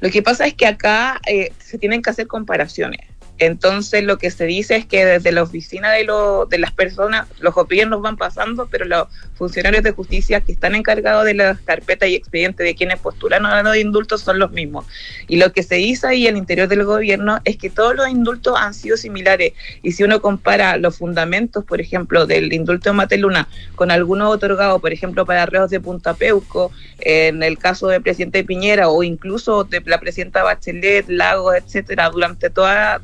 Lo 0.00 0.10
que 0.10 0.22
pasa 0.22 0.46
es 0.46 0.54
que 0.54 0.66
acá 0.66 1.20
eh, 1.28 1.52
se 1.60 1.78
tienen 1.78 2.02
que 2.02 2.10
hacer 2.10 2.26
comparaciones. 2.26 3.00
Entonces 3.38 4.04
lo 4.04 4.16
que 4.18 4.30
se 4.30 4.44
dice 4.46 4.76
es 4.76 4.86
que 4.86 5.04
desde 5.04 5.32
la 5.32 5.42
oficina 5.42 5.90
de, 5.90 6.04
lo- 6.04 6.46
de 6.46 6.58
las 6.58 6.70
personas, 6.72 7.26
los 7.40 7.52
gobiernos 7.54 8.00
van 8.00 8.16
pasando, 8.16 8.68
pero 8.70 8.84
los 8.84 9.08
funcionarios 9.34 9.82
de 9.82 9.90
justicia 9.90 10.40
que 10.40 10.52
están 10.52 10.74
encargados 10.76 11.24
de 11.24 11.34
las 11.34 11.58
carpetas 11.60 12.08
y 12.08 12.14
expedientes 12.14 12.64
de 12.64 12.74
quienes 12.76 13.00
postulan 13.00 13.44
a 13.44 13.62
los 13.62 13.76
indultos 13.76 14.20
son 14.20 14.38
los 14.38 14.52
mismos. 14.52 14.86
Y 15.26 15.36
lo 15.36 15.52
que 15.52 15.62
se 15.64 15.74
dice 15.76 16.06
ahí 16.06 16.28
al 16.28 16.36
interior 16.36 16.68
del 16.68 16.84
gobierno 16.84 17.40
es 17.44 17.56
que 17.56 17.70
todos 17.70 17.96
los 17.96 18.08
indultos 18.08 18.56
han 18.56 18.72
sido 18.72 18.96
similares. 18.96 19.52
Y 19.82 19.92
si 19.92 20.04
uno 20.04 20.20
compara 20.20 20.76
los 20.76 20.98
fundamentos, 20.98 21.64
por 21.64 21.80
ejemplo, 21.80 22.26
del 22.26 22.52
indulto 22.52 22.90
de 22.90 22.94
Mateluna 22.94 23.48
con 23.74 23.90
algunos 23.90 24.32
otorgados, 24.32 24.80
por 24.80 24.92
ejemplo, 24.92 25.26
para 25.26 25.46
reos 25.46 25.70
de 25.70 25.80
Punta 25.80 26.14
Peuco, 26.14 26.70
en 27.00 27.42
el 27.42 27.58
caso 27.58 27.88
del 27.88 28.02
presidente 28.02 28.44
Piñera 28.44 28.88
o 28.88 29.02
incluso 29.02 29.64
de 29.64 29.82
la 29.86 29.98
presidenta 29.98 30.42
Bachelet, 30.44 31.08
Lagos, 31.08 31.56
etcétera, 31.56 32.10
durante 32.10 32.50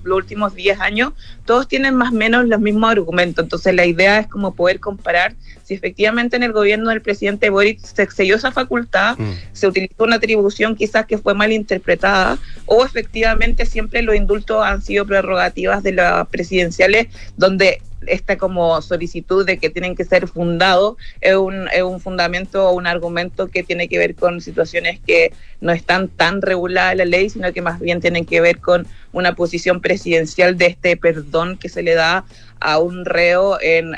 los 0.04 0.19
últimos 0.20 0.54
10 0.54 0.80
años, 0.80 1.12
todos 1.44 1.68
tienen 1.68 1.94
más 1.94 2.12
o 2.12 2.16
menos 2.16 2.46
los 2.46 2.60
mismos 2.60 2.90
argumentos. 2.90 3.42
Entonces, 3.42 3.74
la 3.74 3.86
idea 3.86 4.18
es 4.20 4.26
como 4.26 4.54
poder 4.54 4.80
comparar 4.80 5.34
si 5.64 5.74
efectivamente 5.74 6.36
en 6.36 6.42
el 6.42 6.52
gobierno 6.52 6.90
del 6.90 7.00
presidente 7.00 7.48
Boric 7.48 7.78
se 7.78 8.02
excedió 8.02 8.34
esa 8.34 8.50
facultad, 8.50 9.16
se 9.52 9.68
utilizó 9.68 10.02
una 10.02 10.16
atribución 10.16 10.74
quizás 10.74 11.06
que 11.06 11.16
fue 11.16 11.32
mal 11.34 11.52
interpretada, 11.52 12.38
o 12.66 12.84
efectivamente 12.84 13.64
siempre 13.66 14.02
los 14.02 14.16
indultos 14.16 14.64
han 14.64 14.82
sido 14.82 15.06
prerrogativas 15.06 15.84
de 15.84 15.92
las 15.92 16.26
presidenciales, 16.26 17.06
donde 17.36 17.80
esta 18.06 18.38
como 18.38 18.80
solicitud 18.82 19.44
de 19.44 19.58
que 19.58 19.70
tienen 19.70 19.94
que 19.94 20.04
ser 20.04 20.26
fundados 20.26 20.96
es 21.20 21.36
un, 21.36 21.68
es 21.72 21.82
un 21.82 22.00
fundamento 22.00 22.68
o 22.68 22.72
un 22.72 22.86
argumento 22.86 23.48
que 23.48 23.62
tiene 23.62 23.88
que 23.88 23.98
ver 23.98 24.14
con 24.14 24.40
situaciones 24.40 25.00
que 25.06 25.32
no 25.60 25.72
están 25.72 26.08
tan 26.08 26.42
reguladas 26.42 26.96
la 26.96 27.04
ley, 27.04 27.30
sino 27.30 27.52
que 27.52 27.62
más 27.62 27.80
bien 27.80 28.00
tienen 28.00 28.24
que 28.24 28.40
ver 28.40 28.58
con 28.58 28.86
una 29.12 29.34
posición 29.34 29.80
presidencial 29.80 30.56
de 30.56 30.66
este 30.66 30.96
perdón 30.96 31.58
que 31.58 31.68
se 31.68 31.82
le 31.82 31.94
da 31.94 32.24
a 32.60 32.78
un 32.78 33.04
reo 33.04 33.58
en, 33.60 33.92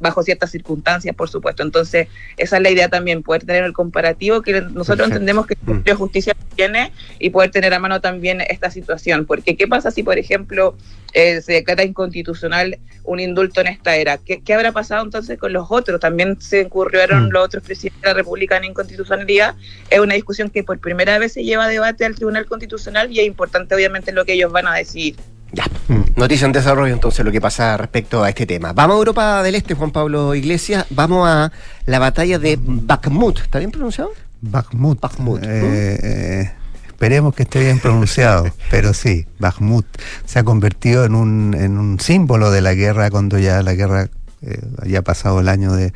bajo 0.00 0.22
ciertas 0.22 0.50
circunstancias, 0.50 1.14
por 1.14 1.28
supuesto. 1.28 1.62
Entonces, 1.62 2.08
esa 2.36 2.56
es 2.56 2.62
la 2.62 2.70
idea 2.70 2.88
también, 2.88 3.22
poder 3.22 3.44
tener 3.44 3.64
el 3.64 3.72
comparativo 3.72 4.42
que 4.42 4.62
nosotros 4.62 5.08
entendemos 5.08 5.46
que 5.46 5.56
la 5.84 5.94
justicia 5.94 6.34
tiene 6.56 6.92
y 7.18 7.30
poder 7.30 7.50
tener 7.50 7.74
a 7.74 7.78
mano 7.78 8.00
también 8.00 8.40
esta 8.40 8.70
situación. 8.70 9.26
Porque, 9.26 9.56
¿qué 9.56 9.68
pasa 9.68 9.90
si, 9.90 10.02
por 10.02 10.18
ejemplo, 10.18 10.76
eh, 11.12 11.40
se 11.42 11.52
declara 11.52 11.84
inconstitucional 11.84 12.78
un 13.04 13.20
indulto 13.20 13.60
en 13.60 13.68
esta 13.68 13.96
era? 13.96 14.18
¿Qué, 14.18 14.42
habrá 14.54 14.72
pasado 14.72 15.04
entonces 15.04 15.38
con 15.38 15.52
los 15.52 15.66
otros? 15.70 16.00
También 16.00 16.40
se 16.40 16.62
incurrieron 16.62 17.26
mm. 17.26 17.30
los 17.30 17.44
otros 17.44 17.62
presidentes 17.62 18.02
de 18.02 18.08
la 18.08 18.14
República 18.14 18.56
en 18.56 18.64
inconstitucionalidad. 18.64 19.54
Es 19.90 20.00
una 20.00 20.14
discusión 20.14 20.48
que 20.48 20.64
por 20.64 20.78
primera 20.78 21.18
vez 21.18 21.34
se 21.34 21.44
lleva 21.44 21.64
a 21.64 21.68
debate 21.68 22.04
al 22.04 22.14
Tribunal 22.14 22.46
Constitucional 22.46 23.12
y 23.12 23.20
es 23.20 23.26
importante, 23.26 23.74
obviamente, 23.74 24.12
lo 24.12 24.24
que 24.24 24.32
ellos 24.32 24.50
van 24.50 24.66
a 24.66 24.74
decidir. 24.74 25.16
Ya. 25.52 25.64
Noticia 26.16 26.46
en 26.46 26.52
desarrollo 26.52 26.92
entonces 26.92 27.24
lo 27.24 27.32
que 27.32 27.40
pasa 27.40 27.76
respecto 27.76 28.22
a 28.22 28.28
este 28.28 28.46
tema. 28.46 28.72
Vamos 28.72 28.96
a 28.96 28.98
Europa 28.98 29.42
del 29.42 29.54
Este, 29.54 29.74
Juan 29.74 29.90
Pablo 29.90 30.34
Iglesias. 30.34 30.86
Vamos 30.90 31.28
a 31.28 31.50
la 31.86 31.98
batalla 31.98 32.38
de 32.38 32.58
Bakhmut. 32.60 33.40
¿Está 33.40 33.58
bien 33.58 33.70
pronunciado? 33.70 34.10
Bakhmut. 34.42 35.00
Bakhmut. 35.00 35.42
Eh, 35.42 35.98
eh, 36.02 36.52
esperemos 36.86 37.34
que 37.34 37.44
esté 37.44 37.60
bien 37.60 37.78
pronunciado, 37.78 38.50
pero 38.70 38.92
sí, 38.92 39.26
Bakhmut 39.38 39.86
se 40.26 40.38
ha 40.38 40.44
convertido 40.44 41.04
en 41.04 41.14
un, 41.14 41.54
en 41.58 41.78
un 41.78 41.98
símbolo 41.98 42.50
de 42.50 42.60
la 42.60 42.74
guerra 42.74 43.10
cuando 43.10 43.38
ya 43.38 43.62
la 43.62 43.74
guerra 43.74 44.08
eh, 44.42 44.60
haya 44.82 45.02
pasado 45.02 45.40
el 45.40 45.48
año 45.48 45.72
de, 45.72 45.92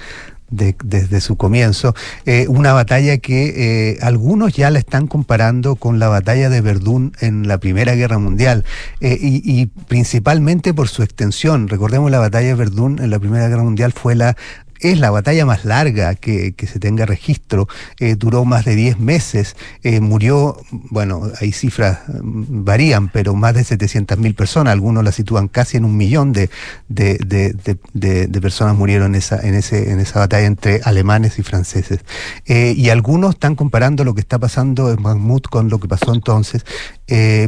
desde 0.53 1.20
su 1.20 1.36
comienzo, 1.36 1.94
eh, 2.26 2.46
una 2.48 2.72
batalla 2.72 3.18
que 3.18 3.92
eh, 3.92 3.98
algunos 4.03 4.53
ya 4.53 4.70
la 4.70 4.78
están 4.78 5.07
comparando 5.07 5.76
con 5.76 5.98
la 5.98 6.09
batalla 6.09 6.50
de 6.50 6.61
Verdún 6.61 7.12
en 7.20 7.48
la 7.48 7.59
Primera 7.59 7.94
Guerra 7.94 8.18
Mundial, 8.18 8.64
eh, 9.00 9.18
y, 9.20 9.66
principalmente 9.88 10.74
por 10.74 10.88
su 10.88 11.03
extensión. 11.03 11.68
Recordemos 11.68 12.11
la 12.11 12.18
batalla 12.18 12.48
de 12.48 12.55
Verdún 12.55 12.98
en 13.00 13.11
la 13.11 13.18
Primera 13.18 13.48
Guerra 13.48 13.64
Mundial 13.64 13.92
fue 13.92 14.14
la 14.14 14.36
es 14.83 14.99
la 14.99 15.11
batalla 15.11 15.47
más 15.47 15.64
larga 15.64 16.14
que, 16.14 16.55
se 16.62 16.78
tenga 16.78 17.07
registro, 17.07 17.68
eh, 17.99 18.16
duró 18.16 18.45
más 18.45 18.64
de 18.64 18.76
10 18.76 18.99
meses, 18.99 19.57
eh, 19.83 20.01
murió, 20.01 20.57
bueno, 20.70 21.22
hay 21.41 21.53
cifras 21.53 22.01
mm, 22.09 22.64
varían, 22.64 23.09
pero 23.09 23.35
más 23.35 23.55
de 23.55 23.62
700.000 23.62 24.35
personas, 24.35 24.72
algunos 24.72 25.05
la 25.05 25.12
sitúan 25.12 25.49
casi 25.49 25.76
en 25.76 25.85
un 25.85 25.97
millón 25.97 26.33
de, 26.33 26.51
de, 26.89 28.41
personas 28.41 28.76
murieron 28.76 29.14
en 29.14 29.18
esa, 29.18 29.41
en, 29.41 29.55
ese, 29.55 29.93
en 29.93 30.01
esa 30.01 30.18
batalla 30.18 30.47
entre 30.47 30.80
alemanes 30.85 31.39
y 31.39 31.43
franceses. 31.43 32.01
Eh, 32.47 32.74
y 32.76 32.91
algunos 32.91 33.35
están 33.35 33.55
comparando 33.55 34.05
lo 34.05 34.14
que 34.14 34.20
está 34.20 34.39
pasando 34.39 34.91
en 34.91 35.01
Mahmoud 35.01 35.43
con 35.43 35.68
lo 35.68 35.78
que 35.78 35.89
pasó 35.89 36.12
entonces, 36.12 36.64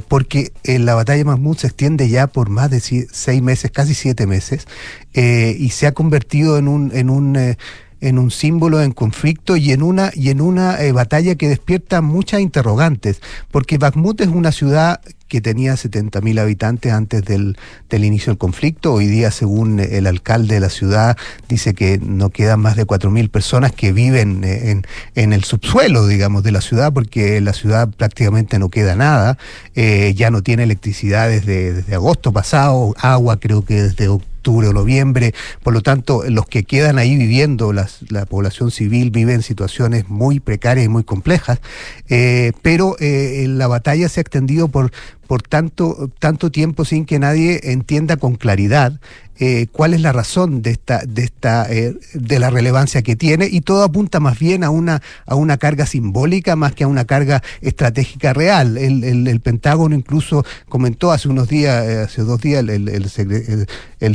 porque 0.08 0.52
la 0.64 0.94
batalla 0.94 1.18
de 1.18 1.24
Mahmoud 1.24 1.56
se 1.56 1.68
extiende 1.68 2.08
ya 2.08 2.26
por 2.26 2.50
más 2.50 2.70
de 2.70 2.80
seis 2.80 3.42
meses, 3.42 3.70
casi 3.70 3.94
siete 3.94 4.26
meses, 4.26 4.66
y 5.14 5.70
se 5.70 5.86
ha 5.86 5.92
convertido 5.92 6.58
en 6.58 6.68
un, 6.68 6.90
en 6.94 7.10
un 7.10 7.36
eh, 7.36 7.56
en 8.04 8.18
un 8.18 8.30
símbolo 8.30 8.82
en 8.82 8.92
conflicto 8.92 9.56
y 9.56 9.72
en 9.72 9.82
una 9.82 10.10
y 10.14 10.28
en 10.28 10.42
una 10.42 10.78
eh, 10.82 10.92
batalla 10.92 11.36
que 11.36 11.48
despierta 11.48 12.02
muchas 12.02 12.40
interrogantes, 12.40 13.22
porque 13.50 13.78
Bakhmut 13.78 14.20
es 14.20 14.28
una 14.28 14.52
ciudad 14.52 15.00
que 15.26 15.40
tenía 15.40 15.72
70.000 15.72 16.38
habitantes 16.38 16.92
antes 16.92 17.24
del, 17.24 17.56
del, 17.88 18.04
inicio 18.04 18.30
del 18.30 18.38
conflicto. 18.38 18.92
Hoy 18.92 19.06
día, 19.06 19.30
según 19.30 19.80
el 19.80 20.06
alcalde 20.06 20.56
de 20.56 20.60
la 20.60 20.68
ciudad, 20.68 21.16
dice 21.48 21.72
que 21.72 21.98
no 21.98 22.28
quedan 22.28 22.60
más 22.60 22.76
de 22.76 22.86
4.000 22.86 23.30
personas 23.30 23.72
que 23.72 23.92
viven 23.92 24.44
eh, 24.44 24.70
en, 24.70 24.86
en, 25.14 25.32
el 25.32 25.42
subsuelo, 25.42 26.06
digamos, 26.06 26.42
de 26.42 26.52
la 26.52 26.60
ciudad, 26.60 26.92
porque 26.92 27.40
la 27.40 27.54
ciudad 27.54 27.88
prácticamente 27.88 28.58
no 28.58 28.68
queda 28.68 28.96
nada. 28.96 29.38
ya 29.74 30.30
no 30.30 30.42
tiene 30.42 30.64
electricidad 30.64 31.30
desde, 31.30 31.72
desde 31.72 31.94
agosto 31.94 32.30
pasado, 32.30 32.94
agua 32.98 33.40
creo 33.40 33.64
que 33.64 33.82
desde 33.82 34.08
octubre 34.08 34.33
octubre 34.44 34.68
o 34.68 34.72
noviembre. 34.74 35.32
Por 35.62 35.72
lo 35.72 35.80
tanto, 35.80 36.22
los 36.28 36.46
que 36.46 36.64
quedan 36.64 36.98
ahí 36.98 37.16
viviendo, 37.16 37.72
la 37.72 38.26
población 38.26 38.70
civil 38.70 39.10
vive 39.10 39.32
en 39.32 39.42
situaciones 39.42 40.10
muy 40.10 40.38
precarias 40.38 40.84
y 40.84 40.88
muy 40.90 41.02
complejas, 41.02 41.60
eh, 42.08 42.52
pero 42.60 42.96
eh, 43.00 43.46
la 43.48 43.68
batalla 43.68 44.08
se 44.10 44.20
ha 44.20 44.22
extendido 44.22 44.68
por, 44.68 44.90
por 45.26 45.42
tanto, 45.42 46.10
tanto 46.18 46.50
tiempo 46.50 46.84
sin 46.84 47.04
que 47.04 47.18
nadie 47.18 47.60
entienda 47.64 48.16
con 48.16 48.36
claridad 48.36 49.00
eh, 49.40 49.66
cuál 49.72 49.94
es 49.94 50.00
la 50.00 50.12
razón 50.12 50.62
de 50.62 50.70
esta, 50.70 51.00
de 51.04 51.24
esta, 51.24 51.66
eh, 51.68 51.96
de 52.14 52.38
la 52.38 52.50
relevancia 52.50 53.02
que 53.02 53.16
tiene, 53.16 53.48
y 53.50 53.62
todo 53.62 53.82
apunta 53.82 54.20
más 54.20 54.38
bien 54.38 54.62
a 54.62 54.70
una, 54.70 55.02
a 55.26 55.34
una 55.34 55.56
carga 55.56 55.86
simbólica 55.86 56.54
más 56.54 56.72
que 56.72 56.84
a 56.84 56.86
una 56.86 57.04
carga 57.04 57.42
estratégica 57.60 58.32
real. 58.32 58.78
El, 58.78 59.02
el, 59.26 59.40
Pentágono 59.40 59.96
incluso 59.96 60.44
comentó 60.68 61.10
hace 61.10 61.28
unos 61.28 61.48
días, 61.48 61.84
eh, 61.84 62.02
hace 62.02 62.22
dos 62.22 62.40
días, 62.40 62.60
el, 62.60 62.88
el, 62.88 63.08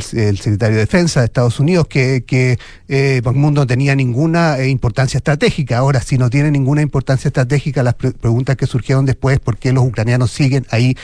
secretario 0.02 0.76
de 0.76 0.80
Defensa 0.80 1.20
de 1.20 1.26
Estados 1.26 1.60
Unidos 1.60 1.86
que, 1.86 2.24
que 2.26 2.58
eh, 2.88 3.20
no 3.22 3.66
tenía 3.66 3.94
ninguna 3.94 4.64
importancia 4.64 5.18
estratégica. 5.18 5.76
Ahora, 5.76 6.00
si 6.00 6.16
no 6.16 6.30
tiene 6.30 6.50
ninguna 6.50 6.80
importancia 6.80 7.28
estratégica, 7.28 7.82
las 7.82 7.94
preguntas 7.94 8.56
que 8.56 8.66
surgieron 8.66 9.04
después, 9.04 9.38
¿por 9.38 9.58
qué 9.58 9.72
los 9.72 9.84
ucranianos 9.84 10.30
siguen 10.30 10.66
ahí 10.70 10.96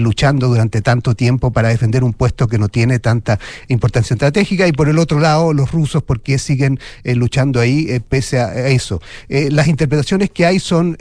luchando 0.00 0.48
durante 0.48 0.80
tanto 0.82 1.14
tiempo 1.14 1.52
para 1.52 1.68
defender 1.68 2.04
un 2.04 2.12
puesto 2.12 2.48
que 2.48 2.58
no 2.58 2.68
tiene 2.68 2.98
tanta 2.98 3.38
importancia 3.68 4.14
estratégica, 4.14 4.66
y 4.66 4.72
por 4.72 4.88
el 4.88 4.98
otro 4.98 5.20
lado 5.20 5.52
los 5.52 5.72
rusos 5.72 6.02
porque 6.02 6.38
siguen 6.38 6.78
eh, 7.04 7.14
luchando 7.14 7.60
ahí 7.60 7.86
eh, 7.88 8.00
pese 8.00 8.38
a 8.38 8.68
eso. 8.68 9.00
Eh, 9.28 9.50
las 9.50 9.68
interpretaciones 9.68 10.30
que 10.30 10.46
hay 10.46 10.58
son 10.58 10.96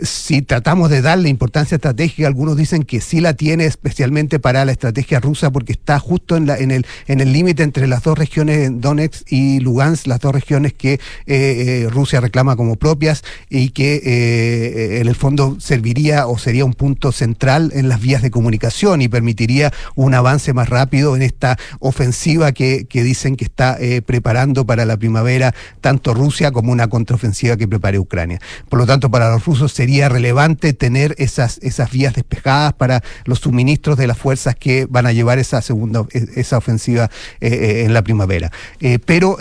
si 0.00 0.42
tratamos 0.42 0.90
de 0.90 1.02
darle 1.02 1.28
importancia 1.28 1.76
estratégica, 1.76 2.26
algunos 2.28 2.56
dicen 2.56 2.82
que 2.84 3.00
sí 3.00 3.20
la 3.20 3.34
tiene, 3.34 3.64
especialmente 3.64 4.38
para 4.38 4.64
la 4.64 4.72
estrategia 4.72 5.20
rusa, 5.20 5.50
porque 5.50 5.72
está 5.72 5.98
justo 5.98 6.36
en, 6.36 6.46
la, 6.46 6.58
en 6.58 6.70
el 6.70 6.86
en 7.06 7.20
el 7.20 7.32
límite 7.32 7.62
entre 7.62 7.86
las 7.86 8.02
dos 8.02 8.18
regiones, 8.18 8.70
Donetsk 8.80 9.30
y 9.32 9.60
Lugansk, 9.60 10.06
las 10.06 10.20
dos 10.20 10.32
regiones 10.32 10.72
que 10.72 10.94
eh, 10.94 11.00
eh, 11.26 11.88
Rusia 11.90 12.20
reclama 12.20 12.56
como 12.56 12.76
propias 12.76 13.24
y 13.48 13.70
que 13.70 14.00
eh, 14.04 15.00
en 15.00 15.08
el 15.08 15.14
fondo 15.14 15.56
serviría 15.58 16.26
o 16.26 16.38
sería 16.38 16.64
un 16.64 16.74
punto 16.74 17.12
central 17.12 17.72
en 17.74 17.88
las 17.88 18.00
vías 18.00 18.22
de 18.22 18.30
comunicación 18.30 19.02
y 19.02 19.08
permitiría 19.08 19.72
un 19.94 20.14
avance 20.14 20.52
más 20.52 20.68
rápido 20.68 21.16
en 21.16 21.22
esta 21.22 21.58
ofensiva 21.80 22.52
que, 22.52 22.86
que 22.86 23.02
dicen 23.02 23.36
que 23.36 23.44
está 23.44 23.78
preparando 24.06 24.66
para 24.66 24.84
la 24.84 24.96
primavera 24.96 25.54
tanto 25.80 26.14
Rusia 26.14 26.52
como 26.52 26.72
una 26.72 26.88
contraofensiva 26.88 27.56
que 27.56 27.68
prepare 27.68 27.98
Ucrania. 27.98 28.40
Por 28.68 28.78
lo 28.78 28.86
tanto, 28.86 29.10
para 29.10 29.30
los 29.30 29.44
rusos 29.44 29.72
sería 29.72 29.87
sería 29.88 30.10
relevante 30.10 30.74
tener 30.74 31.14
esas, 31.16 31.58
esas 31.62 31.90
vías 31.90 32.12
despejadas 32.12 32.74
para 32.74 33.02
los 33.24 33.38
suministros 33.38 33.96
de 33.96 34.06
las 34.06 34.18
fuerzas 34.18 34.54
que 34.54 34.84
van 34.84 35.06
a 35.06 35.12
llevar 35.12 35.38
esa 35.38 35.62
segunda, 35.62 36.04
e, 36.12 36.26
esa 36.36 36.58
ofensiva 36.58 37.08
eh, 37.40 37.48
eh, 37.48 37.84
en 37.86 37.94
la 37.94 38.02
primavera. 38.02 38.52
Eh, 38.80 38.98
pero 38.98 39.38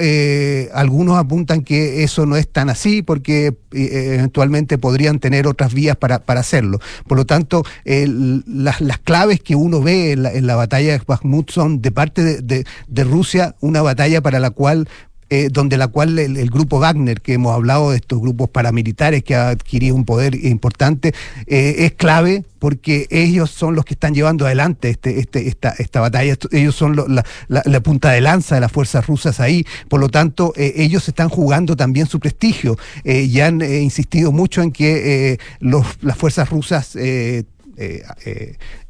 algunos 0.73 1.17
apuntan 1.17 1.63
que 1.63 2.03
eso 2.03 2.25
no 2.25 2.37
es 2.37 2.47
tan 2.47 2.69
así 2.69 3.01
porque 3.01 3.57
eventualmente 3.73 4.77
podrían 4.77 5.19
tener 5.19 5.47
otras 5.47 5.73
vías 5.73 5.97
para, 5.97 6.19
para 6.19 6.39
hacerlo. 6.39 6.79
Por 7.07 7.17
lo 7.17 7.25
tanto, 7.25 7.63
las, 7.83 8.79
las, 8.79 8.99
claves 8.99 9.41
que 9.41 9.55
uno 9.55 9.81
ve 9.81 10.13
en 10.13 10.23
la, 10.23 10.31
en 10.31 10.47
la 10.47 10.55
batalla 10.55 10.93
de 10.93 11.01
Bakhmut 11.05 11.51
son 11.51 11.81
de 11.81 11.91
parte 11.91 12.23
de, 12.23 12.41
de, 12.41 12.65
de 12.87 13.03
Rusia 13.03 13.55
una 13.59 13.81
batalla 13.81 14.21
para 14.21 14.39
la 14.39 14.51
cual 14.51 14.87
eh, 15.29 15.49
donde 15.51 15.75
la 15.77 15.89
cual 15.89 16.17
el, 16.19 16.49
grupo 16.49 16.79
Wagner, 16.79 17.19
que 17.19 17.33
hemos 17.33 17.53
hablado 17.53 17.91
de 17.91 17.97
estos 17.97 18.21
grupos 18.21 18.49
paramilitares 18.49 19.23
que 19.23 19.35
ha 19.35 19.49
adquirido 19.49 19.93
un 19.93 20.05
poder 20.05 20.35
importante, 20.45 21.13
eh, 21.47 21.75
es 21.79 21.91
clave 21.93 22.45
porque 22.59 23.07
ellos 23.09 23.51
son 23.51 23.75
los 23.75 23.83
que 23.83 23.93
están 23.93 24.13
llevando 24.13 24.45
adelante 24.45 24.89
este, 24.89 25.19
este, 25.19 25.49
esta, 25.49 25.73
esta 25.79 25.99
batalla. 25.99 26.37
Ellos 26.51 26.75
son 26.75 26.95
la, 26.95 27.79
punta 27.81 28.11
de 28.11 28.21
lanza 28.21 28.55
de 28.55 28.61
las 28.61 28.71
fuerzas 28.71 29.05
rusas 29.05 29.41
ahí. 29.41 29.65
Por 29.89 29.99
lo 29.99 30.07
tanto, 30.07 30.53
eh, 30.55 30.73
ellos 30.77 31.05
están 31.09 31.27
jugando 31.27 31.75
también 31.75 32.07
su 32.07 32.21
prestigio. 32.21 32.77
y 33.03 33.39
han 33.41 33.61
insistido 33.61 34.31
mucho 34.31 34.61
en 34.61 34.71
que 34.71 35.37
los, 35.59 35.85
las 36.01 36.17
fuerzas 36.17 36.49
rusas 36.49 36.95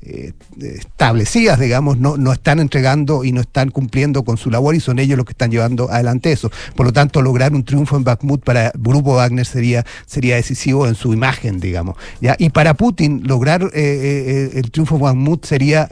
eh, 0.02 0.32
establecidas, 0.62 1.60
digamos, 1.60 1.98
no, 1.98 2.18
no 2.18 2.32
están 2.32 2.60
entregando 2.60 3.24
y 3.24 3.32
no 3.32 3.41
están 3.41 3.72
cumpliendo 3.72 4.24
con 4.24 4.38
su 4.38 4.50
labor 4.50 4.76
y 4.76 4.80
son 4.80 5.00
ellos 5.00 5.18
los 5.18 5.26
que 5.26 5.34
están 5.34 5.52
llevando 5.52 5.91
adelante 5.91 6.32
eso. 6.32 6.50
Por 6.76 6.86
lo 6.86 6.93
tanto, 6.93 7.22
lograr 7.22 7.54
un 7.54 7.64
triunfo 7.64 7.98
en 7.98 8.04
Bakhmut 8.04 8.43
para 8.43 8.68
el 8.68 8.72
Grupo 8.76 9.16
Wagner 9.16 9.45
sería, 9.45 9.86
sería 10.06 10.36
decisivo 10.36 10.88
en 10.88 10.95
su 10.95 11.14
imagen, 11.14 11.60
digamos. 11.60 11.98
¿ya? 12.22 12.36
Y 12.39 12.50
para 12.50 12.76
Putin, 12.76 13.24
lograr 13.26 13.70
el 13.74 14.72
triunfo 14.72 14.95
en 14.95 15.02
Bakhmut 15.02 15.45
sería 15.45 15.89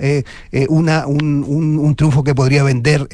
una, 0.70 1.08
un, 1.08 1.44
un, 1.80 1.96
triunfo 1.96 2.24
que 2.24 2.36
podría 2.36 2.64
vender 2.64 3.08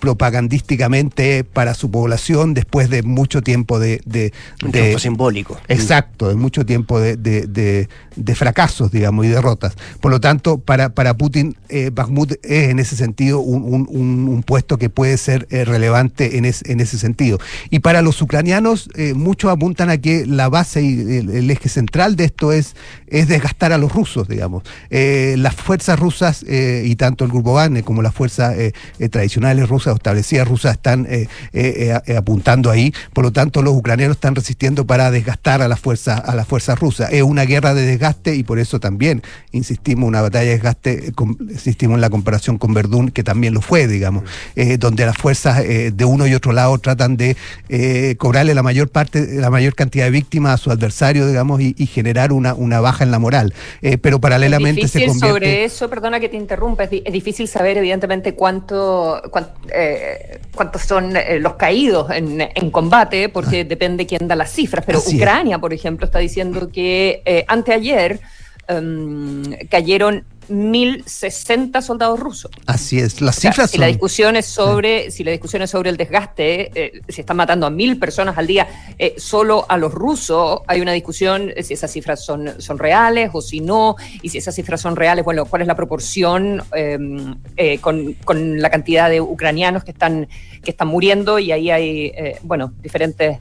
propagandísticamente 0.00 1.44
para 1.44 1.74
su 1.74 1.90
población 1.90 2.54
después 2.54 2.90
de 2.90 3.02
mucho 3.02 3.42
tiempo 3.42 3.78
de... 3.78 4.00
de, 4.04 4.32
un 4.64 4.98
simbólico. 4.98 5.58
Exacto, 5.68 6.28
de 6.28 6.34
mucho 6.34 6.64
tiempo 6.64 7.00
de, 7.00 7.16
de, 7.16 7.46
de, 7.46 7.88
de 8.16 8.34
fracaso 8.34 8.52
fracasos, 8.52 8.90
digamos, 8.90 9.24
y 9.24 9.28
derrotas. 9.28 9.61
Por 10.00 10.10
lo 10.10 10.20
tanto, 10.20 10.58
para, 10.58 10.90
para 10.94 11.14
Putin, 11.14 11.56
eh, 11.68 11.90
Bakhmut 11.92 12.32
es 12.42 12.68
en 12.70 12.78
ese 12.78 12.96
sentido 12.96 13.40
un, 13.40 13.86
un- 13.88 14.28
un 14.28 14.42
puesto 14.42 14.78
que 14.78 14.90
puede 14.90 15.16
ser 15.16 15.46
eh, 15.50 15.64
relevante 15.64 16.36
en, 16.38 16.44
es- 16.44 16.62
en 16.66 16.80
ese 16.80 16.98
sentido. 16.98 17.38
Y 17.70 17.78
para 17.80 18.02
los 18.02 18.20
ucranianos, 18.22 18.88
eh, 18.96 19.14
muchos 19.14 19.50
apuntan 19.50 19.90
a 19.90 19.98
que 19.98 20.26
la 20.26 20.48
base 20.48 20.82
y 20.82 21.00
el, 21.16 21.50
eje 21.50 21.68
central 21.68 22.16
de 22.16 22.24
esto 22.24 22.52
es, 22.52 22.74
es 23.06 23.28
desgastar 23.28 23.72
a 23.72 23.78
los 23.78 23.92
rusos, 23.92 24.26
digamos. 24.28 24.62
Las 24.90 25.54
fuerzas 25.54 25.98
rusas, 25.98 26.44
y 26.48 26.96
tanto 26.96 27.24
el 27.24 27.30
grupo 27.30 27.52
Wagner 27.54 27.84
como 27.84 28.02
las 28.02 28.14
fuerzas 28.14 28.54
tradicionales 29.10 29.68
rusas 29.68 29.94
establecidas 29.94 30.48
rusas 30.48 30.72
están 30.72 31.06
apuntando 32.16 32.70
ahí. 32.70 32.92
Por 33.12 33.24
lo 33.24 33.32
tanto, 33.32 33.62
los 33.62 33.74
ucranianos 33.74 34.16
están 34.16 34.34
resistiendo 34.34 34.86
para 34.86 35.10
desgastar 35.10 35.62
a 35.62 35.68
las 35.68 35.80
fuerzas, 35.80 36.22
a 36.24 36.34
las 36.34 36.46
fuerzas 36.46 36.78
rusas. 36.78 37.12
Es 37.12 37.22
una 37.22 37.44
guerra 37.44 37.74
de 37.74 37.82
desgaste 37.86 38.34
y 38.34 38.42
por 38.42 38.58
eso 38.58 38.80
también 38.80 39.22
insistimos, 39.52 40.08
una 40.08 40.20
batalla 40.22 40.46
de 40.46 40.50
desgaste, 40.52 41.08
eh, 41.08 41.12
com- 41.12 41.36
insistimos 41.40 41.94
en 41.96 42.00
la 42.00 42.10
comparación 42.10 42.58
con 42.58 42.74
Verdún, 42.74 43.10
que 43.10 43.22
también 43.22 43.54
lo 43.54 43.60
fue, 43.60 43.86
digamos, 43.86 44.24
eh, 44.56 44.78
donde 44.78 45.06
las 45.06 45.16
fuerzas 45.16 45.60
eh, 45.60 45.90
de 45.94 46.04
uno 46.04 46.26
y 46.26 46.34
otro 46.34 46.52
lado 46.52 46.76
tratan 46.78 47.16
de 47.16 47.36
eh, 47.68 48.16
cobrarle 48.18 48.54
la 48.54 48.62
mayor 48.62 48.88
parte, 48.88 49.26
la 49.40 49.50
mayor 49.50 49.74
cantidad 49.74 50.04
de 50.06 50.10
víctimas 50.10 50.54
a 50.54 50.56
su 50.58 50.70
adversario, 50.70 51.26
digamos, 51.26 51.60
y, 51.60 51.74
y 51.78 51.86
generar 51.86 52.32
una, 52.32 52.54
una 52.54 52.80
baja 52.80 53.04
en 53.04 53.10
la 53.10 53.18
moral. 53.18 53.54
Eh, 53.82 53.98
pero 53.98 54.20
paralelamente 54.20 54.82
es 54.82 54.90
se 54.90 55.06
convierte. 55.06 55.28
sobre 55.28 55.64
eso, 55.64 55.88
perdona 55.90 56.18
que 56.20 56.28
te 56.28 56.36
interrumpa, 56.36 56.84
es, 56.84 56.90
di- 56.90 57.02
es 57.04 57.12
difícil 57.12 57.46
saber 57.48 57.76
evidentemente 57.78 58.34
cuánto, 58.34 59.20
cuán- 59.30 59.50
eh, 59.74 60.40
cuántos 60.54 60.82
son 60.82 61.16
eh, 61.16 61.38
los 61.40 61.54
caídos 61.54 62.10
en, 62.10 62.40
en 62.40 62.70
combate, 62.70 63.28
porque 63.28 63.64
depende 63.64 64.06
quién 64.06 64.26
da 64.28 64.36
las 64.36 64.50
cifras, 64.52 64.84
pero 64.86 64.98
Ah. 64.98 65.02
Es. 65.06 65.14
Ucrania, 65.14 65.58
por 65.58 65.72
ejemplo, 65.72 66.06
está 66.06 66.18
diciendo 66.18 66.70
que 66.72 67.22
eh, 67.24 67.44
anteayer 67.48 68.20
em, 68.68 69.42
cayeron 69.68 70.24
1.060 70.48 71.80
soldados 71.82 72.18
rusos. 72.18 72.50
Así 72.66 72.98
es, 72.98 73.20
las 73.20 73.38
O 73.38 73.40
sea, 73.40 73.52
cifras 73.52 73.70
si 73.70 73.78
la 73.78 73.86
son- 73.86 73.92
discusión 73.92 74.36
es 74.36 74.46
sobre, 74.46 75.10
si 75.10 75.22
la 75.24 75.30
discusión 75.30 75.62
es 75.62 75.70
sobre 75.70 75.90
el 75.90 75.96
desgaste, 75.96 76.70
eh, 76.74 77.00
se 77.08 77.20
están 77.20 77.36
matando 77.36 77.64
a 77.66 77.70
mil 77.70 77.98
personas 77.98 78.36
al 78.36 78.46
día, 78.46 78.66
eh, 78.98 79.14
solo 79.18 79.64
a 79.68 79.76
los 79.76 79.92
rusos 79.94 80.60
hay 80.66 80.80
una 80.80 80.92
discusión 80.92 81.52
eh, 81.54 81.62
si 81.62 81.74
esas 81.74 81.92
cifras 81.92 82.24
son, 82.24 82.60
son 82.60 82.78
reales 82.78 83.30
o 83.32 83.40
si 83.40 83.60
no, 83.60 83.94
y 84.20 84.28
si 84.30 84.38
esas 84.38 84.54
cifras 84.54 84.80
son 84.80 84.96
reales, 84.96 85.24
bueno, 85.24 85.44
cuál 85.46 85.62
es 85.62 85.68
la 85.68 85.76
proporción 85.76 86.62
eh, 86.74 86.98
eh, 87.56 87.78
con, 87.78 88.14
con 88.24 88.60
la 88.60 88.70
cantidad 88.70 89.08
de 89.08 89.20
ucranianos 89.20 89.84
que 89.84 89.92
están, 89.92 90.28
que 90.62 90.70
están 90.72 90.88
muriendo, 90.88 91.38
y 91.38 91.52
ahí 91.52 91.70
hay, 91.70 92.06
eh, 92.16 92.38
bueno, 92.42 92.72
diferentes, 92.82 93.38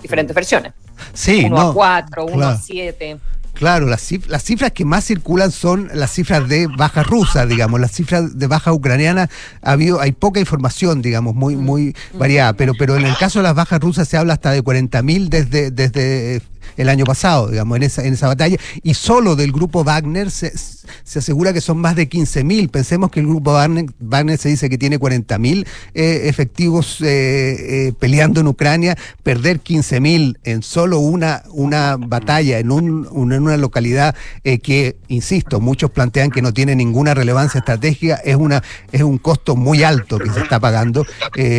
diferentes 0.00 0.34
versiones. 0.34 0.72
Sí, 1.12 1.42
uno 1.46 1.56
no, 1.56 1.70
a 1.70 1.74
cuatro, 1.74 2.24
uno 2.24 2.34
a 2.34 2.36
claro. 2.52 2.60
siete. 2.64 3.18
Claro, 3.62 3.86
las, 3.86 4.10
las 4.26 4.42
cifras 4.42 4.72
que 4.72 4.84
más 4.84 5.04
circulan 5.04 5.52
son 5.52 5.88
las 5.94 6.10
cifras 6.10 6.48
de 6.48 6.66
baja 6.66 7.04
rusa, 7.04 7.46
digamos, 7.46 7.78
las 7.78 7.92
cifras 7.92 8.36
de 8.36 8.48
baja 8.48 8.72
ucraniana. 8.72 9.30
Ha 9.62 9.70
habido, 9.70 10.00
hay 10.00 10.10
poca 10.10 10.40
información, 10.40 11.00
digamos, 11.00 11.36
muy, 11.36 11.54
muy 11.54 11.94
variada, 12.12 12.54
pero, 12.54 12.72
pero 12.76 12.96
en 12.96 13.06
el 13.06 13.16
caso 13.16 13.38
de 13.38 13.44
las 13.44 13.54
bajas 13.54 13.78
rusas 13.78 14.08
se 14.08 14.16
habla 14.16 14.32
hasta 14.32 14.50
de 14.50 14.64
40.000 14.64 15.28
desde, 15.28 15.70
desde 15.70 16.42
el 16.76 16.88
año 16.88 17.04
pasado, 17.04 17.48
digamos, 17.48 17.76
en 17.76 17.82
esa, 17.84 18.04
en 18.04 18.14
esa 18.14 18.28
batalla, 18.28 18.56
y 18.82 18.94
solo 18.94 19.36
del 19.36 19.52
grupo 19.52 19.84
Wagner 19.84 20.30
se, 20.30 20.52
se 21.04 21.18
asegura 21.18 21.52
que 21.52 21.60
son 21.60 21.78
más 21.78 21.96
de 21.96 22.08
15.000. 22.08 22.70
Pensemos 22.70 23.10
que 23.10 23.20
el 23.20 23.26
grupo 23.26 23.52
Wagner, 23.52 24.38
se 24.38 24.48
dice 24.48 24.68
que 24.68 24.78
tiene 24.78 24.98
40.000 24.98 25.66
eh, 25.94 26.22
efectivos 26.24 27.00
eh, 27.00 27.86
eh, 27.88 27.92
peleando 27.98 28.40
en 28.40 28.46
Ucrania, 28.46 28.96
perder 29.22 29.62
15.000 29.62 30.38
en 30.44 30.62
solo 30.62 30.98
una, 30.98 31.42
una 31.50 31.96
batalla, 31.96 32.58
en, 32.58 32.70
un, 32.70 33.06
en 33.32 33.42
una 33.42 33.56
localidad 33.56 34.14
eh, 34.44 34.58
que, 34.58 34.96
insisto, 35.08 35.60
muchos 35.60 35.90
plantean 35.90 36.30
que 36.30 36.42
no 36.42 36.52
tiene 36.52 36.74
ninguna 36.76 37.14
relevancia 37.14 37.58
estratégica, 37.58 38.16
es, 38.16 38.36
una, 38.36 38.62
es 38.90 39.02
un 39.02 39.18
costo 39.18 39.56
muy 39.56 39.82
alto 39.82 40.18
que 40.18 40.30
se 40.30 40.40
está 40.40 40.60
pagando. 40.60 41.06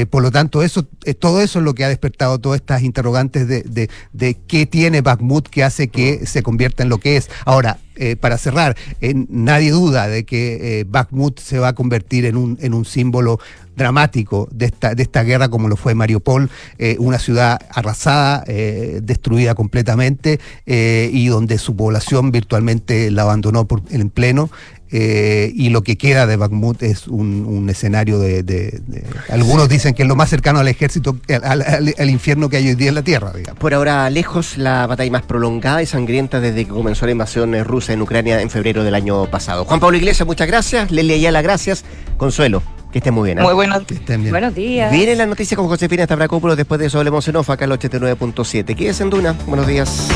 Por 0.10 0.22
lo 0.22 0.32
tanto, 0.32 0.64
eso, 0.64 0.84
todo 1.20 1.42
eso 1.42 1.60
es 1.60 1.66
lo 1.66 1.74
que 1.74 1.84
ha 1.84 1.90
despertado 1.90 2.40
todas 2.40 2.60
estas 2.60 2.84
interrogantes 2.84 3.48
de, 3.48 3.64
de, 3.64 3.90
de 4.12 4.36
qué 4.48 4.66
tiene 4.66 4.93
Bakhmut 5.02 5.48
que 5.48 5.64
hace 5.64 5.88
que 5.88 6.26
se 6.26 6.44
convierta 6.44 6.84
en 6.84 6.90
lo 6.90 6.98
que 6.98 7.18
es. 7.18 7.30
Ahora, 7.46 7.80
eh, 7.96 8.16
para 8.16 8.40
cerrar, 8.40 8.76
eh, 9.02 9.14
nadie 9.30 9.70
duda 9.70 10.08
de 10.08 10.26
que 10.26 10.80
eh, 10.80 10.86
Bakhmut 10.88 11.40
se 11.40 11.60
va 11.60 11.70
a 11.70 11.76
convertir 11.76 12.26
en 12.26 12.38
un, 12.38 12.58
en 12.60 12.74
un 12.74 12.86
símbolo 12.86 13.40
dramático 13.76 14.48
de 14.52 14.66
esta, 14.66 14.96
de 14.96 15.04
esta 15.04 15.22
guerra 15.24 15.50
como 15.50 15.68
lo 15.68 15.76
fue 15.76 15.96
Mariupol, 15.96 16.52
una 17.00 17.18
ciudad 17.18 17.60
arrasada, 17.72 18.44
destruida 19.02 19.56
completamente 19.56 20.40
y 20.68 21.26
donde 21.26 21.58
su 21.58 21.76
población 21.76 22.32
virtualmente 22.32 23.10
la 23.10 23.24
abandonó 23.24 23.66
por, 23.66 23.82
en 23.90 24.12
pleno. 24.12 24.52
Eh, 24.96 25.52
y 25.56 25.70
lo 25.70 25.82
que 25.82 25.98
queda 25.98 26.28
de 26.28 26.36
Bakhmut 26.38 26.84
es 26.84 27.08
un, 27.08 27.46
un 27.48 27.68
escenario 27.70 28.20
de, 28.20 28.44
de- 28.44 28.80
de- 28.86 29.04
Algunos 29.30 29.68
dicen 29.68 29.96
que 29.96 30.04
es 30.04 30.08
lo 30.08 30.16
más 30.16 30.30
cercano 30.30 30.60
al 30.60 30.68
ejército, 30.68 31.18
al, 31.44 31.64
al- 31.64 31.96
al 31.98 32.10
infierno 32.12 32.48
que 32.48 32.58
hay 32.58 32.68
hoy 32.70 32.76
día 32.76 32.90
en 32.90 32.96
la 32.96 33.02
tierra, 33.02 33.32
digamos. 33.34 33.60
Por 33.60 33.74
ahora, 33.74 34.08
lejos 34.12 34.56
la 34.58 34.86
batalla 34.86 35.10
más 35.10 35.24
prolongada 35.24 35.82
y 35.82 35.88
sangrienta 35.88 36.40
desde 36.40 36.66
que 36.66 36.70
comenzó 36.72 37.08
la 37.08 37.12
invasión 37.14 37.56
eh, 37.56 37.64
rusa 37.64 37.92
en 37.94 38.04
Ucrania 38.04 38.40
en 38.40 38.52
febrero 38.52 38.84
del 38.84 38.94
año 38.94 39.26
pasado. 39.32 39.66
Juan 39.66 39.80
Pablo 39.80 39.98
Iglesias, 39.98 40.28
muchas 40.28 40.46
gracias. 40.48 40.92
Lele 40.92 41.16
Ayala, 41.16 41.42
gracias. 41.42 41.84
Consuelo, 42.18 42.62
que 42.92 43.00
estén 43.00 43.16
muy 43.16 43.30
bien. 43.30 43.40
¿eh? 43.40 43.42
Muy 43.42 43.56
buenos, 43.56 43.84
Que 43.88 43.96
estén 43.96 44.22
bien. 44.22 44.32
buenos 44.32 44.54
días. 44.54 44.92
Viene 44.92 45.16
la 45.16 45.26
noticia 45.26 45.58
con 45.58 45.68
Josefina 45.68 46.06
Stavrakopoulos 46.06 46.56
después 46.56 46.80
de 46.80 46.86
eso 46.86 47.00
hablemos 47.00 47.28
en 47.28 47.36
off 47.38 47.50
acá 47.50 47.66
al 47.66 47.72
89.7. 47.72 48.76
Quédese 48.76 49.02
en 49.02 49.10
Duna. 49.10 49.34
Buenos 49.48 49.66
días. 49.66 50.08